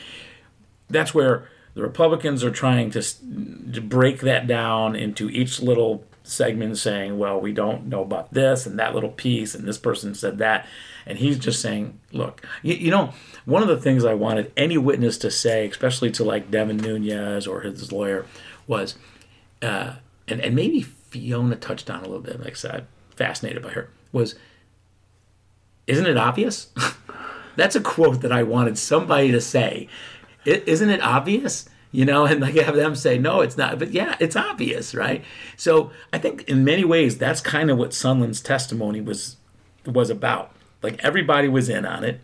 [0.89, 6.79] That's where the Republicans are trying to, to break that down into each little segment,
[6.79, 10.39] saying, "Well, we don't know about this and that little piece, and this person said
[10.39, 10.67] that,"
[11.07, 13.13] and he's just saying, "Look, you, you know."
[13.45, 17.47] One of the things I wanted any witness to say, especially to like Devin Nunes
[17.47, 18.27] or his lawyer,
[18.67, 18.97] was,
[19.63, 19.93] uh,
[20.27, 22.43] and and maybe Fiona touched on a little bit.
[22.43, 22.83] Like I
[23.15, 23.91] fascinated by her.
[24.13, 24.35] Was
[25.87, 26.69] isn't it obvious?
[27.57, 29.89] That's a quote that I wanted somebody to say.
[30.45, 31.69] is isn't it obvious?
[31.93, 33.79] You know, and like have them say, no, it's not.
[33.79, 35.25] But yeah, it's obvious, right?
[35.57, 39.37] So I think in many ways that's kind of what Sondland's testimony was
[39.87, 40.53] was about.
[40.83, 42.21] Like everybody was in on it.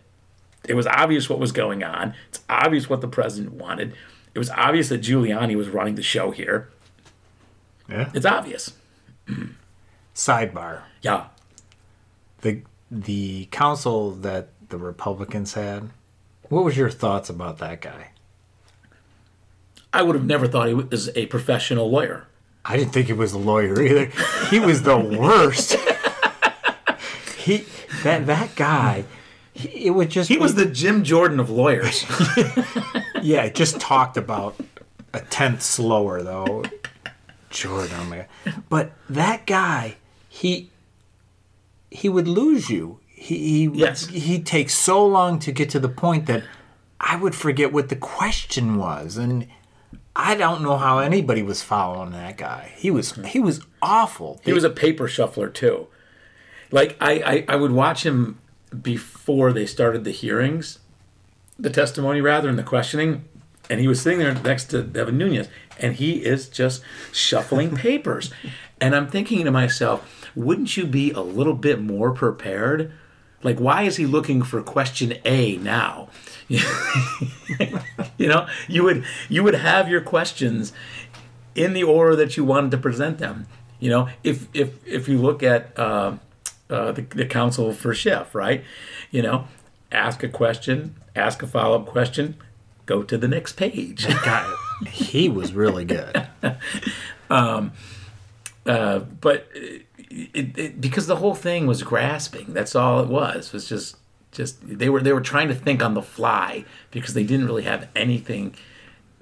[0.67, 2.13] It was obvious what was going on.
[2.29, 3.93] It's obvious what the president wanted.
[4.33, 6.69] It was obvious that Giuliani was running the show here.
[7.89, 8.09] Yeah.
[8.13, 8.73] It's obvious.
[10.15, 11.25] Sidebar: Yeah.
[12.41, 12.61] the
[12.91, 15.89] the counsel that the Republicans had.
[16.49, 18.09] What was your thoughts about that guy?
[19.91, 22.27] I would have never thought he was a professional lawyer.
[22.65, 24.05] I didn't think he was a lawyer either.
[24.49, 25.73] He was the worst.
[27.37, 27.65] he
[28.03, 29.05] that that guy.
[29.53, 32.05] He, it was just He was the Jim Jordan of lawyers.
[33.21, 33.49] yeah.
[33.49, 34.55] Just talked about
[35.13, 36.63] a tenth slower though.
[37.53, 38.63] Jordan, oh my god!
[38.69, 39.95] But that guy,
[40.27, 40.69] he
[41.89, 42.99] he would lose you.
[43.07, 44.07] He he Yes.
[44.07, 46.43] he takes so long to get to the point that
[46.99, 49.47] I would forget what the question was, and
[50.15, 52.71] I don't know how anybody was following that guy.
[52.75, 54.41] He was he was awful.
[54.43, 55.87] He was a paper shuffler too.
[56.71, 58.39] Like I, I, I would watch him
[58.81, 60.79] before they started the hearings,
[61.59, 63.25] the testimony rather, and the questioning,
[63.69, 65.47] and he was sitting there next to Devin Nunes,
[65.79, 68.31] and he is just shuffling papers,
[68.79, 72.91] and I'm thinking to myself, wouldn't you be a little bit more prepared?
[73.43, 76.09] Like, why is he looking for question A now?
[76.47, 80.73] you know, you would you would have your questions
[81.55, 83.47] in the order that you wanted to present them.
[83.79, 86.17] You know, if if if you look at uh,
[86.69, 88.63] uh, the, the counsel for Schiff, right?
[89.11, 89.47] You know,
[89.91, 92.35] ask a question, ask a follow up question,
[92.85, 94.07] go to the next page.
[94.23, 94.55] God,
[94.85, 96.27] he was really good.
[98.65, 103.51] Uh, but it, it, because the whole thing was grasping, that's all it was.
[103.51, 103.97] Was just
[104.31, 107.63] just they were they were trying to think on the fly because they didn't really
[107.63, 108.55] have anything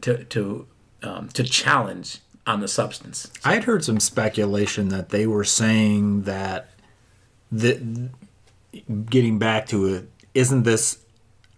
[0.02, 0.68] to to
[1.02, 3.32] um, to challenge on the substance.
[3.44, 6.70] I had heard some speculation that they were saying that
[7.52, 8.10] the
[9.10, 11.00] getting back to it, isn't this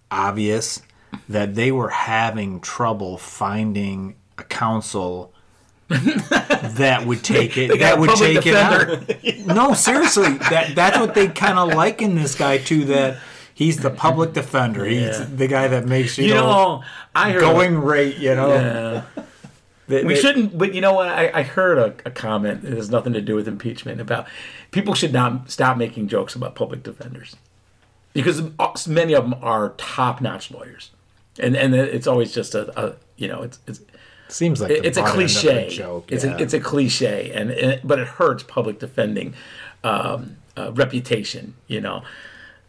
[0.09, 0.81] obvious
[1.29, 5.31] that they were having trouble finding a counsel
[5.89, 9.09] that would take it that would take it out.
[9.45, 13.17] No, seriously, that that's what they kind of liken this guy to that
[13.53, 14.85] he's the public defender.
[14.85, 15.25] He's Yeah.
[15.35, 16.83] the guy that makes you, You know, know,
[17.13, 18.53] I heard going rate, you know.
[18.53, 19.01] Yeah.
[19.87, 21.09] They- We they- shouldn't, but you know what?
[21.09, 24.27] I, I heard a, a comment that has nothing to do with impeachment about
[24.71, 27.35] people should not stop making jokes about public defenders
[28.13, 30.91] because uh, many of them are top notch lawyers,
[31.39, 33.81] and and it's always just a, a you know it's it's
[34.29, 35.69] Seems like it's a butt end of cliche.
[35.69, 36.11] joke.
[36.11, 36.35] It's yeah.
[36.35, 39.35] a it's a cliche, and, and but it hurts public defending
[39.83, 41.53] um, uh, reputation.
[41.67, 42.03] You know,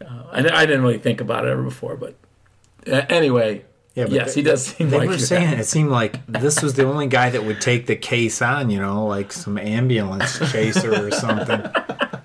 [0.05, 2.17] uh, I, I didn't really think about it ever before, but
[2.87, 3.65] uh, anyway.
[3.95, 5.21] Yeah, but yes, they- he does seem They like were that.
[5.23, 8.69] saying it seemed like this was the only guy that would take the case on,
[8.69, 11.63] you know, like some ambulance chaser or something,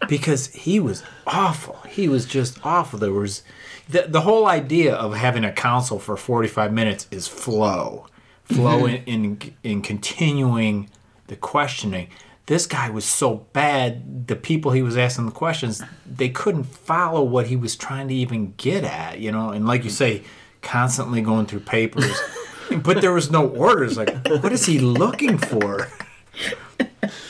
[0.07, 1.75] because he was awful.
[1.87, 2.97] He was just awful.
[2.97, 3.43] There was
[3.89, 8.05] the the whole idea of having a counsel for forty five minutes is flow,
[8.43, 9.09] flow mm-hmm.
[9.09, 10.89] in, in in continuing
[11.27, 12.09] the questioning.
[12.45, 14.27] This guy was so bad.
[14.27, 18.13] The people he was asking the questions, they couldn't follow what he was trying to
[18.13, 19.49] even get at, you know.
[19.49, 20.23] And like you say,
[20.61, 22.19] constantly going through papers,
[22.83, 23.97] but there was no orders.
[23.97, 25.89] Like, what is he looking for?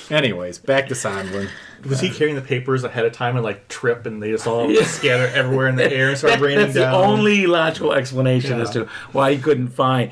[0.09, 1.49] Anyways, back to Sondland.
[1.87, 4.73] Was he carrying the papers ahead of time and like trip and they just all
[4.83, 6.91] scatter everywhere in the air and start That- raining that's down?
[6.91, 10.11] the only logical explanation as to why he couldn't find,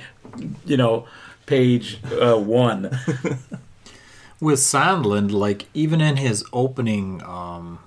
[0.65, 1.07] you know,
[1.45, 2.83] page uh, one.
[4.39, 7.79] with Sondland, like even in his opening um,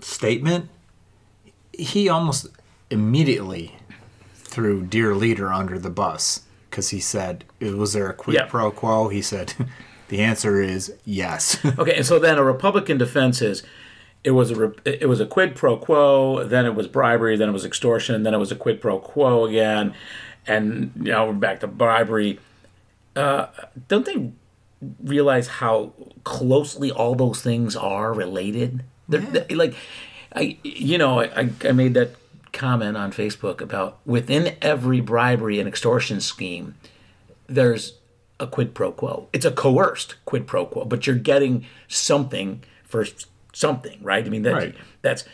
[0.00, 0.68] statement,
[1.72, 2.46] he almost
[2.90, 3.76] immediately
[4.34, 8.46] threw dear leader under the bus because he said, "Was there a quid Yeah.
[8.46, 9.54] pro quo?" He said,
[10.08, 13.62] "The answer is yes." Okay, and so then a Republican defense is
[14.24, 17.52] it was a it was a quid pro quo, then it was bribery, then it
[17.52, 19.94] was extortion, then it was a quid pro quo again,
[20.46, 22.38] and now we're back to bribery.
[23.14, 23.46] Uh,
[23.88, 24.30] don't they
[25.02, 25.92] realize how
[26.24, 28.82] closely all those things are related?
[29.08, 29.74] They're, they- like,
[30.34, 32.10] I you know I, I made that
[32.52, 36.74] comment on Facebook about within every bribery and extortion scheme,
[37.46, 37.94] there's
[38.38, 39.28] a quid pro quo.
[39.32, 43.04] It's a coerced quid pro quo, but you're getting something for
[43.52, 44.24] something, right?
[44.24, 44.74] I mean, that, Right.
[45.02, 45.24] that's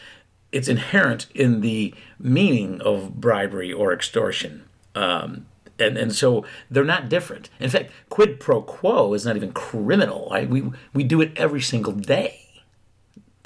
[0.52, 4.64] it's inherent in the meaning of bribery or extortion.
[4.94, 5.46] Um,
[5.78, 7.48] and, and so they're not different.
[7.58, 10.28] In fact, quid pro quo is not even criminal.
[10.30, 10.48] Right?
[10.48, 12.46] We we do it every single day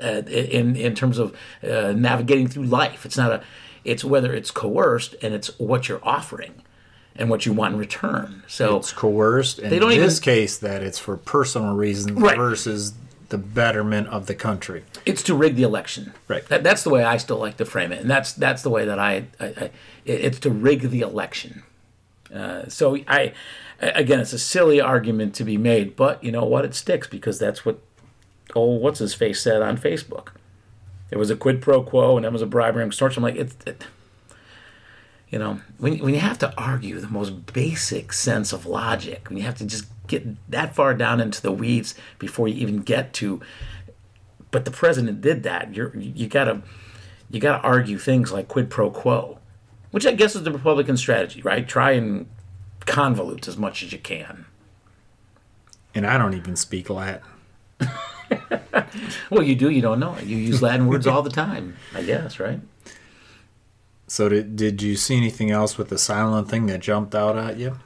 [0.03, 3.07] uh, in in terms of uh, navigating through life.
[3.07, 3.43] It's not a.
[3.85, 6.63] It's whether it's coerced and it's what you're offering
[7.19, 8.43] and what you want in return.
[8.47, 12.13] So it's coerced, and They don't in even- this case, that it's for personal reasons
[12.21, 12.37] Right.
[12.37, 12.95] versus
[13.29, 14.85] the betterment of the country.
[15.05, 16.13] it's to rig the election.
[16.29, 16.47] Right.
[16.49, 18.85] That, that's the way I still like to frame it, and that's that's the way
[18.85, 19.71] that I, I, I
[20.05, 21.63] it's to rig the election.
[22.33, 23.33] Uh, so I,
[23.81, 26.65] again, it's a silly argument to be made, but you know what?
[26.65, 27.79] It sticks because that's what
[28.55, 30.29] oh, what's his face said on Facebook.
[31.11, 33.25] It was a quid pro quo, and it was a bribery and extortion.
[33.25, 33.85] I'm like, it's, it,
[35.29, 39.39] you know, when when you have to argue the most basic sense of logic, when
[39.39, 43.13] you have to just get that far down into the weeds before you even get
[43.13, 43.41] to
[44.57, 45.75] but the president did that.
[45.75, 46.63] You're you gotta
[47.31, 49.39] you gotta argue things like quid pro quo,
[49.91, 51.69] which I guess is the Republican strategy, right?
[51.69, 52.27] Try and
[52.81, 54.47] convolute as much as you can.
[55.95, 57.21] And I don't even speak Latin.
[59.31, 60.25] Well, you do, you don't know it.
[60.25, 62.61] You use Latin words all the time, I guess, right?
[64.07, 67.57] So did did you see anything else with the silent thing that jumped out at
[67.57, 67.79] you?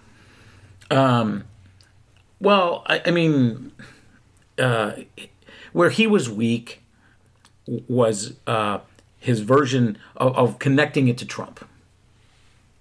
[0.91, 1.45] Um,
[2.41, 3.73] Well, I, I mean,
[4.59, 4.93] uh,
[5.73, 6.83] where he was weak
[7.89, 8.81] was uh,
[9.19, 11.65] his version of, of connecting it to Trump.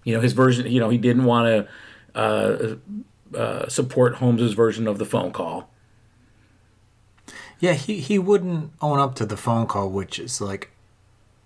[0.04, 0.68] You know, his version.
[0.68, 1.68] You know, he didn't want
[2.14, 2.76] to uh,
[3.38, 5.70] uh, support Holmes's version of the phone call.
[7.60, 10.72] Yeah, he, he wouldn't own up to the phone call, which is like,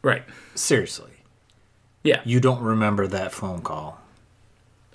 [0.04, 0.24] Right.
[0.54, 1.10] seriously,
[2.04, 2.22] Yeah.
[2.26, 4.00] you don't remember that phone call.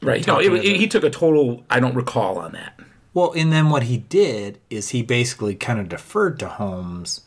[0.02, 0.26] Right.
[0.26, 1.64] No, it, it, he took a total.
[1.68, 2.78] I don't recall on that.
[3.14, 7.22] Well, and then what he did is he basically kind of deferred to Holmes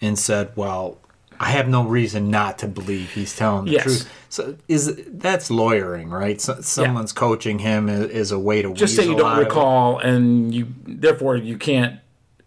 [0.00, 0.98] and said, "Well,
[1.38, 3.82] I have no reason not to believe he's telling the Yes.
[3.82, 6.40] truth." So is that's lawyering, right?
[6.40, 10.54] So, someone's coaching him is, is a way to Just say you don't recall, and
[10.54, 12.00] you therefore you can't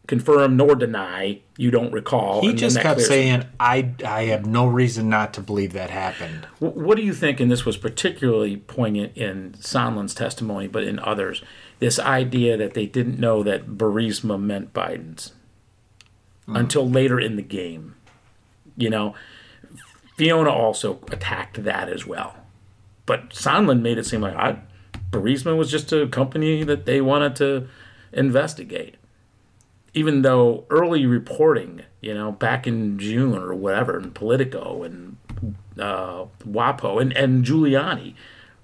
[0.10, 2.42] confirm nor deny you don't recall.
[2.42, 6.76] He just kept saying, "I I have no reason not to believe that happened." Wh-
[6.76, 7.40] What do you think?
[7.40, 11.44] And this was particularly poignant in Sondland's testimony, but in others,
[11.78, 15.34] this idea that they didn't know that Burisma meant Biden's
[16.48, 16.60] mm.
[16.60, 17.94] until later in the game.
[18.76, 19.14] You know,
[20.18, 22.36] Fiona also attacked that as well,
[23.06, 24.58] but Sondland made it seem like I,
[25.12, 27.68] Burisma was just a company that they wanted to
[28.12, 28.96] investigate.
[29.94, 35.18] Even though early reporting, you know, back in June or whatever, in Politico and
[35.80, 38.14] uh, WAPO and, and Giuliani.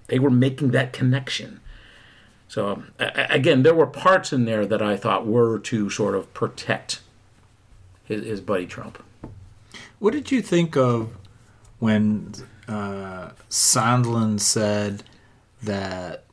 [0.08, 1.62] They were making that connection.
[2.48, 6.32] So a- again, there were parts in there that I thought were to sort of
[6.34, 7.02] protect
[8.04, 9.04] his, his buddy Trump.
[10.00, 11.16] What did you think of
[11.80, 12.34] when
[12.68, 15.04] uh, said
[15.64, 16.25] that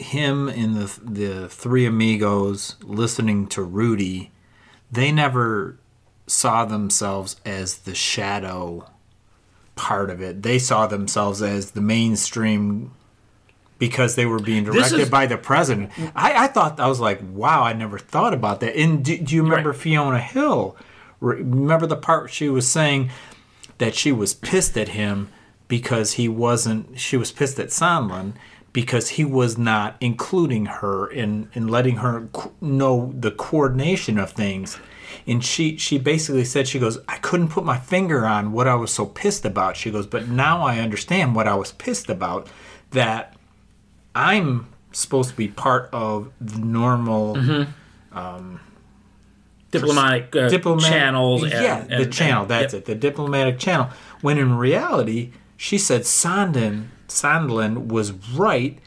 [0.00, 4.30] him and the the three amigos listening to Rudy,
[4.90, 5.78] they never
[6.26, 8.88] saw themselves as the shadow
[9.76, 10.42] part of it.
[10.42, 12.92] They saw themselves as the mainstream
[13.78, 15.90] because they were being directed is- by the president.
[16.14, 18.76] I, I thought I was like, wow, I never thought about that.
[18.76, 19.78] And do, do you remember Right.
[19.78, 20.76] Fiona Hill?
[21.20, 23.10] Remember the part she was saying
[23.78, 25.30] that she was pissed at him
[25.68, 26.98] because he wasn't.
[26.98, 28.34] She was pissed at Sondland
[28.72, 32.28] because he was not including her in in letting her
[32.60, 34.78] know the coordination of things.
[35.26, 38.74] and she she basically said she goes I couldn't put my finger on what I
[38.76, 39.76] was so pissed about.
[39.76, 42.48] She goes, but now I understand what I was pissed about
[42.92, 43.34] that
[44.14, 47.34] I'm supposed to be part of the normal
[49.70, 51.42] diplomatic, uh, diplomatic channels.
[51.42, 52.42] And, yeah, the and- channel.
[52.42, 52.82] and- that's yep.
[52.82, 53.88] it, the diplomatic channel.
[54.20, 58.78] When in reality, she said Sondland Sondland was right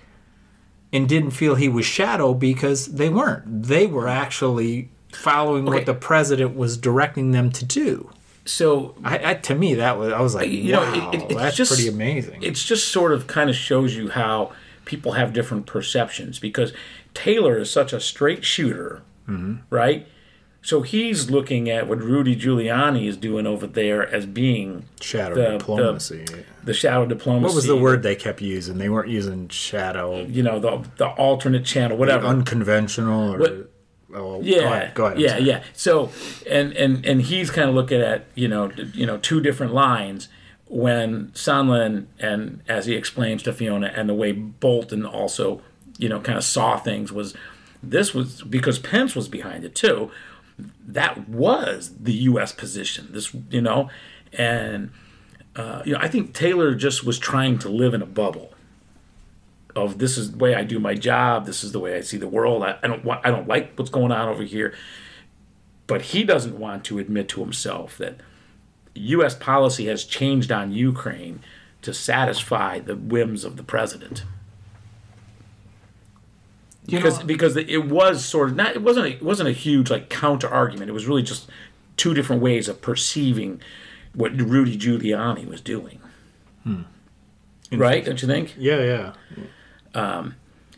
[0.92, 3.64] and didn't feel he was shadow because they weren't.
[3.64, 5.78] They were actually following Okay.
[5.78, 8.10] what the president was directing them to do.
[8.46, 11.24] So I, I to me that was I was like, you know, wow, it, it,
[11.32, 12.44] it's that's just pretty amazing.
[12.44, 14.52] It's just sort of kind of shows you how
[14.86, 16.74] people have different perceptions because
[17.14, 19.56] Taylor is such a straight shooter, Mm-hmm.
[19.70, 20.06] right?
[20.66, 25.58] So he's looking at what Rudy Giuliani is doing over there as being shadow the-
[25.58, 26.26] diplomacy.
[26.64, 27.44] the shadow diplomacy.
[27.46, 28.78] what was the word they kept using?
[28.78, 32.26] They weren't using shadow, You know, the the alternate channel, whatever.
[32.26, 33.70] unconventional, or What-
[34.16, 34.94] oh, yeah, Go ahead.
[34.94, 35.64] Go ahead yeah, yeah.
[35.74, 36.10] So,
[36.50, 40.30] and and and he's kind of looking at you know you know two different lines
[40.68, 45.62] when Sondland and as he explains to Fiona and the way Bolton also
[45.98, 47.34] you know kind of saw things was
[47.84, 50.10] this was because Pence was behind it too.
[50.60, 52.52] That was the U.S.
[52.52, 53.10] position.
[53.12, 53.90] This you know,
[54.32, 54.92] and
[55.56, 58.54] uh, you know I think Taylor just was trying to live in a bubble
[59.76, 61.46] of this is the way I do my job.
[61.46, 62.64] This is the way I see the world.
[62.64, 63.26] I, I don't want.
[63.26, 64.74] I don't like what's going on over here.
[65.88, 68.18] But he doesn't want to admit to himself that
[68.96, 69.36] U.S.
[69.36, 71.42] policy has changed on Ukraine
[71.82, 74.24] to satisfy the whims of the president.
[76.86, 78.76] You Because know- because it was sort of not.
[78.76, 79.06] It wasn't.
[79.08, 80.90] A, it wasn't a huge like counter argument.
[80.90, 81.50] It was really just
[81.98, 83.62] two different ways of perceiving
[84.14, 86.00] what Rudy Giuliani was doing.
[86.64, 86.82] Hmm.
[87.72, 88.04] Right?
[88.06, 88.54] Don't you think?
[88.58, 89.14] Yeah, yeah.
[89.96, 90.36] Um,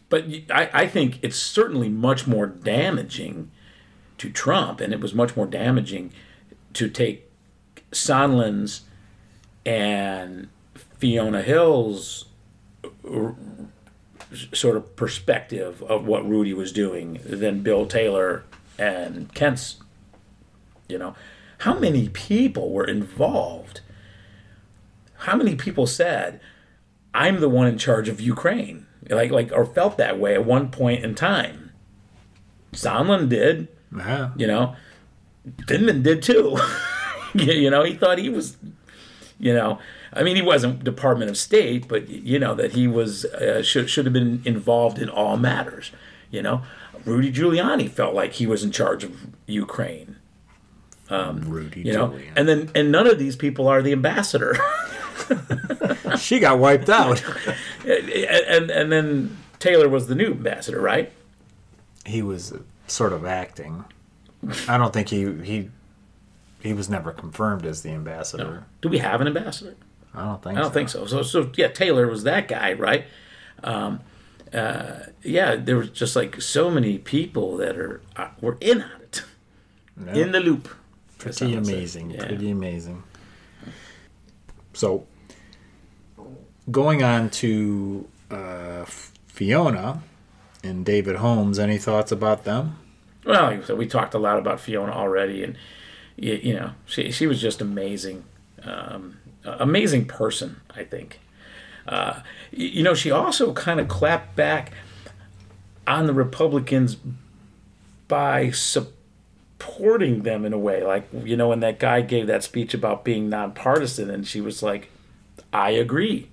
[0.09, 3.51] but I think it's certainly much more damaging
[4.19, 6.13] to Trump, and it was much more damaging
[6.73, 7.29] to take
[7.91, 8.81] Sondland's
[9.65, 10.47] and
[10.99, 12.25] Fiona Hill's
[14.53, 18.43] sort of perspective of what Rudy was doing than Bill Taylor
[18.77, 19.77] and Kent's.
[20.87, 21.15] You know,
[21.59, 23.81] how many people were involved?
[25.19, 26.39] How many people said,
[27.13, 30.69] I'm the one in charge of Ukraine, like like or felt that way at one
[30.69, 31.71] point in time.
[32.73, 34.31] Sondland did, Yeah.
[34.35, 34.75] you know.
[35.67, 36.57] Vindman did too.
[37.33, 38.57] you know, he thought he was,
[39.39, 39.79] you know,
[40.15, 43.89] I mean, he wasn't Department of State, but you know that he was uh, should
[43.89, 45.91] should have been involved in all matters.
[46.31, 46.61] You know,
[47.05, 50.15] Rudy Giuliani felt like he was in charge of Ukraine.
[51.09, 52.31] Rudy You know, Giuliani.
[52.35, 54.57] and then and none of these people are the ambassador.
[56.17, 57.23] she got wiped out.
[57.85, 61.11] and and then Taylor was the new ambassador, right?
[62.05, 62.53] he was
[62.85, 63.83] sort of acting.
[64.67, 65.69] I don't think he he
[66.61, 68.65] he was never confirmed as the ambassador.
[68.81, 69.75] Do we have an ambassador?
[70.15, 70.57] I don't think.
[70.57, 71.05] I don't think so.
[71.05, 73.05] So, so yeah, Taylor was that guy, right?
[73.63, 74.01] Um,
[74.53, 79.01] uh, yeah, there was just like so many people that are uh, were in on
[79.01, 79.23] it,
[80.13, 80.69] in the loop.
[81.17, 82.11] Pretty amazing.
[82.11, 82.25] Yeah.
[82.25, 83.03] Pretty amazing.
[84.73, 85.07] So,
[86.69, 88.85] going on to uh,
[89.27, 90.01] Fiona
[90.63, 91.59] and David Holmes.
[91.59, 92.77] Any thoughts about them?
[93.25, 95.57] Well, so we talked a lot about Fiona already, and
[96.15, 98.23] you, you know, she she was just amazing,
[98.63, 100.61] um, amazing person.
[100.75, 101.19] I think.
[101.87, 102.21] Uh,
[102.51, 104.71] you know, she also kind of clapped back
[105.87, 106.97] on the Republicans
[108.07, 110.83] by supporting them in a way.
[110.83, 114.63] Like, you know, when that guy gave that speech about being nonpartisan, and she was
[114.63, 114.89] like,
[115.53, 116.29] I agree.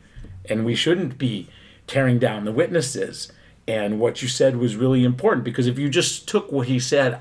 [0.49, 1.49] And we shouldn't be
[1.87, 3.31] tearing down the witnesses.
[3.69, 7.21] And what you said was really important because if you just took what he said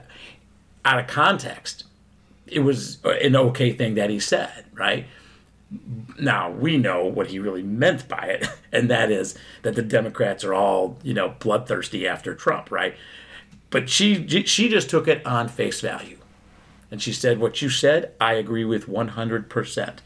[0.84, 1.84] out of context,
[2.48, 5.06] it was an okay thing that he said, right?
[6.20, 10.44] Now we know what he really meant by it, and that is that the Democrats
[10.44, 12.96] are all, you know, bloodthirsty after Trump, right?
[13.70, 16.18] But she she just took it on face value,
[16.92, 20.02] and she said, "What you said, I agree with one hundred percent."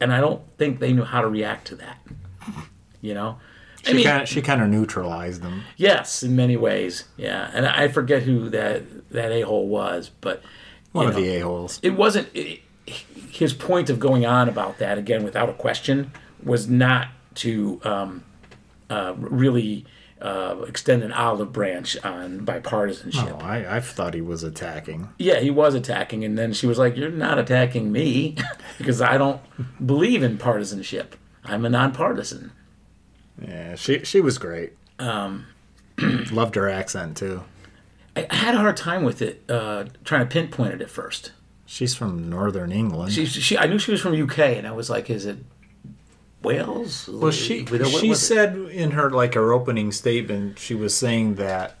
[0.00, 1.98] And I don't think they knew how to react to that.
[3.00, 3.38] You know,
[3.86, 5.62] I She mean, kind of she kind of neutralized them.
[5.78, 7.50] yes, in many ways, yeah.
[7.54, 8.82] And I forget who that
[9.12, 10.42] that a hole was, but
[10.92, 11.80] One you of the a holes.
[11.82, 16.12] it wasn't it, his point of going on about that again without a question
[16.42, 18.24] was not to um,
[18.90, 19.84] uh, really
[20.20, 23.38] uh, extend an olive branch on bipartisanship.
[23.42, 25.10] Oh, I I thought he was attacking.
[25.18, 28.36] Yeah, he was attacking, and then she was like, "You're not attacking me
[28.78, 29.40] because I don't
[29.84, 31.16] believe in partisanship.
[31.44, 32.52] I'm a nonpartisan."
[33.40, 34.72] Yeah, she she was great.
[34.98, 35.46] Um,
[36.32, 37.44] loved her accent too.
[38.16, 41.32] I I had a hard time with it, uh, trying to pinpoint it at first.
[41.66, 43.12] She's from Northern England.
[43.12, 45.38] She, she, I knew she was from UK, and I was like, "Is it
[46.42, 48.26] Wales?" well, she What- she was it?
[48.26, 51.76] said in her like her opening statement, she was saying that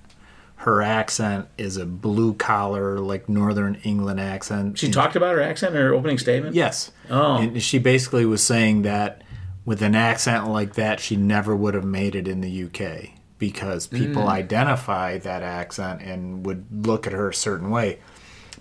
[0.56, 4.78] her accent is a blue collar like Northern England accent.
[4.78, 6.54] she And- talked about her accent in her opening statement.
[6.54, 6.90] Yes.
[7.10, 7.36] Oh.
[7.36, 9.20] And she basically was saying that
[9.66, 13.86] with an accent like that, she never would have made it in the UK because
[13.86, 14.28] people Mm.
[14.28, 17.98] identify that accent and would look at her a certain way.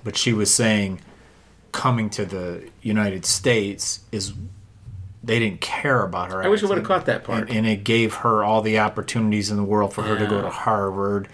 [0.03, 0.99] But she was saying
[1.73, 4.31] coming to the United States is
[5.23, 7.49] they didn't care about her I wish I would have caught that part.
[7.49, 10.41] And, and it gave her all the opportunities in the world for her to go
[10.41, 11.27] to Harvard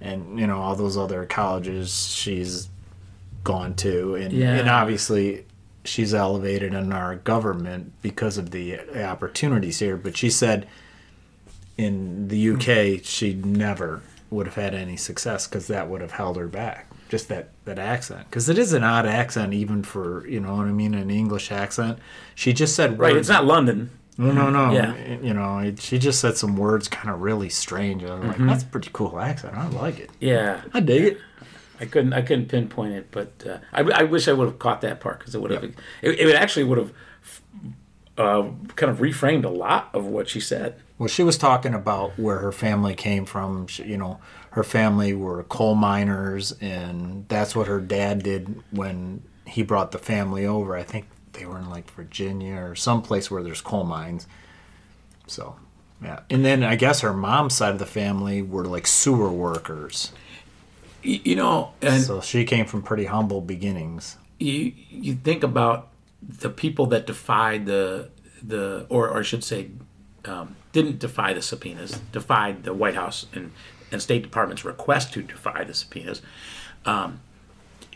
[0.00, 2.68] and you know all those other colleges she's
[3.44, 4.14] gone to.
[4.16, 4.54] And, Yeah.
[4.54, 5.44] and obviously
[5.84, 9.96] she's elevated in our government because of the opportunities here.
[9.96, 10.66] But she said
[11.76, 16.36] in the UK she never would have had any success because that would have held
[16.36, 20.40] her back just that that accent because it is an odd accent even for you
[20.40, 21.98] know what I mean an English accent
[22.34, 23.90] she just said right, words- it's not London.
[24.16, 24.72] no, no, no.
[24.72, 24.94] Yeah.
[25.20, 28.02] You know, it, she just said some words kind of really strange.
[28.02, 29.54] I was like, that's a pretty cool accent.
[29.54, 30.08] I like it.
[30.20, 31.18] Yeah, I dig it.
[31.80, 34.80] I couldn't I couldn't pinpoint it, but uh, I, I wish I would have caught
[34.80, 36.92] that part because it would have it, it actually would have
[38.18, 38.42] uh,
[38.76, 40.74] kind of reframed a lot of what she said.
[40.98, 43.66] Well, she was talking about where her family came from.
[43.66, 49.22] She, you know, her family were coal miners, and that's what her dad did when
[49.46, 50.76] he brought the family over.
[50.76, 54.26] I think they were in like Virginia or someplace where there's coal mines.
[55.26, 55.56] So,
[56.02, 56.20] yeah.
[56.30, 60.12] And then I guess her mom's side of the family were like sewer workers.
[61.02, 64.16] You, you know, and So she came from pretty humble beginnings.
[64.38, 65.88] you you think about
[66.26, 68.10] the people that defied the
[68.42, 69.70] the or, or I should say
[70.24, 73.52] um, didn't defy the subpoenas, defied the White House and,
[73.90, 76.22] and State Department's request to defy the subpoenas.
[76.84, 77.20] Um,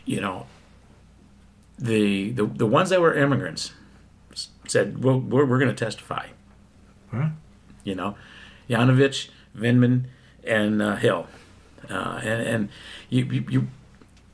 [0.05, 0.45] you know,
[1.77, 3.73] the, the the ones that were immigrants
[4.67, 6.27] said, "Well, we're, we're going to testify."
[7.11, 7.29] Huh?
[7.83, 8.15] You know,
[8.69, 10.05] Yovanovitch, Vindman,
[10.43, 11.27] and uh, Hill,
[11.89, 12.69] uh, and and
[13.09, 13.45] you you.
[13.49, 13.67] you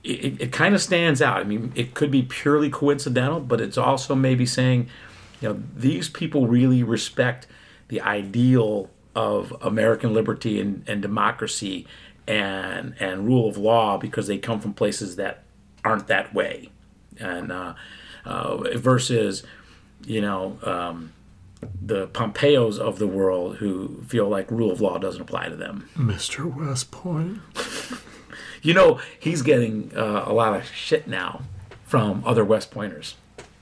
[0.03, 1.37] it, it kind of stands out.
[1.37, 4.89] I mean, it could be purely coincidental, but it's also maybe saying,
[5.41, 7.47] you know, these people really respect
[7.87, 11.85] the ideal of American liberty and, and democracy
[12.25, 15.43] and and rule of law because they come from places that
[15.83, 16.69] aren't that way,
[17.19, 17.73] and uh,
[18.25, 19.43] uh, versus,
[20.05, 20.57] you know.
[20.63, 21.13] Um,
[21.81, 25.87] the Pompeos of the world who feel like rule of law doesn't apply to them.
[25.95, 26.53] Mr.
[26.53, 27.39] West Point.
[28.63, 31.41] You know, he's getting uh, a lot of shit now
[31.85, 33.15] from other West Pointers.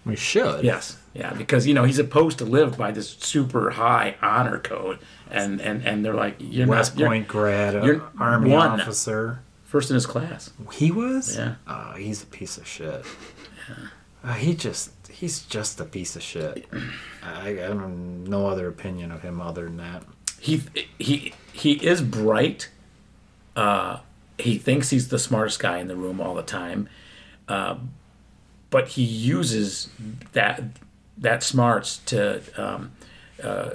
[0.05, 0.63] We should.
[0.63, 4.99] Yes, yeah, because you know he's supposed to live by this super high honor code,
[5.29, 8.79] and and and they're like, you're West not you're Point grad, uh, you're army one.
[8.81, 9.41] officer.
[9.63, 10.49] first in his class.
[10.71, 11.37] He was?
[11.37, 11.55] Yeah.
[11.67, 13.05] Oh, he's a piece of shit.
[14.23, 16.67] Uh, he just, he's just a piece of shit.
[17.23, 20.03] I, I have no other opinion of him other than that.
[20.39, 20.63] He
[20.97, 22.69] he he is bright.
[23.55, 23.99] Uh,
[24.41, 26.87] he thinks he's the smartest guy in the room all the time,
[27.47, 27.75] uh,
[28.69, 29.89] but he uses
[30.33, 30.63] that
[31.17, 32.91] that smarts to um,
[33.43, 33.71] uh,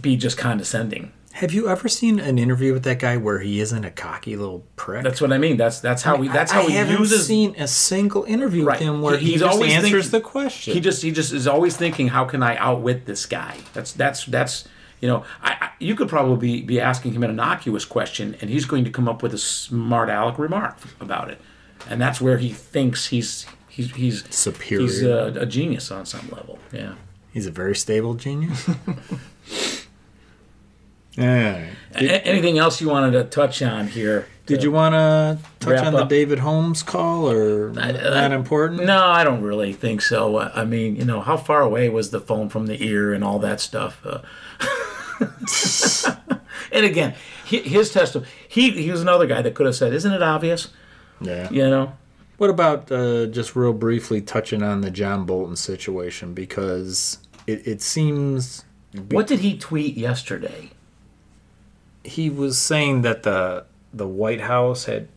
[0.00, 1.12] be just condescending.
[1.32, 4.64] Have you ever seen an interview with that guy where he isn't a cocky little
[4.74, 5.04] prick?
[5.04, 5.56] That's what I mean.
[5.56, 7.26] That's that's how he that's how I he haven't uses.
[7.26, 8.78] seen a single interview Right.
[8.80, 10.74] with him where He- he, always answers thinking- the question.
[10.74, 13.56] He just he just is always thinking, how can I outwit this guy?
[13.72, 14.64] That's that's that's
[15.00, 18.64] you know, I, I you could probably be asking him an innocuous question, and he's
[18.64, 21.40] going to come up with a smart aleck remark about it,
[21.88, 24.82] and that's where he thinks he's he's he's Superior.
[24.82, 26.58] He's a, a genius on some level.
[26.72, 26.94] Yeah.
[27.32, 28.68] He's a very stable genius.
[31.16, 31.68] yeah.
[31.94, 34.26] Anything else you wanted to touch on here?
[34.48, 36.08] Did you want to touch on the up.
[36.08, 38.84] David Holmes call, or that important?
[38.84, 40.36] No, I don't really think so.
[40.36, 43.22] Uh, I mean, you know, how far away was the phone from the ear and
[43.22, 44.00] all that stuff?
[44.04, 44.20] Uh,
[46.72, 47.14] and again,
[47.44, 50.68] his testimony, he, he was another guy that could have said, Isn't it obvious?
[51.20, 51.50] Yeah.
[51.50, 51.92] You know?
[52.38, 57.82] What about uh, just real briefly touching on the John Bolton situation because it, it
[57.82, 58.64] seems
[59.10, 60.70] What did he tweet yesterday?
[62.08, 65.08] he was saying that the the White House had.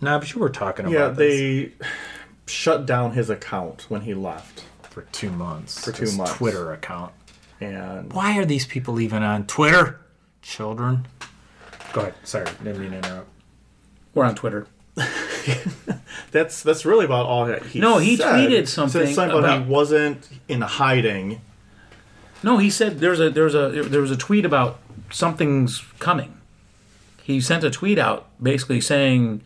[0.00, 1.72] Nah, but you were talking about Yeah, this they
[2.46, 5.84] shut down his account when he left, for two months.
[5.84, 6.32] For two his months.
[6.34, 7.12] Twitter account.
[7.60, 10.00] and Why are these people even on Twitter?
[10.42, 11.06] Children.
[11.92, 12.14] Go ahead.
[12.24, 13.28] Sorry, didn't mean to interrupt.
[14.14, 14.66] We're on Twitter.
[16.30, 17.78] that's that's really about all that he.
[17.80, 18.34] No, he said.
[18.34, 21.40] tweeted He said something something about, about- he wasn't in hiding.
[22.42, 24.80] No, he said there's a there's a there was a tweet about
[25.10, 26.36] something's coming.
[27.30, 29.42] He sent a tweet out basically saying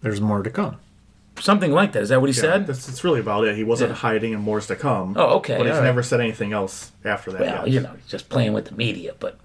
[0.00, 0.76] there's more to come.
[1.40, 2.02] Something like that.
[2.02, 2.66] Is that what he Yeah, said?
[2.66, 3.56] that's, that's really about it.
[3.56, 3.96] He wasn't Yeah.
[3.96, 5.14] hiding and more's to come.
[5.16, 5.86] Oh, okay, But he's all right.
[5.86, 7.40] never said anything else after that.
[7.40, 7.68] Well, yet.
[7.68, 9.14] you know, just playing with the media.
[9.18, 9.38] But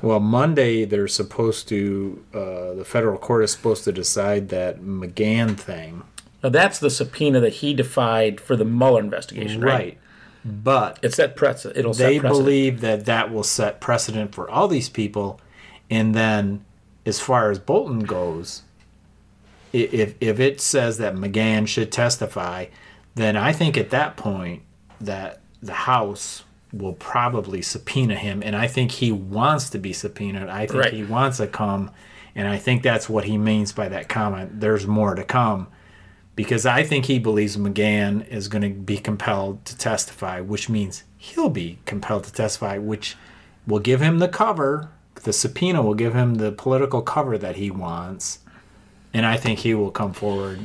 [0.00, 2.24] Well, Monday they're supposed to.
[2.32, 6.02] Uh, the federal court is supposed to decide that McGahn thing.
[6.42, 9.72] now that's the subpoena that he defied for the Mueller investigation, right?
[9.72, 9.98] Right.
[10.46, 11.78] But It set precedent.
[11.78, 12.44] It'll they set precedent.
[12.44, 15.40] believe that that will set precedent for all these people
[15.90, 16.64] and then
[17.06, 18.62] as far as bolton goes
[19.72, 22.66] if if it says that mcgahn should testify
[23.14, 24.62] then i think at that point
[25.00, 30.48] that the house will probably subpoena him and i think he wants to be subpoenaed
[30.48, 30.92] i think Right.
[30.92, 31.90] he wants to come
[32.34, 35.68] and i think that's what he means by that comment there's more to come
[36.36, 41.04] because I think he believes McGahn is going to be compelled to testify, which means
[41.16, 43.14] he'll be compelled to testify, which
[43.68, 44.88] will give him the cover.
[45.24, 48.38] The subpoena will give him the political cover that he wants,
[49.12, 50.60] and I think he will come forward.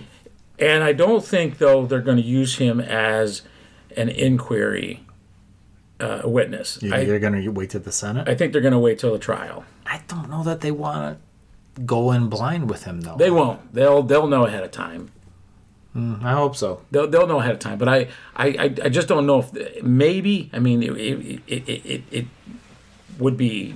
[0.60, 3.42] And I don't think, though, they're going to use him as
[3.96, 5.04] an inquiry
[6.00, 6.80] uh, witness.
[6.82, 8.28] You- I, You're going to wait to the Senate.
[8.28, 9.64] I think they're going to wait till the trial.
[9.86, 11.18] I don't know that they want
[11.76, 13.16] to go in blind with him, though.
[13.16, 13.74] They won't.
[13.74, 15.12] They'll they'll know ahead of time.
[15.96, 16.82] I hope so.
[16.92, 17.78] They'll, they'll know ahead of time.
[17.78, 20.50] But I, I, I, just don't know if maybe.
[20.54, 20.92] I mean, it,
[21.48, 22.26] it, it, it
[23.18, 23.76] would be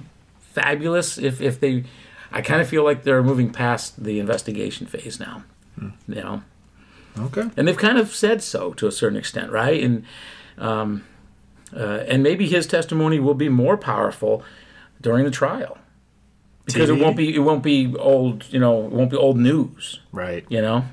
[0.54, 1.84] fabulous if, if they.
[2.32, 5.44] I kind of feel like they're moving past the investigation phase now.
[6.08, 6.42] You know,
[7.20, 7.50] Okay.
[7.58, 9.84] and they've kind of said so to a certain extent, right?
[9.84, 10.04] And
[10.58, 11.04] um,
[11.76, 14.44] uh, and maybe his testimony will be more powerful
[15.02, 15.78] during the trial
[16.66, 20.00] because it won't be it won't be old you know it won't be old news
[20.12, 20.46] Right.
[20.50, 20.86] you know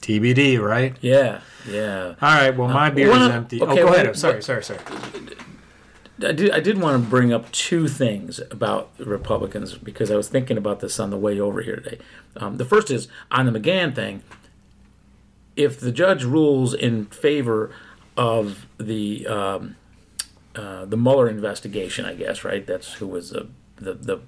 [0.00, 0.96] TBD, right?
[1.00, 2.56] yeah yeah All right.
[2.56, 3.60] Well, my beer one is empty.
[3.60, 4.16] okay, oh, go well, ahead.
[4.16, 4.80] Sorry, what- sorry, sorry.
[6.24, 10.28] I did I did want to bring up two things about Republicans because I was
[10.28, 11.98] thinking about this on the way over here today.
[12.36, 14.22] Um, the first is on the McGahn thing.
[15.56, 17.70] If the judge rules in favor
[18.16, 19.76] of the um,
[20.54, 22.66] uh, the Mueller investigation, I guess right.
[22.66, 24.20] That's who was the the, the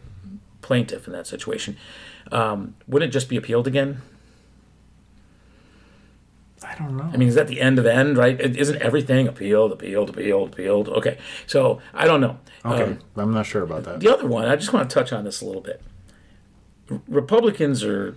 [0.60, 1.76] plaintiff in that situation.
[2.30, 4.02] Um, wouldn't it just be appealed again?
[6.62, 7.08] I don't know.
[7.12, 8.38] I mean, is that the end of the end, right?
[8.40, 10.88] Isn't everything appealed, appealed, appealed, appealed?
[10.88, 12.38] Okay, so I don't know.
[12.64, 12.82] okay.
[12.82, 14.00] Um, I'm not sure about that.
[14.00, 15.80] the other one, I just want to touch on this a little bit.
[16.90, 18.16] R- Republicans are,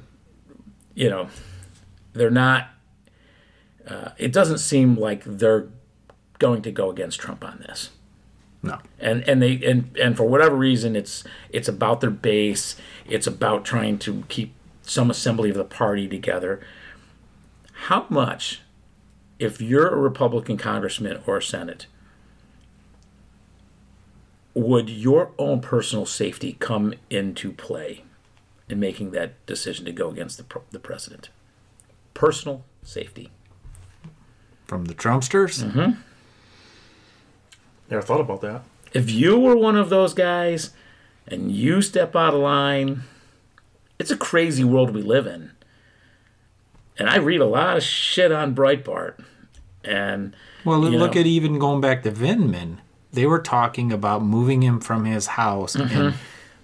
[0.95, 1.27] you know,
[2.13, 2.69] they're not.
[3.87, 5.67] Uh, it doesn't seem like they're
[6.39, 7.91] going to go against Trump on this,
[8.63, 8.79] No.
[8.99, 12.75] and and they and and for whatever reason, it's it's about their base.
[13.07, 16.59] It's about trying to keep some assembly of the party together.
[17.85, 18.61] How much,
[19.39, 21.87] if you're a Republican congressman or a senate,
[24.53, 28.03] would your own personal safety come into play
[28.69, 31.29] in making that decision to go against the, the president?
[32.13, 33.31] Personal safety.
[34.67, 35.63] From the Trumpsters?
[35.63, 35.99] Mm-hmm.
[37.89, 38.61] Never thought about that.
[38.93, 40.69] If you were one of those guys
[41.27, 43.01] and you step out of line,
[43.97, 45.53] it's a crazy world we live in.
[47.01, 49.15] And I read a lot of shit on Breitbart.
[49.83, 51.19] And Well, look know.
[51.21, 52.77] at even going back to Vindman.
[53.11, 55.99] They were talking about moving him from his house Mm-hmm.
[55.99, 56.13] and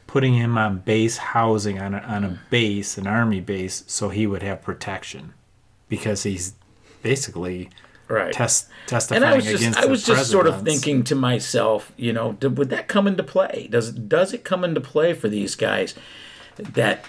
[0.05, 4.27] putting him on base housing on a, on a base, an army base, so he
[4.27, 5.33] would have protection
[5.89, 6.53] because he's
[7.01, 7.69] basically
[8.07, 8.31] right.
[8.31, 11.91] test, and testifying I was just against I was just sort of thinking to myself,
[11.97, 13.67] you know, d- would that come into play?
[13.71, 15.93] Does does it come into play for these guys?
[16.55, 17.03] That,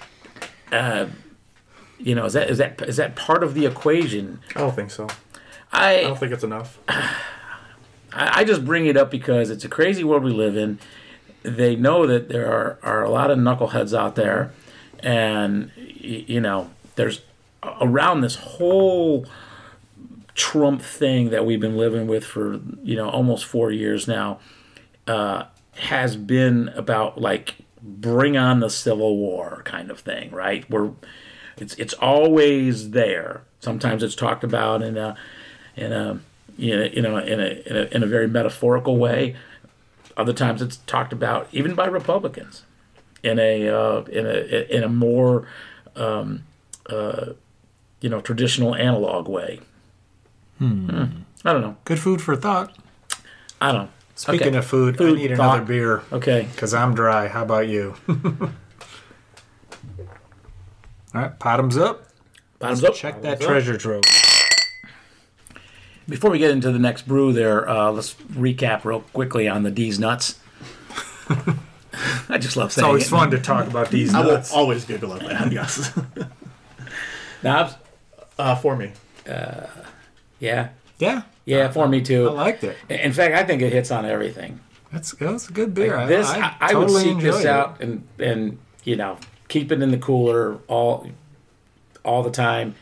[0.72, 1.06] uh,
[1.98, 4.40] you know, is that is that is that part of the equation?
[4.54, 5.08] I don't think so.
[5.72, 6.78] I I don't think it's enough.
[6.88, 10.78] I I just bring it up because it's a crazy world we live in.
[11.42, 14.52] They know that there are, are a lot of knuckleheads out there,
[15.00, 17.22] and y- you know, there's
[17.80, 19.26] around this whole
[20.34, 24.38] Trump thing that we've been living with for you know almost four years now
[25.06, 25.44] uh,
[25.74, 30.68] has been about like bring on the civil war kind of thing, right?
[30.70, 30.90] Where
[31.60, 33.42] it's it's always there.
[33.60, 35.16] Sometimes it's talked about in a
[35.76, 36.20] in a
[36.56, 39.36] you know, in a, in a in a very metaphorical way.
[40.16, 42.64] Other times it's talked about even by Republicans
[43.22, 45.46] in a uh, in a in a more
[45.94, 46.42] um,
[46.88, 47.32] uh,
[48.00, 49.60] you know traditional analog way.
[50.58, 50.88] Hmm.
[51.44, 51.76] I don't know.
[51.84, 52.76] Good food for thought.
[53.60, 53.84] I don't.
[53.84, 53.88] know.
[54.16, 54.56] Speaking Okay.
[54.58, 56.48] of food, Food, I need another beer Okay.
[56.52, 57.28] because I'm dry.
[57.28, 57.94] How about you?
[61.14, 62.04] All right, bottoms up.
[62.58, 62.94] Bottoms up.
[62.94, 63.46] Check that up.
[63.46, 64.02] treasure trove.
[66.08, 69.70] Before we get into the next brew, there, uh, let's recap real quickly on the
[69.70, 70.38] D's nuts.
[72.30, 73.10] I just love It's saying always it.
[73.10, 75.52] fun to talk about these I will always giggle at that.
[75.52, 75.98] Yes.
[77.42, 77.74] Knobs?
[78.40, 78.92] Uh, for me.
[80.38, 80.68] Yeah.
[81.00, 82.28] Yeah, Yeah, for me too.
[82.28, 82.76] I liked it.
[82.88, 84.60] In fact, I think it hits on everything.
[84.92, 85.96] That's that's a good beer.
[85.96, 87.46] Like this, I, I, I, I would seek this it.
[87.46, 89.18] out and and you know
[89.48, 91.08] keep it in the cooler all
[92.04, 92.74] all the time.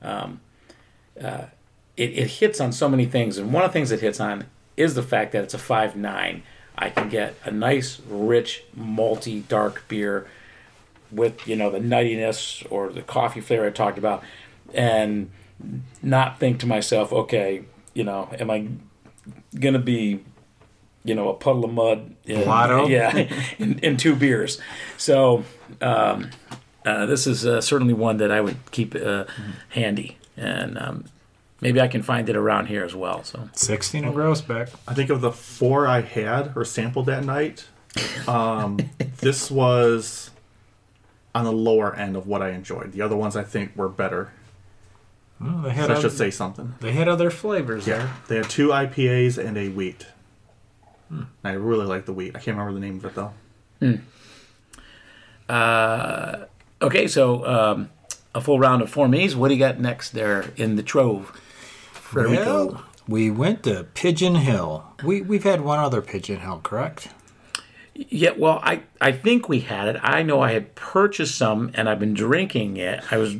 [0.00, 0.40] Um,
[1.22, 1.46] uh,
[1.96, 4.46] it, it hits on so many things, and one of the things it hits on
[4.76, 6.42] is the fact that it's a five nine.
[6.76, 10.26] I can get a nice, rich, malty, dark beer
[11.10, 14.24] with you know the nuttiness or the coffee flavor I talked about,
[14.72, 15.30] and
[16.02, 18.68] not think to myself, okay, you know, am I
[19.58, 20.24] gonna be,
[21.04, 22.14] you know, a puddle of mud?
[22.24, 22.86] In, Blotto?
[22.88, 23.28] Yeah,
[23.58, 24.60] in, in two beers.
[24.96, 25.44] So
[25.80, 26.30] um,
[26.84, 29.24] uh, this is uh, certainly one that I would keep uh,
[29.70, 31.04] handy, and um,
[31.60, 33.22] maybe I can find it around here as well.
[33.24, 34.70] So Sixteen and Grossbeck.
[34.88, 37.66] I think of the four I had or sampled that night,
[38.26, 38.78] um,
[39.18, 40.30] this was
[41.34, 42.92] on the lower end of what I enjoyed.
[42.92, 44.32] The other ones I think were better.
[45.40, 46.74] Well, they So had that other, should say something.
[46.80, 48.12] they had other flavors there.
[48.28, 50.06] They had two IPAs and a wheat.
[51.44, 52.30] I really like the wheat.
[52.36, 53.32] I can't remember the name of it though.
[56.82, 57.90] Okay, so um,
[58.34, 59.36] a full round of four me's.
[59.36, 61.38] What do you got next there in the trove?
[61.94, 62.72] Frederico.
[62.72, 64.84] Well, we went to Pigeon Hill.
[65.02, 67.08] We we've had one other Pigeon Hill, correct?
[67.94, 70.00] Yeah, well, I, I think we had it.
[70.02, 73.02] I know I had purchased some, and I've been drinking it.
[73.12, 73.36] I was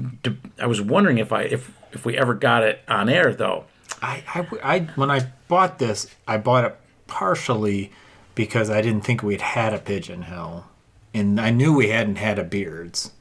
[0.59, 3.65] I was wondering if I if if we ever got it on air though.
[4.01, 6.77] I, I, I when I bought this, I bought it
[7.07, 7.93] partially
[8.35, 10.67] because I didn't think we'd had a Pigeon Hill,
[11.15, 13.13] and I knew we hadn't had a Beards,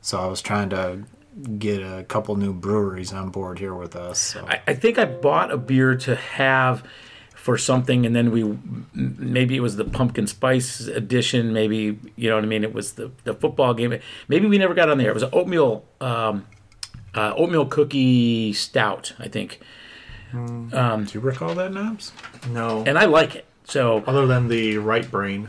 [0.00, 1.04] so I was trying to
[1.58, 4.18] get a couple new breweries on board here with us.
[4.18, 4.46] So.
[4.48, 6.82] I, I think I bought a beer to have
[7.34, 8.58] for something, and then we
[8.94, 11.52] maybe it was the pumpkin spice edition.
[11.52, 12.64] Maybe you know what I mean.
[12.64, 13.98] It was the the football game.
[14.28, 15.10] Maybe we never got on there.
[15.10, 16.46] It was an oatmeal um,
[17.16, 19.60] uh, oatmeal cookie stout, I think,
[20.32, 22.12] Do you recall that, Knobs?
[22.50, 22.84] No.
[22.86, 23.46] and I like it.
[23.64, 25.48] So Other than the right brain.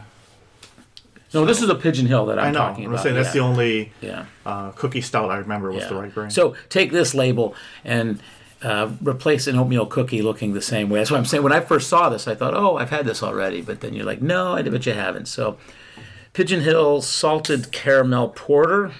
[1.34, 2.60] No, this is a Pigeon Hill that I'm I know.
[2.60, 3.04] talking I'm about.
[3.04, 4.26] saying that's the only yeah.
[4.46, 6.30] uh, cookie stout I remember was the right brain.
[6.30, 8.22] So take this label and
[8.62, 11.00] uh, replace an oatmeal cookie looking the same way.
[11.00, 11.44] That's what I'm saying.
[11.44, 13.62] When I first saw this, I thought, oh, I've had this already.
[13.62, 15.28] But then you're like, no, I bet you haven't.
[15.28, 15.58] So
[16.34, 18.92] Pigeon Hill Salted Caramel Porter.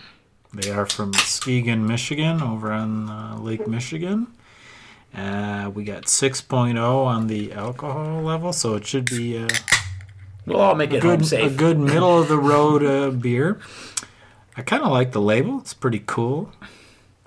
[0.54, 4.28] They are from Muskegon, Michigan, over on uh, Lake Michigan.
[5.16, 9.48] Uh, we got 6.0 on the alcohol level, so it should be uh,
[10.48, 11.58] We'll all make it home good, a safe.
[11.58, 13.60] good middle of the road uh, beer.
[14.56, 16.52] I kind of like the label; it's pretty cool.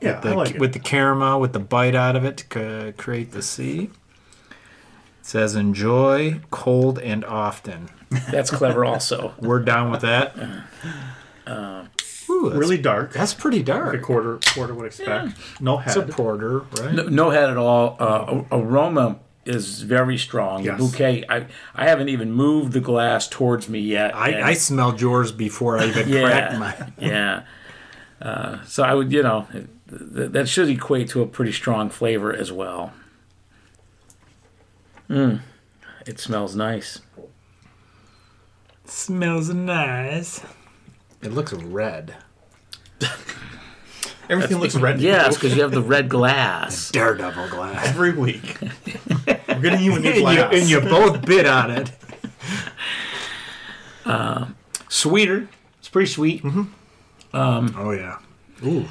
[0.01, 0.59] yeah, The, I like it.
[0.61, 3.91] with the caramel, with the bite out of it to c- create the C.
[4.51, 7.91] It says enjoy cold and often.
[8.31, 9.35] That's clever also.
[9.39, 10.35] We're down with that.
[12.31, 13.13] Ooh, that's, really dark.
[13.13, 13.89] that's pretty dark.
[13.89, 14.03] a dark.
[14.05, 15.37] quarter quarter would expect.
[15.61, 15.97] No head.
[15.97, 16.95] It's a porter, right?
[16.95, 17.97] No, no head at all.
[17.99, 20.65] Uh, aroma is very strong.
[20.65, 20.79] Yes.
[20.79, 24.15] The bouquet, I, I haven't even moved the glass towards me yet.
[24.15, 26.93] I, I smelled yours before I even cracked mine.
[26.99, 27.43] yeah.
[28.21, 29.67] Uh, so I would, you know, th-
[30.15, 32.93] th- that should equate to a pretty strong flavor as well.
[35.09, 35.41] Mm.
[36.07, 37.01] It smells nice.
[38.85, 40.43] Smells nice.
[41.23, 42.17] It looks red.
[44.31, 45.01] Everything looks red.
[45.01, 46.91] Yes, because you have the red glass.
[46.93, 47.89] Daredevil glass.
[47.89, 48.57] every week.
[49.49, 50.55] We're getting you a new and, you, glass.
[50.55, 51.93] and you both bit on it.
[54.05, 54.47] Uh,
[54.89, 55.49] Sweeter.
[55.81, 56.43] It's pretty sweet.
[56.43, 57.37] Mm-hmm.
[57.37, 58.19] Um, oh yeah.
[58.65, 58.87] Ooh.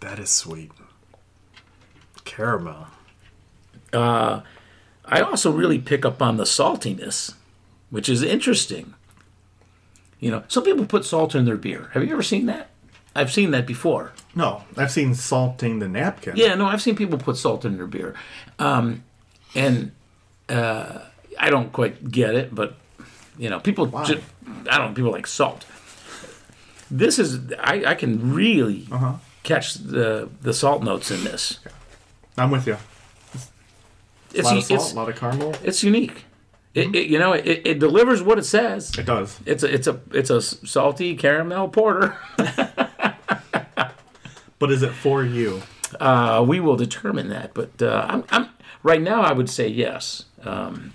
[0.00, 0.72] That is sweet.
[2.24, 2.88] Caramel.
[3.92, 4.40] Uh,
[5.04, 7.34] I also really pick up on the saltiness,
[7.90, 8.94] which is interesting.
[10.18, 11.90] You know, some people put salt in their beer.
[11.92, 12.70] Have you ever seen that?
[13.14, 14.12] I've seen that before.
[14.34, 16.34] no, I've seen salting the napkin.
[16.36, 18.14] Yeah, no, I've seen people put salt in their beer,
[18.58, 19.04] um,
[19.54, 19.92] and
[20.48, 20.98] uh,
[21.38, 22.54] I don't quite get it.
[22.54, 22.74] But
[23.38, 24.20] you know, people, ju-
[24.70, 25.64] I don't know, people like salt.
[26.90, 29.14] This is I, I can really Uh-huh.
[29.42, 31.58] catch the the salt notes in this.
[32.36, 32.74] I'm with you.
[32.74, 32.78] A
[34.38, 35.54] It's lot of salt, a lot of caramel.
[35.62, 36.24] it's unique.
[36.74, 38.98] It, it you know it, it delivers what it says.
[38.98, 39.38] It does.
[39.46, 42.16] It's a it's a it's a salty caramel porter.
[44.58, 45.62] But is it for you?
[46.00, 48.48] Uh, we will determine that, but uh, I'm, I'm
[48.82, 49.20] right now.
[49.22, 50.92] I would say yes, um,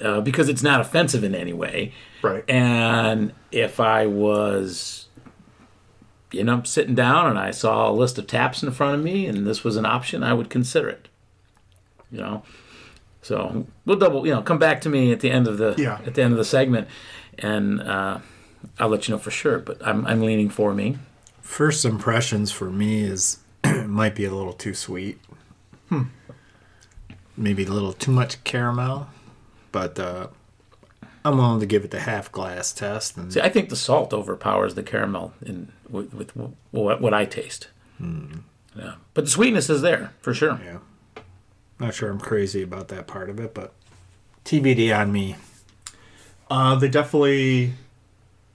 [0.00, 1.92] uh, because it's not offensive in any way.
[2.22, 2.48] Right.
[2.48, 5.08] And if I was,
[6.32, 9.26] you know, sitting down and I saw a list of taps in front of me,
[9.26, 11.08] and this was an option, I would consider it.
[12.10, 12.42] You know,
[13.22, 14.26] so we'll double.
[14.26, 15.98] You know, come back to me at the end of the Yeah.
[16.06, 16.88] at the end of the segment,
[17.38, 18.18] and uh,
[18.78, 19.58] I'll let you know for sure.
[19.58, 20.98] But I'm I'm leaning for me.
[21.44, 25.20] First impressions for me is it might be a little too sweet.
[27.36, 29.08] Maybe a little too much caramel,
[29.70, 30.28] but uh,
[31.24, 33.16] I'm willing to give it the half glass test.
[33.16, 36.30] And See, I think the salt overpowers the caramel in with, with
[36.70, 37.68] what, what I taste.
[38.00, 40.58] Yeah, but the sweetness is there for sure.
[40.64, 40.78] yeah,
[41.78, 43.72] not sure I'm crazy about that part of it, but
[44.44, 45.36] TBD on me.
[46.50, 47.74] Uh, they definitely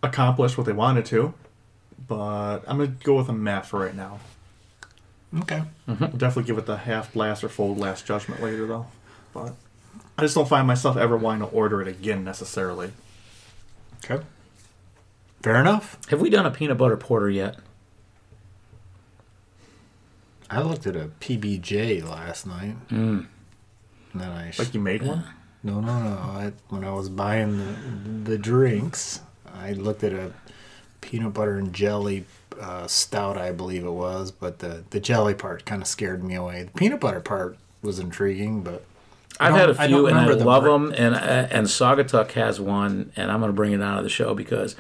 [0.03, 1.33] accomplished what they wanted to,
[2.07, 4.19] but I'm gonna go with a matte for right now.
[5.41, 5.61] Okay.
[5.88, 8.88] I'll definitely give it the half glass or full glass judgment later, though.
[9.34, 9.53] But
[10.17, 12.91] I just don't find myself ever wanting to order it again necessarily.
[14.03, 14.23] Okay.
[15.43, 15.97] Fair enough.
[16.09, 17.57] Have we done a peanut butter porter yet?
[20.49, 22.76] I looked at a PBJ last night.
[22.89, 23.27] Mm.
[24.13, 25.23] And then I Like you made one.
[25.61, 26.09] No, no, no.
[26.09, 29.21] I, when I was buying the, the drinks,
[29.53, 30.34] I looked at a
[31.01, 32.26] peanut butter and jelly
[32.59, 36.35] uh, stout, I believe it was, but the, the jelly part kind of scared me
[36.35, 36.63] away.
[36.63, 38.84] The peanut butter part was intriguing, but
[39.39, 42.59] I've had a few don't and I remember love them, and uh, and Saugatuck has
[42.59, 44.76] one, and I'm going to bring it out of the show because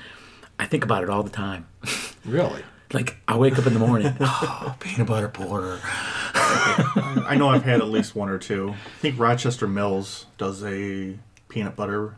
[0.59, 1.67] I think about it all the time.
[2.25, 5.79] really, Like I wake up in the morning, oh, peanut butter porter.
[5.83, 8.71] I know I've had at least one or two.
[8.71, 11.17] I think Rochester Mills does a
[11.47, 12.17] peanut butter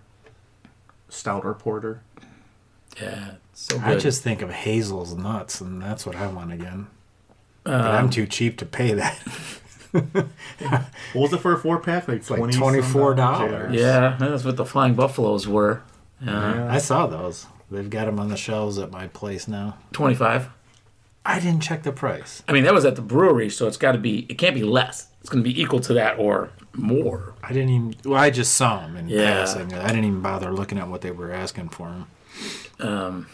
[1.10, 2.02] stout or porter.
[3.00, 3.84] Yeah, so good.
[3.88, 6.88] I just think of Hazel's nuts, and that's what I want again.
[7.64, 9.20] but Um, I'm too cheap to pay that.
[11.14, 12.08] What was it for a four pack?
[12.08, 13.74] Like like $24.
[13.78, 15.82] yeah, that's what the Flying Buffaloes were.
[16.24, 16.74] Yeah, Yeah.
[16.74, 17.48] I saw those.
[17.70, 19.78] They've got them on the shelves at my place now.
[19.92, 20.50] twenty five.
[21.26, 22.42] I didn't check the price.
[22.48, 24.26] I mean, that was at the brewery, so it's got to be.
[24.30, 25.08] It can't be less.
[25.20, 27.34] It's going to be equal to that or more.
[27.44, 27.96] I didn't even.
[28.06, 29.32] Well, I just saw them in Yeah.
[29.32, 29.74] passing.
[29.74, 32.08] I didn't even bother looking at what they were asking for them.
[32.82, 33.28] Um,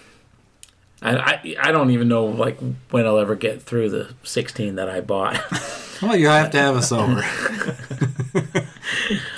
[1.01, 2.57] I, I I don't even know like
[2.89, 5.39] when I'll ever get through the sixteen that I bought.
[6.01, 7.25] Well, you have to have us over.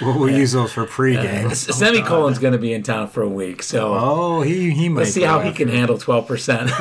[0.02, 1.56] we'll, we'll use those for pregame.
[1.56, 5.04] Semicolon's going to be in town for a week, so oh, he he might.
[5.04, 5.76] let's see how he can it.
[5.76, 6.70] handle twelve percent.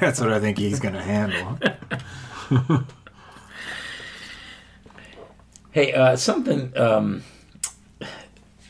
[0.00, 1.58] That's what I think he's going to handle.
[5.70, 7.22] Hey, uh, something um,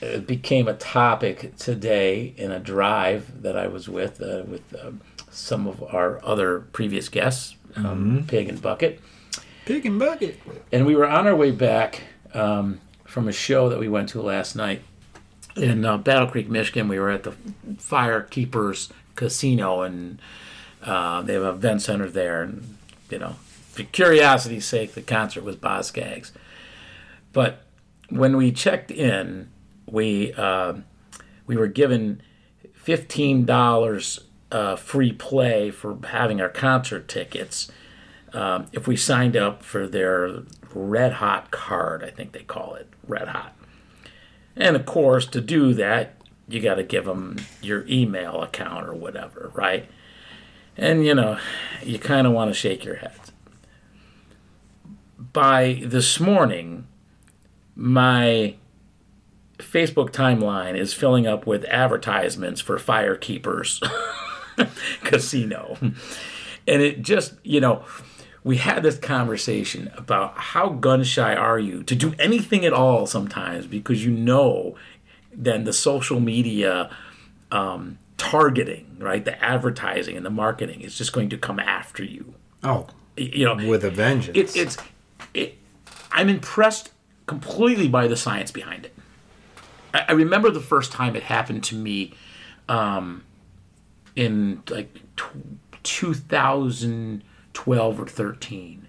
[0.02, 5.00] uh, became a topic today in a drive that I was with uh, with um
[5.30, 9.00] some of our other previous guests, um, Pig and Bucket,
[9.66, 10.40] Pig and bucket.
[10.72, 12.02] and we were on our way back
[12.32, 14.82] um, from a show that we went to last night
[15.56, 16.88] in uh, Battle Creek, Michigan.
[16.88, 17.34] We were at the
[17.74, 20.20] Firekeepers Casino, and
[20.82, 22.42] uh, they have an event center there.
[22.42, 22.78] And
[23.10, 23.36] you know,
[23.72, 26.32] for curiosity's sake, the concert was Boz Scaggs.
[27.32, 27.62] But
[28.08, 29.50] when we checked in,
[29.86, 30.74] we uh,
[31.46, 32.22] we were given
[32.74, 37.70] fifteen dollars uh, free play for having our concert tickets
[38.32, 40.42] um, if we signed up for their
[40.74, 42.04] Red Hot card.
[42.04, 43.56] I think they call it Red Hot.
[44.56, 46.16] And of course, to do that,
[46.48, 49.88] you got to give them your email account or whatever, right?
[50.76, 51.38] And you know,
[51.82, 53.12] you kind of want to shake your head.
[55.32, 56.86] By this morning,
[57.74, 58.56] my
[59.58, 63.80] Facebook timeline is filling up with advertisements for Firekeepers
[65.04, 65.76] Casino.
[65.80, 67.84] And it just, you know,
[68.44, 73.06] we had this conversation about how gun shy are you to do anything at all
[73.06, 74.76] sometimes because you know
[75.32, 76.88] then the social media
[77.50, 79.24] um, targeting, right?
[79.24, 82.34] The advertising and the marketing is just going to come after you.
[82.62, 84.36] Oh, You know, with a vengeance.
[84.36, 84.76] it, it's
[85.34, 85.58] it,
[86.12, 86.90] I'm impressed
[87.26, 88.94] completely by the science behind it.
[89.96, 92.14] I, I remember the first time it happened to me
[92.68, 93.24] um,
[94.14, 95.24] in like t-
[95.82, 98.88] 2012 or 13.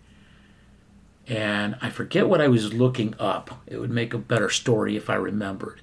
[1.27, 3.61] And I forget what I was looking up.
[3.67, 5.81] It would make a better story if I remembered.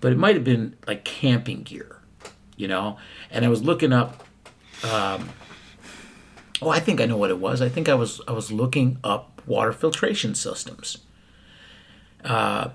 [0.00, 2.00] But it might have been like camping gear,
[2.56, 2.98] you know?
[3.30, 4.24] And I was looking up
[6.62, 7.60] Oh, I think I know what it was.
[7.60, 10.98] I think I was I was looking up water filtration systems,
[12.24, 12.70] uh,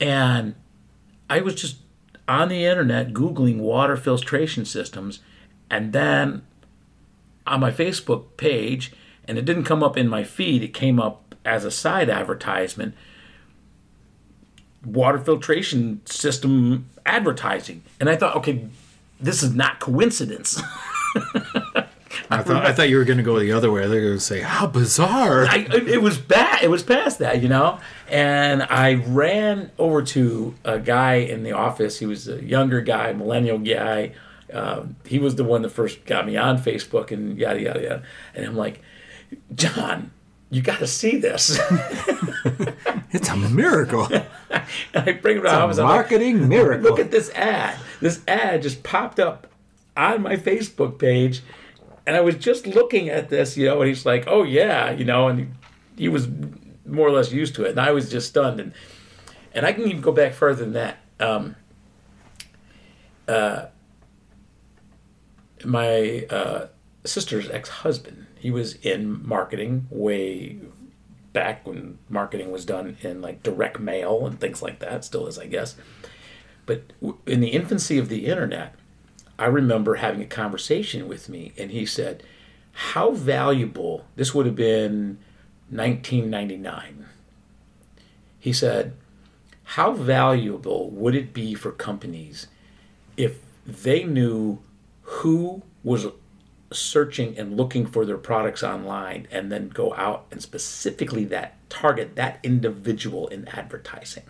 [0.00, 0.54] and
[1.28, 1.76] I was just
[2.26, 5.20] on the internet googling water filtration systems,
[5.70, 6.42] and then
[7.46, 8.92] on my Facebook page,
[9.26, 10.62] and it didn't come up in my feed.
[10.62, 12.94] It came up as a side advertisement.
[14.84, 18.68] Water filtration system advertising, and I thought, okay,
[19.20, 20.60] this is not coincidence.
[22.30, 23.86] I thought I thought you were going to go the other way.
[23.86, 26.62] They're going to say, "How bizarre!" I, it was bad.
[26.62, 27.78] It was past that, you know.
[28.08, 31.98] And I ran over to a guy in the office.
[31.98, 34.12] He was a younger guy, millennial guy,
[34.54, 38.02] um, he was the one that first got me on Facebook and yada yada yada.
[38.34, 38.80] And I'm like,
[39.54, 40.12] John,
[40.50, 41.58] you got to see this.
[43.10, 44.08] It's a miracle.
[44.94, 45.78] I bring the office.
[45.78, 46.90] a I'm like, marketing miracle.
[46.90, 47.78] Look at this ad.
[48.00, 49.46] This ad just popped up
[49.96, 51.40] on my Facebook page,
[52.06, 55.04] and I was just looking at this, you know, and he's like, "Oh yeah," you
[55.04, 55.54] know, and
[55.96, 56.28] he, was
[56.86, 58.72] more or less used to it, and I was just stunned, and
[59.52, 60.98] and I can even go back further than that.
[61.20, 61.56] Um,
[63.26, 63.66] uh,
[65.64, 66.66] my uh,
[67.04, 70.58] sister's ex-husband, he was in marketing way
[71.32, 75.04] back when marketing was done in like direct mail and things like that.
[75.04, 75.76] Still is, I guess.
[76.66, 76.92] But
[77.26, 78.74] in the infancy of the internet,
[79.38, 82.22] I remember having a conversation with me, and he said,
[82.72, 85.18] "How valuable this would have been
[85.70, 87.06] 1999."
[88.38, 88.92] He said,
[89.64, 92.46] "How valuable would it be for companies
[93.16, 94.58] if they knew
[95.02, 96.06] who was
[96.72, 102.16] searching and looking for their products online and then go out and specifically that target
[102.16, 104.24] that individual in advertising?"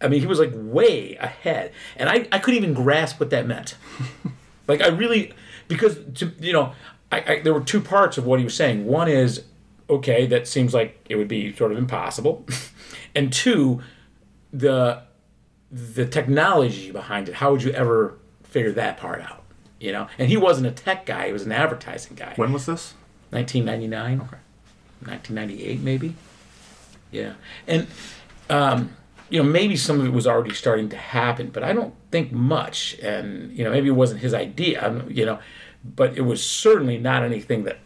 [0.00, 3.46] I mean, he was like way ahead, and I, I couldn't even grasp what that
[3.46, 3.76] meant.
[4.66, 5.34] like I really,
[5.68, 6.72] because to you know,
[7.12, 8.86] I, I there were two parts of what he was saying.
[8.86, 9.44] One is,
[9.88, 12.46] okay, that seems like it would be sort of impossible,
[13.14, 13.82] and two,
[14.52, 15.02] the
[15.70, 17.34] the technology behind it.
[17.36, 19.44] How would you ever figure that part out?
[19.78, 22.32] You know, and he wasn't a tech guy; he was an advertising guy.
[22.36, 22.94] When was this?
[23.30, 24.20] 1999.
[24.22, 24.36] Okay.
[25.02, 26.14] 1998, maybe.
[27.10, 27.34] Yeah,
[27.66, 27.86] and
[28.48, 28.96] um,
[29.30, 32.32] you know maybe some of it was already starting to happen, but I don't think
[32.32, 32.98] much.
[33.00, 35.04] And you know maybe it wasn't his idea.
[35.08, 35.38] You know,
[35.84, 37.78] but it was certainly not anything that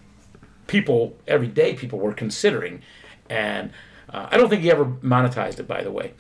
[0.67, 2.83] people everyday people were considering.
[3.29, 3.71] And
[4.09, 5.69] uh, I don't think he ever monetized it.
[5.69, 6.15] By the way.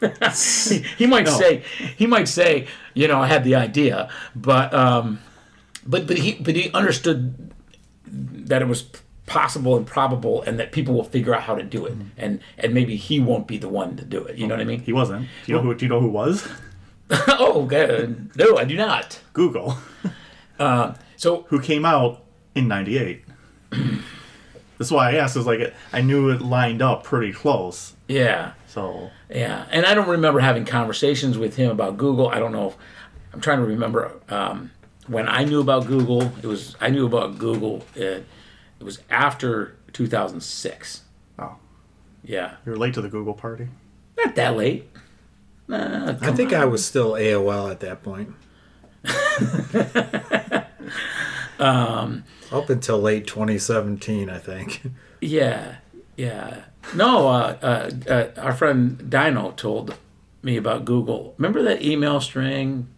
[0.00, 1.62] he, he might say
[1.96, 5.20] he might say you know I had the idea, but um,
[5.86, 7.52] but but he but he understood
[8.06, 8.84] that it was
[9.26, 12.08] possible and probable and that people will figure out how to do it mm-hmm.
[12.18, 14.64] and and maybe he won't be the one to do it you know what i
[14.64, 15.22] mean He wasn't.
[15.46, 15.74] Do you know who?
[15.74, 16.46] Do you know who was?
[17.28, 18.30] oh God.
[18.36, 19.78] no i do not Google,
[20.58, 22.22] uh, so who came out
[22.54, 23.24] in '98.
[24.78, 25.36] That's why I asked.
[25.36, 27.94] Is like I knew it lined up pretty close.
[28.08, 32.52] yeah So yeah and i don't remember having conversations with him about google i don't
[32.52, 32.76] know if
[33.32, 34.70] i'm trying to remember um,
[35.06, 38.26] when i knew about google it was i knew about google it,
[38.80, 41.02] it was after 2006
[41.38, 41.56] oh,
[42.22, 43.68] yeah you're late to the Google party.
[44.16, 44.90] not that late
[45.66, 48.34] Nah, I think I was still AOL at that point.
[51.58, 54.82] Um, Up until late 2017, I think.
[55.20, 55.76] Yeah,
[56.16, 56.64] yeah.
[56.94, 59.96] No, uh, uh, uh, our friend Dino told
[60.42, 61.34] me about Google.
[61.38, 62.88] Remember that email string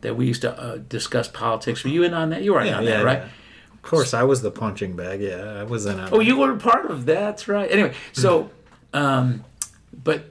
[0.00, 1.84] that we used to uh, discuss politics?
[1.84, 2.42] Were you in on that?
[2.42, 3.22] You were in on that, right?
[3.82, 5.20] Of course, I was the punching bag.
[5.20, 7.14] Yeah, I was in Oh, you were part of that.
[7.14, 7.70] That's right.
[7.70, 8.50] Anyway, so,
[8.92, 9.44] um,
[9.92, 10.26] but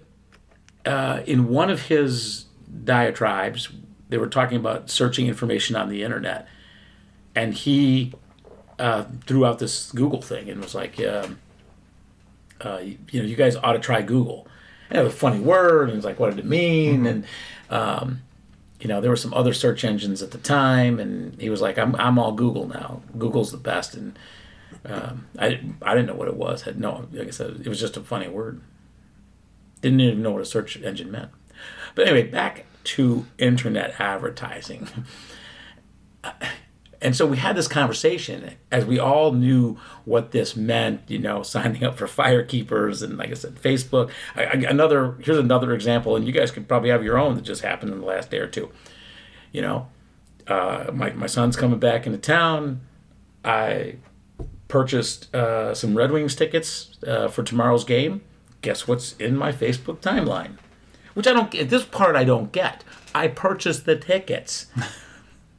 [0.85, 2.45] uh, in one of his
[2.83, 3.69] diatribes,
[4.09, 6.47] they were talking about searching information on the internet,
[7.35, 8.13] and he
[8.79, 11.39] uh, threw out this Google thing and was like, um,
[12.61, 14.47] uh, you, know, you guys ought to try Google.
[14.89, 17.05] And it was a funny word, and was like, what did it mean?
[17.05, 17.25] And
[17.69, 18.21] um,
[18.79, 21.77] you know, there were some other search engines at the time, and he was like,
[21.77, 23.01] I'm I'm all Google now.
[23.17, 24.17] Google's the best, and
[24.85, 26.63] um, I I didn't know what it was.
[26.63, 28.61] Had no, like I said, it was just a funny word.
[29.81, 31.31] Didn't even know what a search engine meant.
[31.95, 34.87] But anyway, back to internet advertising.
[37.01, 41.43] And so we had this conversation as we all knew what this meant, you know,
[41.43, 44.11] signing up for Firekeepers and, like I said, Facebook.
[44.35, 47.41] I, I, another here's another example, and you guys could probably have your own that
[47.41, 48.71] just happened in the last day or two.
[49.51, 49.87] You know,
[50.47, 52.81] uh, my my son's coming back into town.
[53.43, 53.97] I
[54.67, 58.21] purchased uh, some Red Wings tickets uh, for tomorrow's game.
[58.61, 60.57] Guess what's in my Facebook timeline?
[61.13, 61.69] Which I don't get.
[61.69, 62.83] This part I don't get.
[63.13, 64.67] I purchased the tickets.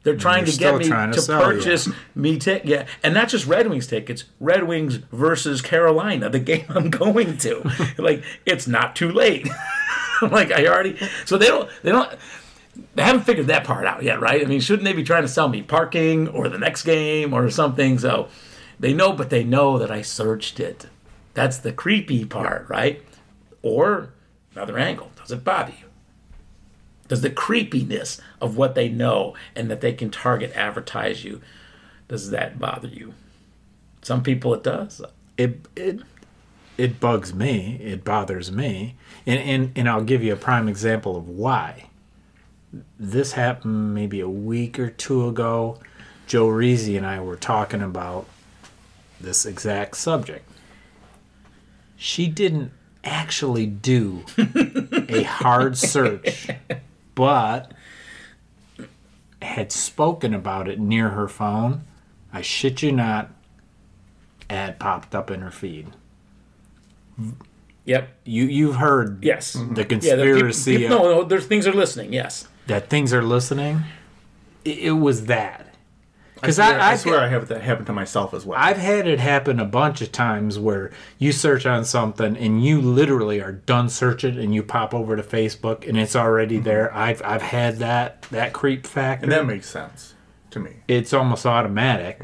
[0.04, 1.58] They're trying to get me to to, sell you.
[1.58, 2.62] purchase me tick.
[2.64, 4.24] Yeah, and not just Red Wings tickets.
[4.40, 7.70] Red Wings versus Carolina, the game I'm going to.
[7.98, 9.48] like it's not too late.
[10.22, 10.96] like I already.
[11.26, 11.68] So they don't.
[11.82, 12.10] They don't.
[12.94, 14.40] They haven't figured that part out yet, right?
[14.40, 17.50] I mean, shouldn't they be trying to sell me parking or the next game or
[17.50, 17.98] something?
[17.98, 18.28] So
[18.78, 20.86] they know, but they know that I searched it.
[21.34, 23.02] That's the creepy part, right?
[23.62, 24.10] Or
[24.54, 25.10] another angle.
[25.16, 25.88] Does it bother you?
[27.09, 31.40] Does the creepiness of what they know and that they can target advertise you,
[32.06, 33.14] does that bother you?
[34.02, 35.02] Some people it does.
[35.36, 36.01] it it
[36.76, 37.78] it bugs me.
[37.82, 38.94] It bothers me,
[39.26, 41.86] and and and I'll give you a prime example of why.
[42.98, 45.78] this happened maybe a week or two ago.
[46.26, 48.26] Joe Reezy and I were talking about
[49.20, 50.48] this exact subject.
[51.97, 52.70] She didn't
[53.02, 54.24] actually do
[55.09, 56.48] a hard search,
[57.18, 57.72] but
[59.42, 61.82] had spoken about it near her phone.
[62.32, 63.30] I shit you not,
[64.48, 65.88] ad popped up in her feed.
[67.86, 68.08] Yep.
[68.24, 69.54] You you've heard Yes.
[69.54, 69.68] the mm-hmm.
[69.70, 72.12] Yeah, the peop- conspiracy no, no, there's things are listening.
[72.12, 72.46] Yes.
[72.68, 73.82] that things are listening.
[74.64, 75.67] It, it was that
[76.40, 78.59] because swear, I, I, swear I have that happen to myself as well.
[78.60, 82.81] I've had it happen a bunch of times where you search on something and you
[82.81, 86.65] literally are done searching and you pop over to Facebook and it's already mm-hmm.
[86.65, 86.94] there.
[86.94, 89.24] I've I've had that that creep factor.
[89.24, 90.15] and that makes sense
[90.51, 90.77] to me.
[90.86, 92.20] it's almost automatic.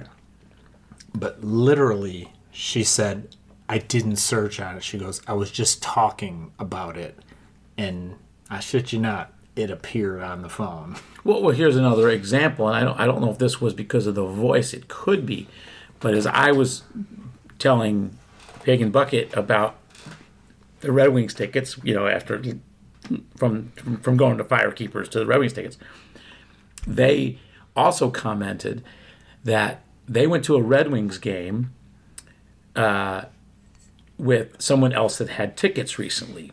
[1.14, 3.36] But literally, she said,
[3.68, 4.84] I didn't search on it.
[4.84, 7.18] She goes, I was just talking about it.
[7.76, 8.16] And
[8.50, 10.96] I shit you not, it appeared on the phone.
[11.22, 14.06] Well, well, here's another example, and I don't, I don't know if this was because
[14.06, 14.74] of the voice.
[14.74, 15.46] It could be,
[16.00, 16.82] but as I was
[17.58, 18.18] telling
[18.62, 19.76] Pagan Bucket about
[20.80, 22.42] the Red Wings tickets, you know, after
[23.36, 23.70] from
[24.02, 25.78] from going to Firekeepers to the Red Wings tickets,
[26.86, 27.38] they
[27.76, 28.82] also commented
[29.44, 31.72] that they went to a Red Wings game
[32.76, 33.24] uh,
[34.18, 36.52] with someone else that had tickets recently.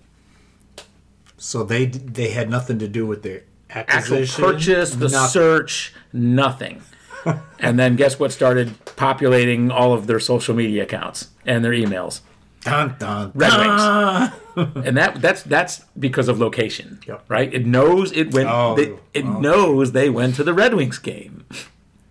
[1.41, 3.41] So they they had nothing to do with the
[3.71, 4.43] actual acquisition.
[4.43, 5.29] purchase, the nothing.
[5.29, 6.83] search, nothing.
[7.59, 12.21] and then guess what started populating all of their social media accounts and their emails?
[12.61, 14.33] Dun, dun, Red dun.
[14.85, 17.25] And that that's that's because of location, Yep.
[17.27, 17.51] right?
[17.51, 18.47] It knows it went.
[18.47, 19.39] Oh, they- it oh.
[19.39, 21.45] knows they went to the Red Wings game.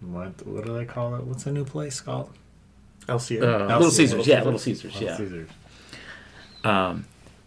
[0.01, 1.23] What, what do they call it?
[1.23, 2.31] What's the new place called?
[3.07, 3.43] LCA.
[3.43, 4.27] Uh, Little Caesars.
[4.27, 5.17] Yeah, Little Caesars, yeah.
[5.17, 5.51] Caesars.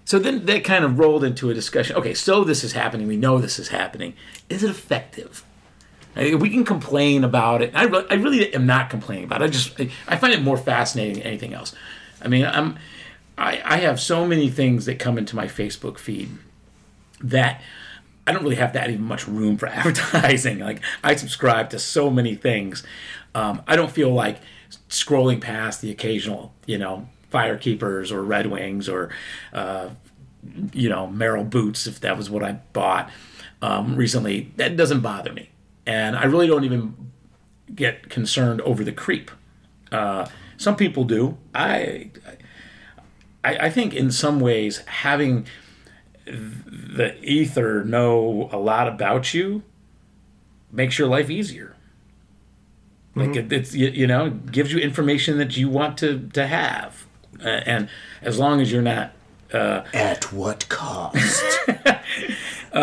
[0.06, 1.96] So then that kind of rolled into a discussion.
[1.96, 3.08] Okay, so this is happening.
[3.08, 4.14] We know this is happening.
[4.50, 5.44] Is it effective?
[6.16, 7.72] We can complain about it.
[7.74, 9.46] I, re- I really am not complaining about it.
[9.46, 11.74] I just I find it more fascinating than anything else.
[12.22, 12.78] I mean, I'm
[13.38, 16.30] I, I have so many things that come into my Facebook feed
[17.22, 17.62] that
[18.28, 20.60] I don't really have that even much room for advertising.
[20.60, 22.84] Like I subscribe to so many things.
[23.34, 24.40] Um, I don't feel like
[24.90, 29.10] scrolling past the occasional, you know, Firekeepers or Red Wings or,
[29.52, 29.90] uh,
[30.72, 33.10] you know, Merrell boots if that was what I bought
[33.62, 34.52] um, recently.
[34.58, 35.50] That doesn't bother me,
[35.86, 37.12] and I really don't even
[37.74, 39.32] get concerned over the creep.
[39.92, 40.28] Uh,
[40.58, 41.38] some people do.
[41.56, 42.12] I,
[43.44, 45.48] I, I think in some ways having
[46.26, 49.64] the ether know a lot about you
[50.72, 51.76] makes your life easier.
[53.16, 57.06] Like it, it's you, you know gives you information that you want to to have,
[57.42, 57.90] uh, and
[58.22, 59.14] as long as you're not
[59.94, 61.44] At what cost?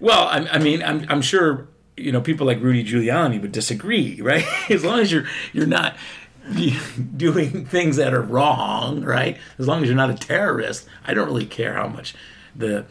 [0.00, 4.20] Well, I, I mean, I'm, I'm sure you know people like Rudy Giuliani would disagree,
[4.20, 4.44] right?
[4.70, 5.96] As long as you're you're not
[7.16, 9.36] doing things that are wrong, right?
[9.58, 12.14] As long as you're not a terrorist, I don't really care how much
[12.54, 12.86] the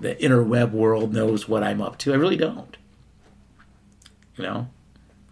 [0.00, 2.12] the interweb world knows what I'm up to.
[2.12, 2.76] I really don't.
[4.36, 4.68] You know.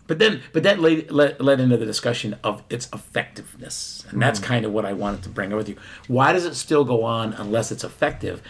[0.07, 4.39] But then, but that led, led, led into the discussion of its effectiveness, and that's
[4.39, 4.45] mm.
[4.45, 5.77] kind of what I wanted to bring up with you.
[6.07, 8.41] Why does it still go on unless it's effective?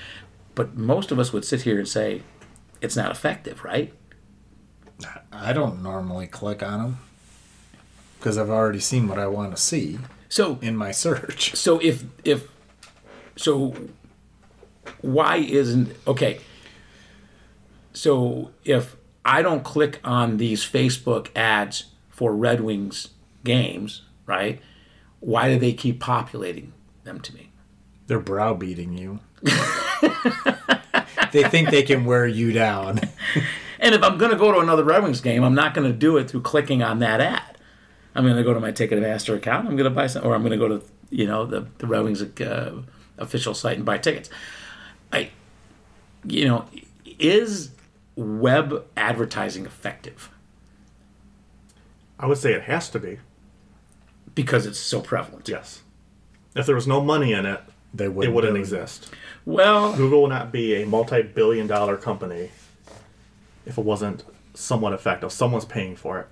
[0.55, 2.23] But most of us would sit here and say,
[2.81, 3.93] it's not effective, right?
[5.33, 6.99] I don't normally click on them
[8.19, 11.55] because I've already seen what I want to see So, in my search.
[11.57, 12.49] so if if
[13.37, 13.75] so,
[15.01, 16.41] why isn't okay?
[17.93, 18.97] So if
[19.27, 23.09] I don't click on these Facebook ads for Red Wings
[23.43, 24.61] games, right?
[25.19, 26.73] Why do they keep populating
[27.03, 27.51] them to me?
[28.07, 29.19] They're browbeating you.
[31.33, 33.01] they think they can wear you down.
[33.81, 35.97] And if I'm going to go to another Red Wings game, I'm not going to
[35.97, 37.59] do it through clicking on that ad.
[38.15, 39.69] I'm going to go to my Ticketmaster account.
[39.69, 41.87] I'm going to buy some, or I'm going to go to you know the the
[41.87, 42.83] Red Wings uh,
[43.19, 44.31] official site and buy tickets.
[45.13, 45.31] I,
[46.25, 46.65] you know,
[47.19, 47.73] is
[48.17, 50.31] web advertising effective
[52.19, 53.19] I would say it has to be.
[54.35, 55.49] because it's so prevalent?
[55.49, 55.83] Yes.
[56.55, 57.61] If there was no money in it,
[57.93, 59.11] They wouldn't, wouldn't do exist.
[59.45, 62.51] Well, Google would not be a multi-billion dollar company
[63.67, 64.25] if it wasn't
[64.55, 65.31] somewhat effective.
[65.31, 66.29] Someone's paying for it.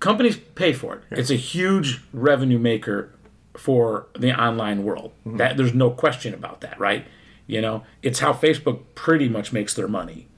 [0.00, 1.02] companies pay for it.
[1.10, 3.12] It's a huge revenue maker
[3.54, 5.12] for the online world.
[5.26, 5.36] Mm-hmm.
[5.36, 7.06] That there's no question about that, right?
[7.46, 10.28] You know, it's how Facebook pretty much makes their money.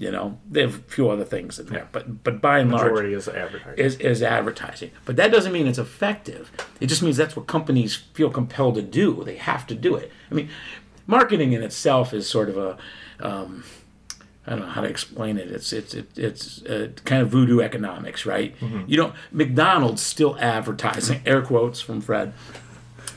[0.00, 2.84] You know, they have a few other things in there, but but by and large,
[2.90, 3.84] Majority is advertising.
[3.84, 4.90] is, is advertising.
[5.04, 6.50] But that doesn't mean it's effective.
[6.80, 9.22] It just means that's what companies feel compelled to do.
[9.24, 10.10] They have to do it.
[10.30, 10.48] I mean,
[11.06, 12.78] marketing in itself is sort of a,
[13.20, 13.62] um,
[14.46, 15.50] I don't know how to explain it.
[15.50, 18.54] It's it's it, it's uh, kind of voodoo economics, right?
[18.86, 22.32] You don't McDonald's still advertising air quotes from Fred.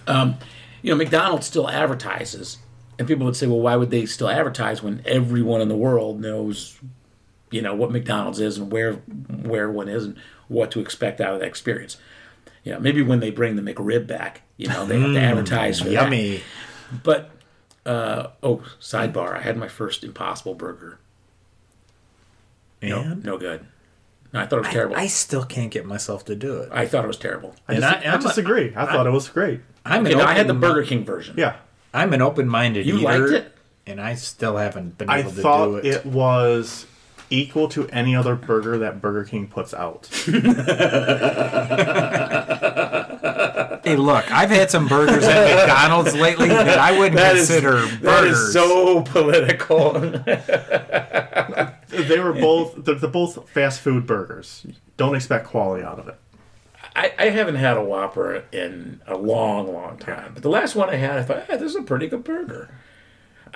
[0.05, 0.35] Um,
[0.81, 2.57] you know, McDonald's still advertises,
[3.03, 6.19] and people would say, well, why would they still advertise when everyone in the world
[6.21, 6.79] knows,
[7.51, 10.17] you know, what McDonald's is and where where one is and
[10.47, 11.97] what to expect out of that experience.
[12.63, 15.79] You know, maybe when they bring the McRib back, you know, they have to advertise
[15.79, 15.91] for that.
[15.93, 16.41] Yummy.
[17.03, 17.31] But
[17.85, 19.35] uh, oh, sidebar!
[19.37, 20.99] I had my first Impossible Burger.
[22.81, 23.65] No, And no good.
[24.33, 24.95] No, I thought it was terrible.
[24.95, 26.69] I I, still can't get myself to do it.
[26.71, 27.55] I thought it was terrible.
[27.67, 28.73] I, And dis- I- I, I'm a- disagree.
[28.75, 29.61] I thought it was great.
[29.85, 31.35] I'm Okay, an now I had the Burger King version.
[31.37, 31.57] Yeah,
[31.93, 33.55] I'm an open-minded You eater, liked it?
[33.85, 35.85] and I still haven't been I able to do thought it.
[35.85, 36.85] it was
[37.29, 40.09] equal to any other burger that Burger King puts out.
[43.85, 47.81] Hey, look, I've had some burgers at McDonald's lately that I wouldn't That is- consider
[47.85, 48.37] That burgers.
[48.39, 49.91] is so political.
[51.89, 54.65] they were both they're, they're both fast food burgers.
[54.95, 56.15] Don't expect quality out of it.
[56.95, 60.31] I, I haven't had a Whopper in a long, long time.
[60.33, 62.69] But the last one I had, I thought, hey, this is a pretty good burger.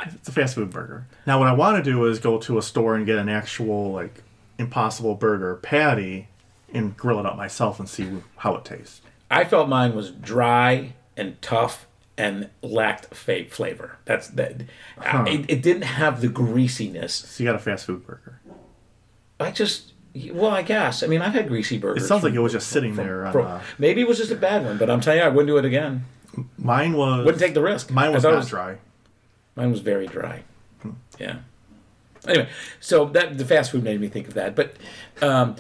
[0.06, 1.06] It's a fast food burger.
[1.26, 3.92] Now, what I want to do is go to a store and get an actual
[3.92, 4.24] like
[4.58, 6.28] Impossible Burger patty
[6.74, 9.02] and grill it up myself and see how it tastes.
[9.32, 11.88] I felt mine was dry and tough
[12.18, 13.98] and lacked fa- flavor.
[14.06, 14.62] That's that.
[15.00, 17.14] I- It, it didn't have the greasiness.
[17.14, 18.40] So you got a fast food burger.
[19.40, 19.94] I just,
[20.34, 21.04] well, I guess.
[21.04, 22.04] I mean, I've had greasy burgers.
[22.04, 23.26] It sounds like it was just sitting there.
[23.26, 25.30] On, from- uh, maybe it was just a bad one, but I'm telling you, I
[25.30, 26.06] wouldn't do it again.
[26.58, 27.92] mine was Wouldn't take the risk.
[27.92, 28.78] mine was not was- dry.
[29.56, 30.44] Mine was very dry.
[31.20, 31.38] Yeah.
[32.28, 32.50] Anyway,
[32.80, 34.56] so that the fast food made me think of that.
[34.56, 34.76] But
[35.22, 35.56] um,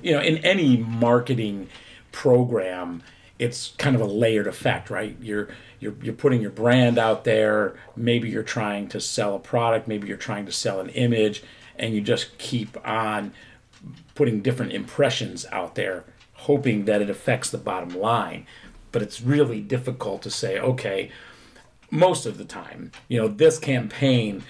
[0.00, 1.68] you know, in any marketing
[2.12, 3.02] program,
[3.38, 5.16] it's kind of a layered effect, right?
[5.20, 5.48] You're
[5.78, 7.74] you're you're putting your brand out there.
[7.96, 9.86] Maybe you're trying to sell a product.
[9.86, 11.42] Maybe you're trying to sell an image,
[11.80, 13.32] and you just keep on
[14.14, 16.04] putting different impressions out there,
[16.34, 18.46] hoping that it affects the bottom line.
[18.92, 21.10] But it's really difficult to say, okay,
[21.90, 24.44] most of the time, you know, this campaign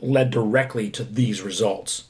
[0.00, 2.04] led directly to these results,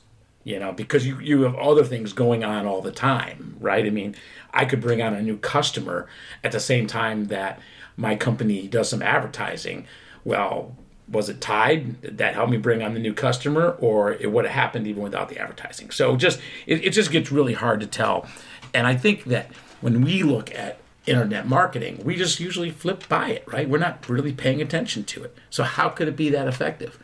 [0.45, 3.85] you know, because you, you have other things going on all the time, right?
[3.85, 4.15] I mean,
[4.53, 6.09] I could bring on a new customer
[6.45, 7.61] at the same time that
[7.97, 9.87] my company does some advertising.
[10.25, 10.77] Well,
[11.15, 12.01] was it tied?
[12.03, 15.03] Did that help me bring on the new customer, or it would have happened even
[15.03, 15.91] without the advertising?
[15.91, 18.27] So just it, it just gets really hard to tell.
[18.75, 19.51] And I think that
[19.81, 23.69] when we look at internet marketing, we just usually flip by it, right?
[23.69, 25.37] We're not really paying attention to it.
[25.51, 26.99] So how could it be that effective?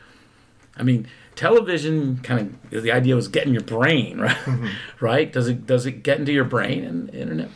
[0.76, 1.06] I mean,
[1.36, 4.36] television kind of the idea was getting your brain, right?
[4.36, 5.04] Mm-hmm.
[5.04, 5.32] right?
[5.32, 7.50] Does it does it get into your brain and internet?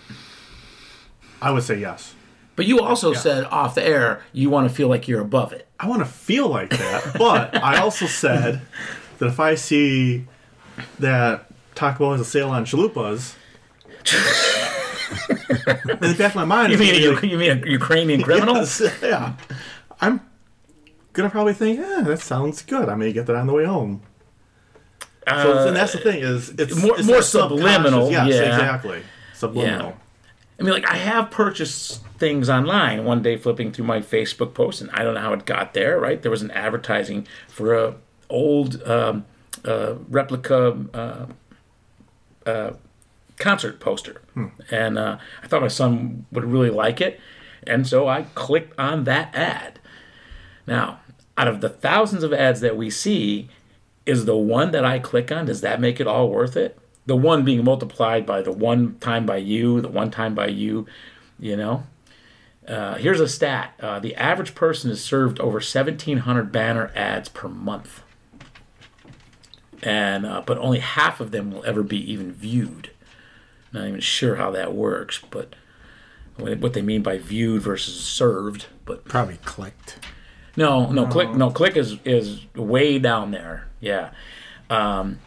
[1.40, 2.14] I would say yes.
[2.56, 5.66] But you also said off the air you want to feel like you're above it.
[5.80, 8.60] I want to feel like that, but I also said
[9.18, 10.26] that if I see
[11.00, 13.34] that Taco Bell has a sale on chalupas,
[15.90, 18.56] in the back of my mind, You mean a, be you mean a Ukrainian criminal?
[18.56, 19.34] Yes, yeah.
[20.00, 20.20] I'm
[21.12, 22.88] gonna probably think, yeah, that sounds good.
[22.88, 24.02] I may get that on the way home.
[25.26, 28.52] So and that's the thing is it's Uh, more- it's more subliminal, Yes, yeah.
[28.54, 29.02] exactly.
[29.34, 29.96] Subliminal.
[30.58, 33.04] I mean, like I have purchased things online.
[33.04, 35.98] One day, flipping through my Facebook post, and I don't know how it got there.
[35.98, 37.96] Right, there was an advertising for a
[38.30, 39.24] old um,
[39.64, 41.26] uh, replica uh,
[42.48, 42.72] uh,
[43.38, 44.22] concert poster,
[44.70, 47.20] and uh, I thought my son would really like it,
[47.66, 49.80] and so I clicked on that ad.
[50.66, 51.00] Now,
[51.36, 53.48] out of the thousands of ads that we see,
[54.06, 56.78] is the one that I click on, does that make it all worth it?
[57.06, 60.86] The one being multiplied by the one time by you, the one time by you,
[61.38, 61.84] you know?
[62.66, 67.46] Uh, here's a stat uh, the average person is served over 1,700 banner ads per
[67.48, 68.02] month.
[69.82, 72.90] And, uh, but only half of them will ever be even viewed.
[73.72, 75.54] Not even sure how that works, but
[76.36, 78.66] what they mean by viewed versus served.
[78.86, 79.98] But Probably clicked.
[80.56, 83.68] no, no, click, no, click is is way down there.
[83.80, 84.10] Yeah,
[84.70, 85.18] um,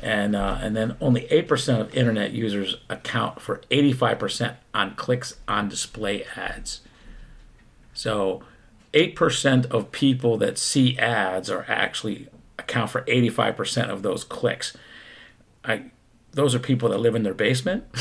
[0.00, 4.56] and uh, and then only eight percent of internet users account for eighty five percent
[4.72, 6.80] on clicks on display ads.
[7.94, 8.42] So,
[8.94, 14.02] eight percent of people that see ads are actually account for eighty five percent of
[14.02, 14.76] those clicks.
[15.64, 15.90] I,
[16.32, 17.84] those are people that live in their basement.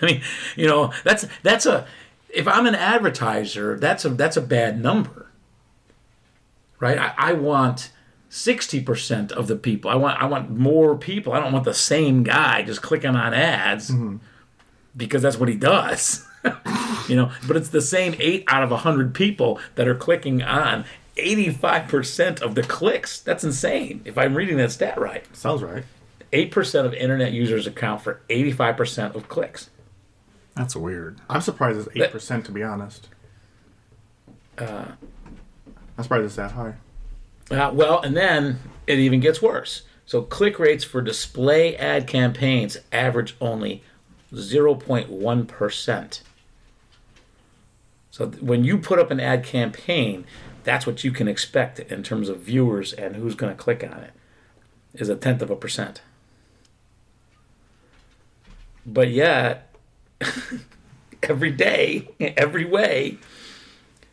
[0.00, 0.22] I mean,
[0.54, 1.86] you know, that's that's a
[2.28, 5.26] if I'm an advertiser, that's a that's a bad number.
[6.78, 6.96] Right?
[6.96, 7.90] I, I want
[8.28, 9.90] sixty percent of the people.
[9.90, 11.32] I want I want more people.
[11.32, 13.92] I don't want the same guy just clicking on ads
[14.96, 16.26] because that's what he does.
[17.08, 20.42] you know, but it's the same eight out of a hundred people that are clicking
[20.42, 20.84] on
[21.16, 23.20] 85% of the clicks.
[23.20, 24.02] That's insane.
[24.04, 25.24] If I'm reading that stat right.
[25.36, 25.84] Sounds right.
[26.32, 29.70] 8% of internet users account for 85% of clicks.
[30.54, 31.18] That's weird.
[31.30, 33.08] I'm surprised it's eight percent to be honest.
[34.58, 34.86] Uh,
[35.96, 36.74] I'm surprised it's that high.
[37.50, 39.82] Uh, well, and then it even gets worse.
[40.06, 43.82] So click rates for display ad campaigns average only
[44.32, 46.20] 0.1%.
[48.10, 50.24] So when you put up an ad campaign,
[50.64, 54.00] that's what you can expect in terms of viewers and who's going to click on
[54.00, 54.12] it
[54.94, 56.02] is a tenth of a percent.
[58.84, 59.72] But yet,
[61.22, 63.18] every day, every way,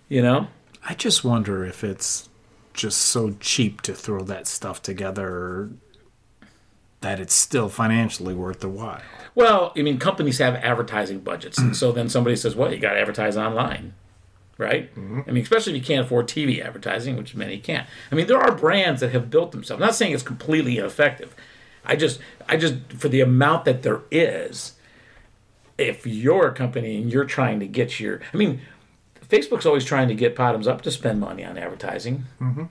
[0.09, 0.47] you know,
[0.87, 2.29] I just wonder if it's
[2.75, 5.69] just so cheap to throw that stuff together
[7.01, 9.01] that it's still financially worth the while.
[9.35, 12.93] Well, I mean, companies have advertising budgets, and so then somebody says, "Well, you got
[12.93, 13.93] to advertise online."
[14.57, 14.89] Right?
[14.95, 15.21] Mm-hmm.
[15.27, 17.85] I mean, especially if you can't afford TV advertising, which many can't.
[18.09, 19.81] I mean, there are brands that have built themselves.
[19.81, 21.35] I'm not saying it's completely ineffective.
[21.83, 24.75] I just, I just, for the amount that there is,
[25.77, 28.61] if you're a company and you're trying to get your, I mean,
[29.35, 32.25] Facebook's always trying to get bottoms up to spend money on advertising.
[32.39, 32.65] Mm-hmm.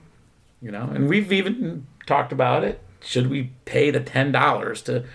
[0.61, 2.81] You know, and we've even talked about it.
[3.01, 5.05] Should we pay the ten dollars to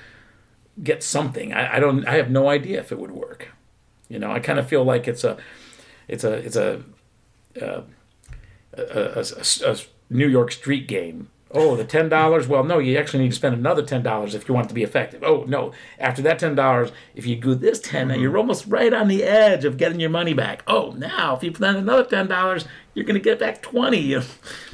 [0.83, 1.53] get something?
[1.53, 2.07] I, I don't.
[2.07, 3.49] I have no idea if it would work.
[4.09, 5.37] You know, I kind of feel like it's a,
[6.09, 6.83] it's a, it's a,
[7.61, 7.83] uh,
[8.75, 9.77] a, a, a, a
[10.09, 11.31] New York street game.
[11.53, 12.47] Oh, the ten dollars.
[12.47, 14.75] Well, no, you actually need to spend another ten dollars if you want it to
[14.75, 15.23] be effective.
[15.25, 18.23] Oh no, after that ten dollars, if you do this 10 now mm-hmm.
[18.23, 20.63] you're almost right on the edge of getting your money back.
[20.67, 24.29] Oh, now if you spend another ten dollars, you're going to get back twenty, and,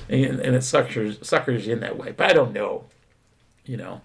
[0.08, 2.12] and it suckers suckers you in that way.
[2.12, 2.84] But I don't know.
[3.64, 4.02] You know,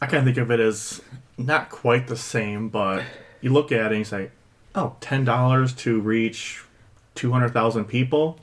[0.00, 1.02] I kind of think of it as
[1.36, 3.02] not quite the same, but
[3.40, 4.30] you look at it and you say,
[4.74, 6.62] oh, $10 to reach
[7.14, 8.38] 200,000 people?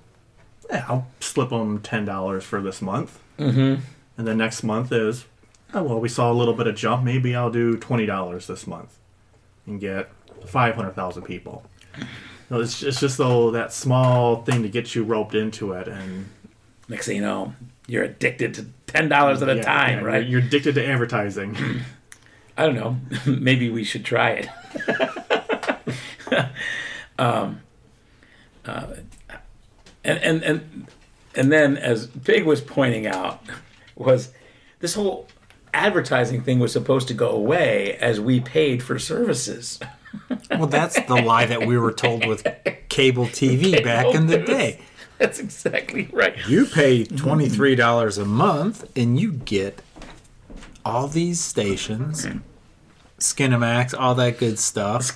[0.70, 3.21] Yeah, I'll slip them $10 for this month.
[3.42, 3.82] Mm-hmm.
[4.18, 5.26] And then next month is,
[5.74, 7.04] oh, well, we saw a little bit of jump.
[7.04, 8.98] Maybe I'll do $20 this month
[9.66, 10.10] and get
[10.46, 11.64] 500,000 people.
[11.98, 12.06] You
[12.50, 16.28] know, it's, it's just though that small thing to get you roped into it and
[16.92, 17.56] next thing you know,
[17.88, 20.22] you're addicted to ten dollars at a yeah, time, yeah, right?
[20.24, 21.58] You're, you're addicted to advertising.
[22.58, 22.98] I don't know.
[23.26, 24.50] Maybe we should try it.
[27.20, 27.62] um,
[28.66, 28.88] uh,
[30.04, 30.88] and and and
[31.36, 33.42] and then, as Big was pointing out,
[33.96, 34.32] was
[34.80, 35.28] this whole
[35.74, 39.80] advertising thing was supposed to go away as we paid for services.
[40.50, 42.46] Well, that's the lie that we were told with
[42.90, 44.48] cable TV back in the news.
[44.48, 44.82] day.
[45.18, 46.36] That's exactly right.
[46.48, 49.82] You pay $23 a month and you get
[50.84, 52.42] all these stations, mm.
[53.20, 55.12] Skinamax, all that good stuff.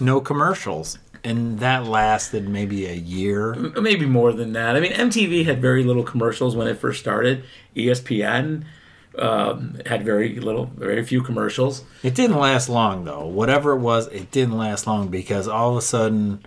[0.00, 0.98] No commercials.
[1.28, 3.54] And that lasted maybe a year.
[3.54, 4.76] Maybe more than that.
[4.76, 7.44] I mean, MTV had very little commercials when it first started.
[7.76, 8.64] ESPN
[9.18, 11.84] um, had very little, very few commercials.
[12.02, 13.26] It didn't last long though.
[13.26, 16.46] Whatever it was, it didn't last long because all of a sudden,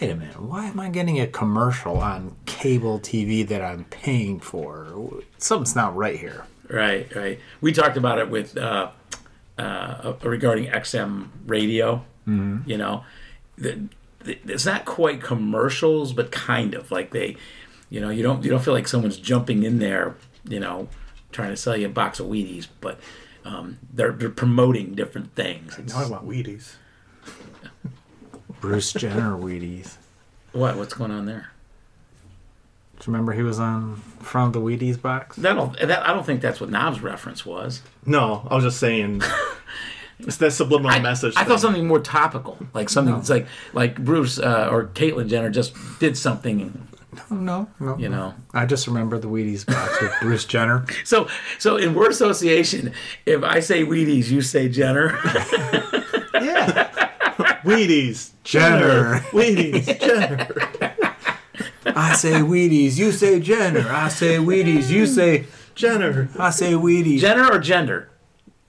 [0.00, 4.40] wait a minute, why am I getting a commercial on cable TV that I'm paying
[4.40, 5.22] for?
[5.36, 6.46] Something's not right here.
[6.68, 7.38] Right, right.
[7.60, 8.90] We talked about it with uh,
[9.58, 12.04] uh, regarding XM radio.
[12.64, 13.04] You know,
[14.24, 17.36] it's not quite commercials, but kind of like they,
[17.88, 20.16] you know, you don't you don't feel like someone's jumping in there,
[20.48, 20.88] you know,
[21.32, 22.98] trying to sell you a box of Wheaties, but
[23.44, 25.78] um, they're they're promoting different things.
[25.78, 26.74] It's- now I want Wheaties.
[28.60, 29.96] Bruce Jenner Wheaties.
[30.52, 31.50] what what's going on there?
[32.98, 35.36] Do you remember he was on from the Wheaties box?
[35.36, 37.80] That don't, that I don't think that's what Knobs reference was.
[38.04, 39.22] No, I was just saying.
[40.26, 41.34] it's that subliminal I, message.
[41.36, 41.48] I thing.
[41.48, 45.74] thought something more topical, like something that's like like Bruce uh, or Caitlyn Jenner just
[45.98, 46.86] did something,
[47.30, 47.98] Oh, no, no.
[47.98, 48.34] you know.
[48.54, 50.86] I just remember the Wheaties box with Bruce Jenner.
[51.04, 51.28] So
[51.58, 52.92] so in word association,
[53.26, 55.18] if I say Wheaties, you say Jenner.
[56.40, 56.88] Yeah.
[57.64, 59.18] Wheaties, Jenner.
[59.30, 60.48] Wheaties, Jenner.
[61.84, 63.86] I say Wheaties, you say Jenner.
[63.90, 66.30] I say Wheaties, you say Jenner.
[66.38, 67.18] I say Wheaties.
[67.20, 68.09] Jenner or gender?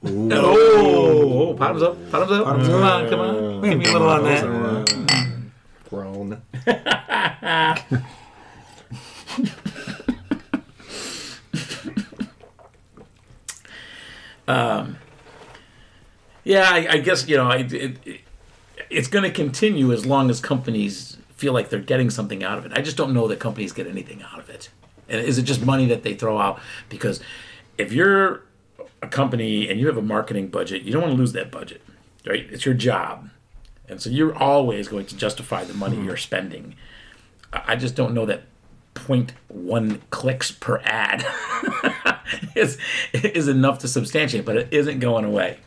[0.04, 2.46] Oh, oh, bottoms up, bottoms up.
[2.46, 3.04] Bottoms come up.
[3.04, 3.62] on, come on.
[3.62, 5.52] Give me a little on that.
[5.90, 6.42] Grown.
[14.48, 14.98] Um,
[16.44, 18.22] yeah, I, I guess you know I, it, it,
[18.90, 22.66] it's going to continue as long as companies feel like they're getting something out of
[22.66, 22.74] it.
[22.76, 24.70] I just don't know that companies get anything out of it.
[25.08, 26.60] And is it just money that they throw out?
[26.90, 27.22] Because
[27.78, 28.44] if you're
[29.02, 31.82] a company and you have a marketing budget, you don't want to lose that budget,
[32.26, 32.48] right?
[32.52, 33.30] It's your job,
[33.88, 36.06] and so you're always going to justify the money hmm.
[36.06, 36.76] you're spending.
[37.52, 38.44] I just don't know that
[38.96, 41.26] 0.1 clicks per ad
[42.56, 42.78] is
[43.14, 45.60] is enough to substantiate, but it isn't going away.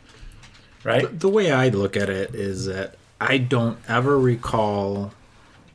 [0.83, 1.19] Right?
[1.19, 5.13] The way I look at it is that I don't ever recall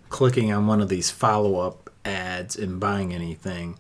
[0.09, 3.79] clicking on one of these follow up ads and buying anything.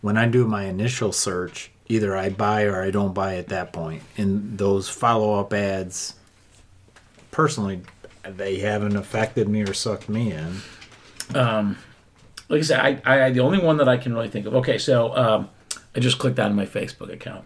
[0.00, 3.72] When I do my initial search, either I buy or I don't buy at that
[3.72, 4.02] point.
[4.16, 6.14] And those follow up ads,
[7.30, 7.82] personally,
[8.24, 10.56] they haven't affected me or sucked me in.
[12.48, 14.54] Like I said, I, I the only one that I can really think of.
[14.56, 15.50] Okay, so um,
[15.94, 17.44] I just clicked on my Facebook account.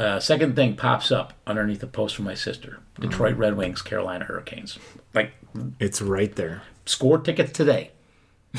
[0.00, 4.24] Uh, second thing pops up underneath a post from my sister: Detroit Red Wings, Carolina
[4.24, 4.78] Hurricanes.
[5.14, 5.32] Like
[5.78, 6.62] It's right there.
[6.86, 7.92] score tickets today.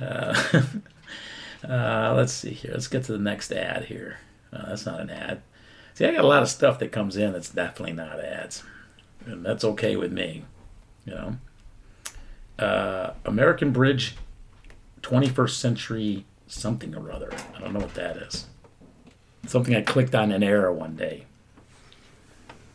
[0.00, 0.34] uh,
[1.68, 2.72] uh, let's see here.
[2.72, 4.18] Let's get to the next ad here.
[4.52, 5.42] Uh, that's not an ad.
[5.94, 8.64] See, I got a lot of stuff that comes in that's definitely not ads,
[9.26, 10.44] and that's okay with me.
[11.04, 11.36] You know,
[12.58, 14.16] uh, American Bridge,
[15.02, 17.30] 21st century something or other.
[17.54, 18.46] I don't know what that is.
[19.46, 21.26] Something I clicked on in error one day.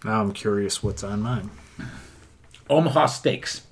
[0.03, 1.49] Now I'm curious what's on mine.
[2.69, 3.63] Omaha Steaks.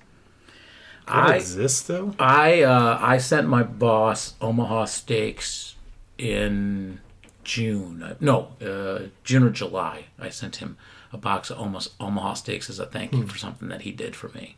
[1.08, 2.14] I exists though?
[2.18, 5.76] I uh, I sent my boss Omaha Steaks
[6.16, 7.00] in
[7.44, 8.16] June.
[8.20, 10.06] No, uh, June or July.
[10.18, 10.76] I sent him
[11.12, 14.14] a box of Omaha, Omaha Steaks as a thank you for something that he did
[14.14, 14.56] for me.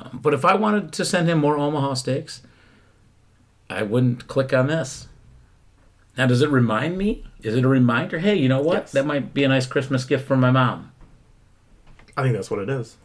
[0.00, 2.42] Um, but if I wanted to send him more Omaha Steaks,
[3.70, 5.08] I wouldn't click on this.
[6.16, 7.24] Now, does it remind me?
[7.42, 8.18] Is it a reminder?
[8.18, 8.82] Hey, you know what?
[8.82, 8.92] Yes.
[8.92, 10.92] That might be a nice Christmas gift for my mom.
[12.16, 12.96] I think that's what it is.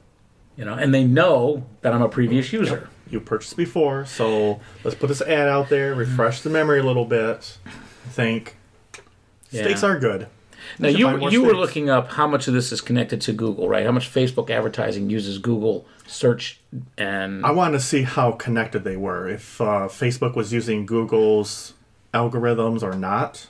[0.58, 2.90] You know, and they know that I'm a previous user.
[3.10, 7.06] You purchased before, so let's put this ad out there, refresh the memory a little
[7.06, 7.58] bit.
[8.10, 8.58] Think
[9.50, 9.90] steaks Yeah.
[9.90, 10.28] are good.
[10.80, 13.32] Now should you buy you were looking up how much of this is connected to
[13.34, 13.86] Google, right?
[13.86, 16.60] How much Facebook advertising uses Google search
[16.98, 19.30] and I wanted to see how connected they were.
[19.30, 21.74] If uh, Facebook was using Google's
[22.14, 23.48] algorithms or not.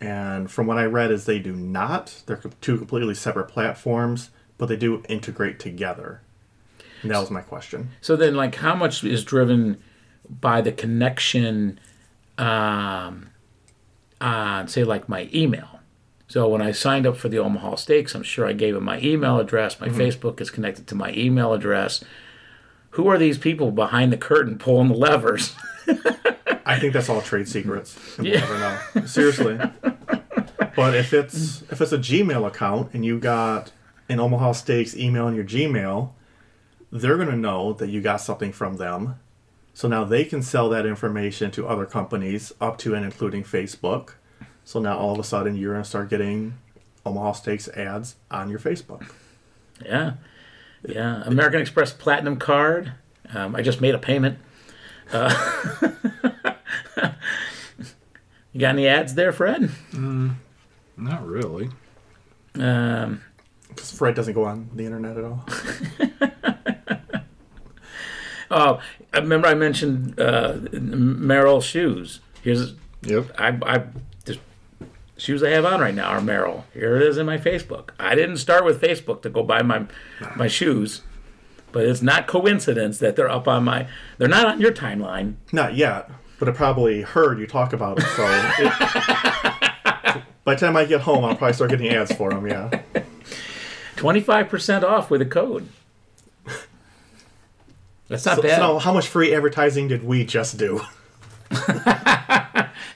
[0.00, 2.22] And from what I read, is they do not.
[2.26, 6.20] They're two completely separate platforms, but they do integrate together.
[7.02, 7.90] And that was my question.
[8.00, 9.76] so then like how much is driven
[10.28, 11.78] by the connection
[12.38, 13.28] um,
[14.20, 15.80] on say like my email.
[16.28, 18.98] So when I signed up for the Omaha Steaks, I'm sure I gave them my
[19.00, 19.78] email address.
[19.80, 22.02] My Facebook is connected to my email address.
[22.90, 25.54] Who are these people behind the curtain pulling the levers?
[26.66, 27.96] I think that's all trade secrets.
[28.18, 29.06] We'll never know.
[29.06, 29.58] Seriously.
[30.74, 33.70] But if it's if it's a Gmail account and you got
[34.08, 36.10] an Omaha Steaks email in your Gmail,
[36.92, 39.16] they're gonna know that you got something from them.
[39.74, 44.12] So now they can sell that information to other companies up to and including Facebook.
[44.64, 46.54] So now all of a sudden you're gonna start getting
[47.04, 49.10] Omaha Steaks ads on your Facebook.
[49.84, 50.14] Yeah,
[50.88, 51.22] yeah.
[51.26, 52.92] American Express Platinum card.
[53.34, 54.38] Um, I just made a payment.
[55.12, 55.32] Uh,
[58.52, 59.70] you got any ads there, Fred?
[59.92, 61.68] Not really.
[62.54, 63.20] Um,
[63.68, 65.44] Because Fred doesn't go on the internet at all.
[68.50, 68.80] oh,
[69.12, 72.20] I remember I mentioned uh, Merrell shoes.
[72.42, 73.30] Here's Yep.
[73.38, 73.84] I, I
[74.24, 74.38] the
[75.16, 76.64] shoes I have on right now are Merrell.
[76.72, 77.90] Here it is in my Facebook.
[77.98, 79.86] I didn't start with Facebook to go buy my
[80.34, 81.02] my shoes,
[81.72, 83.86] but it's not coincidence that they're up on my.
[84.18, 85.34] They're not on your timeline.
[85.52, 88.06] Not yet, but I probably heard you talk about it.
[88.16, 88.26] So
[88.58, 88.72] it,
[90.44, 92.46] by the time I get home, I'll probably start getting ads for them.
[92.46, 92.70] Yeah.
[93.96, 95.68] 25% off with a code.
[98.08, 98.58] That's not So, so bad.
[98.60, 100.80] now, how much free advertising did we just do?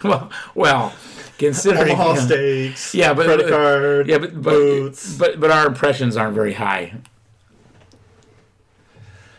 [0.04, 0.92] well, well,
[1.38, 5.16] considering Omaha steaks, Yeah, but credit uh, card, yeah, but but, boots.
[5.16, 6.94] but but our impressions aren't very high.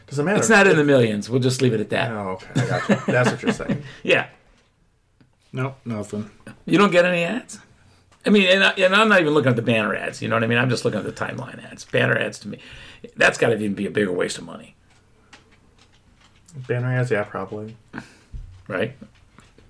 [0.07, 0.37] Doesn't matter.
[0.39, 1.29] It's not in the millions.
[1.29, 2.11] We'll just leave it at that.
[2.11, 2.95] Oh, okay, I got you.
[3.13, 3.83] That's what you're saying.
[4.03, 4.27] Yeah,
[5.53, 6.29] Nope, nothing.
[6.65, 7.59] you don't get any ads.
[8.25, 10.21] I mean, and, I, and I'm not even looking at the banner ads.
[10.21, 10.57] You know what I mean?
[10.59, 11.85] I'm just looking at the timeline ads.
[11.85, 12.59] Banner ads to me,
[13.15, 14.75] that's got to even be a bigger waste of money,
[16.55, 17.75] Banner ads, yeah, probably.
[18.67, 18.95] right?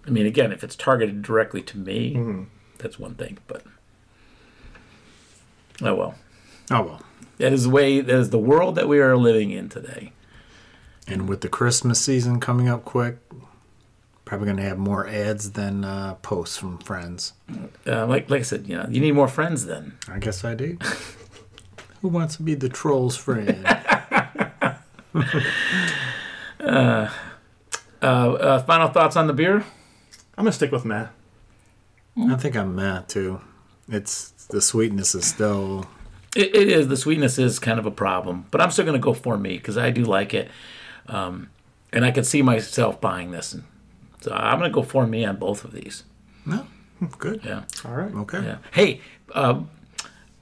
[0.06, 2.44] I mean, again, if it's targeted directly to me, Mm-hmm.
[2.80, 3.38] that's one thing.
[3.48, 3.64] But
[5.82, 6.16] oh well.
[6.72, 7.02] Oh well.
[7.38, 8.02] That is the way.
[8.02, 10.12] That is the world that we are living in today.
[11.08, 13.18] And with the Christmas season coming up quick,
[14.26, 17.34] probably gonna have more ads than uh, posts from friends.
[17.88, 19.98] Uh, like like I said, you know, you need more friends then.
[20.08, 20.78] I guess I do.
[22.02, 23.66] Who wants to be the troll's friend?
[26.62, 27.10] Uh,
[28.02, 29.58] uh, final thoughts on the beer?
[30.38, 31.12] I'm gonna stick with Matt.
[32.18, 33.42] I think I'm mad too.
[33.88, 35.86] It's the sweetness is still
[36.36, 39.04] It, it is the sweetness is kind of a problem, but I'm still going to
[39.04, 40.50] go for me because I do like it.
[41.08, 41.50] Um,
[41.94, 43.54] and I could see myself buying this.
[43.54, 43.64] And
[44.22, 46.04] so I'm going to go for me on both of these.
[46.46, 46.66] No,
[47.18, 47.42] good.
[47.46, 47.64] Yeah.
[47.86, 48.14] All right.
[48.14, 48.44] Okay.
[48.44, 48.58] Yeah.
[48.72, 49.02] Hey,
[49.34, 49.70] um,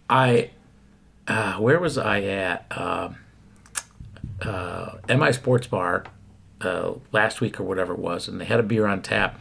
[0.10, 0.52] I
[1.28, 2.66] uh, where was I at?
[2.72, 3.18] Um
[4.42, 6.06] uh, MI Sports Bar
[6.62, 9.40] uh, last week or whatever it was, and they had a beer on tap,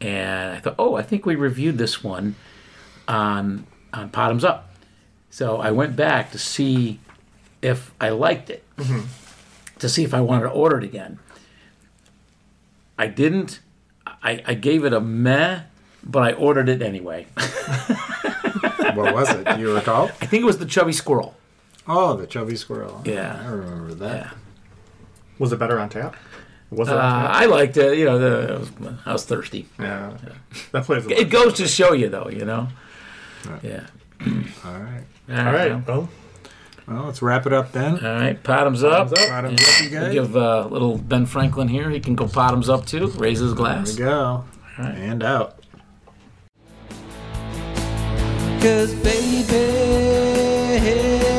[0.00, 2.34] and I thought, oh, I think we reviewed this one
[3.08, 4.70] on on Bottoms Up.
[5.30, 6.98] So I went back to see
[7.62, 8.64] if I liked it,
[9.78, 11.18] to see if I wanted to order it again.
[12.98, 13.60] I didn't.
[14.22, 15.62] I, I gave it a meh,
[16.04, 17.26] but I ordered it anyway.
[18.94, 19.44] What was it?
[19.44, 20.10] Do you recall?
[20.20, 21.34] I think it was the Chubby Squirrel.
[21.86, 23.02] Oh, the chubby squirrel.
[23.04, 23.42] Yeah.
[23.44, 24.16] I remember that.
[24.26, 24.30] Yeah.
[25.38, 26.14] Was it better on tap?
[26.70, 27.30] Was it Uh, on tap?
[27.34, 27.98] I liked it.
[27.98, 28.70] You know, the, I, was,
[29.06, 29.66] I was thirsty.
[29.78, 30.12] Yeah.
[30.72, 31.06] That plays.
[31.06, 32.28] It goes to show you, though.
[32.30, 32.68] You know.
[33.48, 33.64] Right.
[33.64, 33.86] Yeah.
[34.64, 35.02] All right.
[35.30, 35.86] All right.
[35.86, 36.08] Well,
[36.86, 37.94] Well, let's wrap it up then.
[38.04, 38.40] All right.
[38.42, 39.10] Bottoms up.
[39.10, 39.28] Bottoms up.
[39.28, 39.68] Bottoms Yeah.
[39.68, 40.12] up, you We'll guys.
[40.12, 41.90] give uh, little Ben Franklin here.
[41.90, 43.08] He can go bottoms up too.
[43.08, 43.94] Raise his glass.
[43.96, 44.44] There we go.
[44.78, 44.94] right.
[44.96, 45.58] And out.
[48.62, 49.64] Cause baby,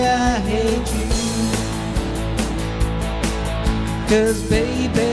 [0.06, 1.08] I hate you.
[4.10, 5.10] Cause baby,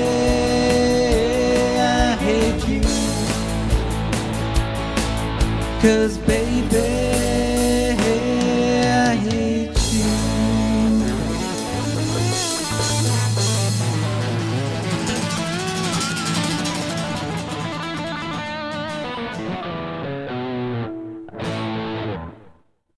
[1.79, 2.81] I hate you.
[5.81, 7.00] Cause baby,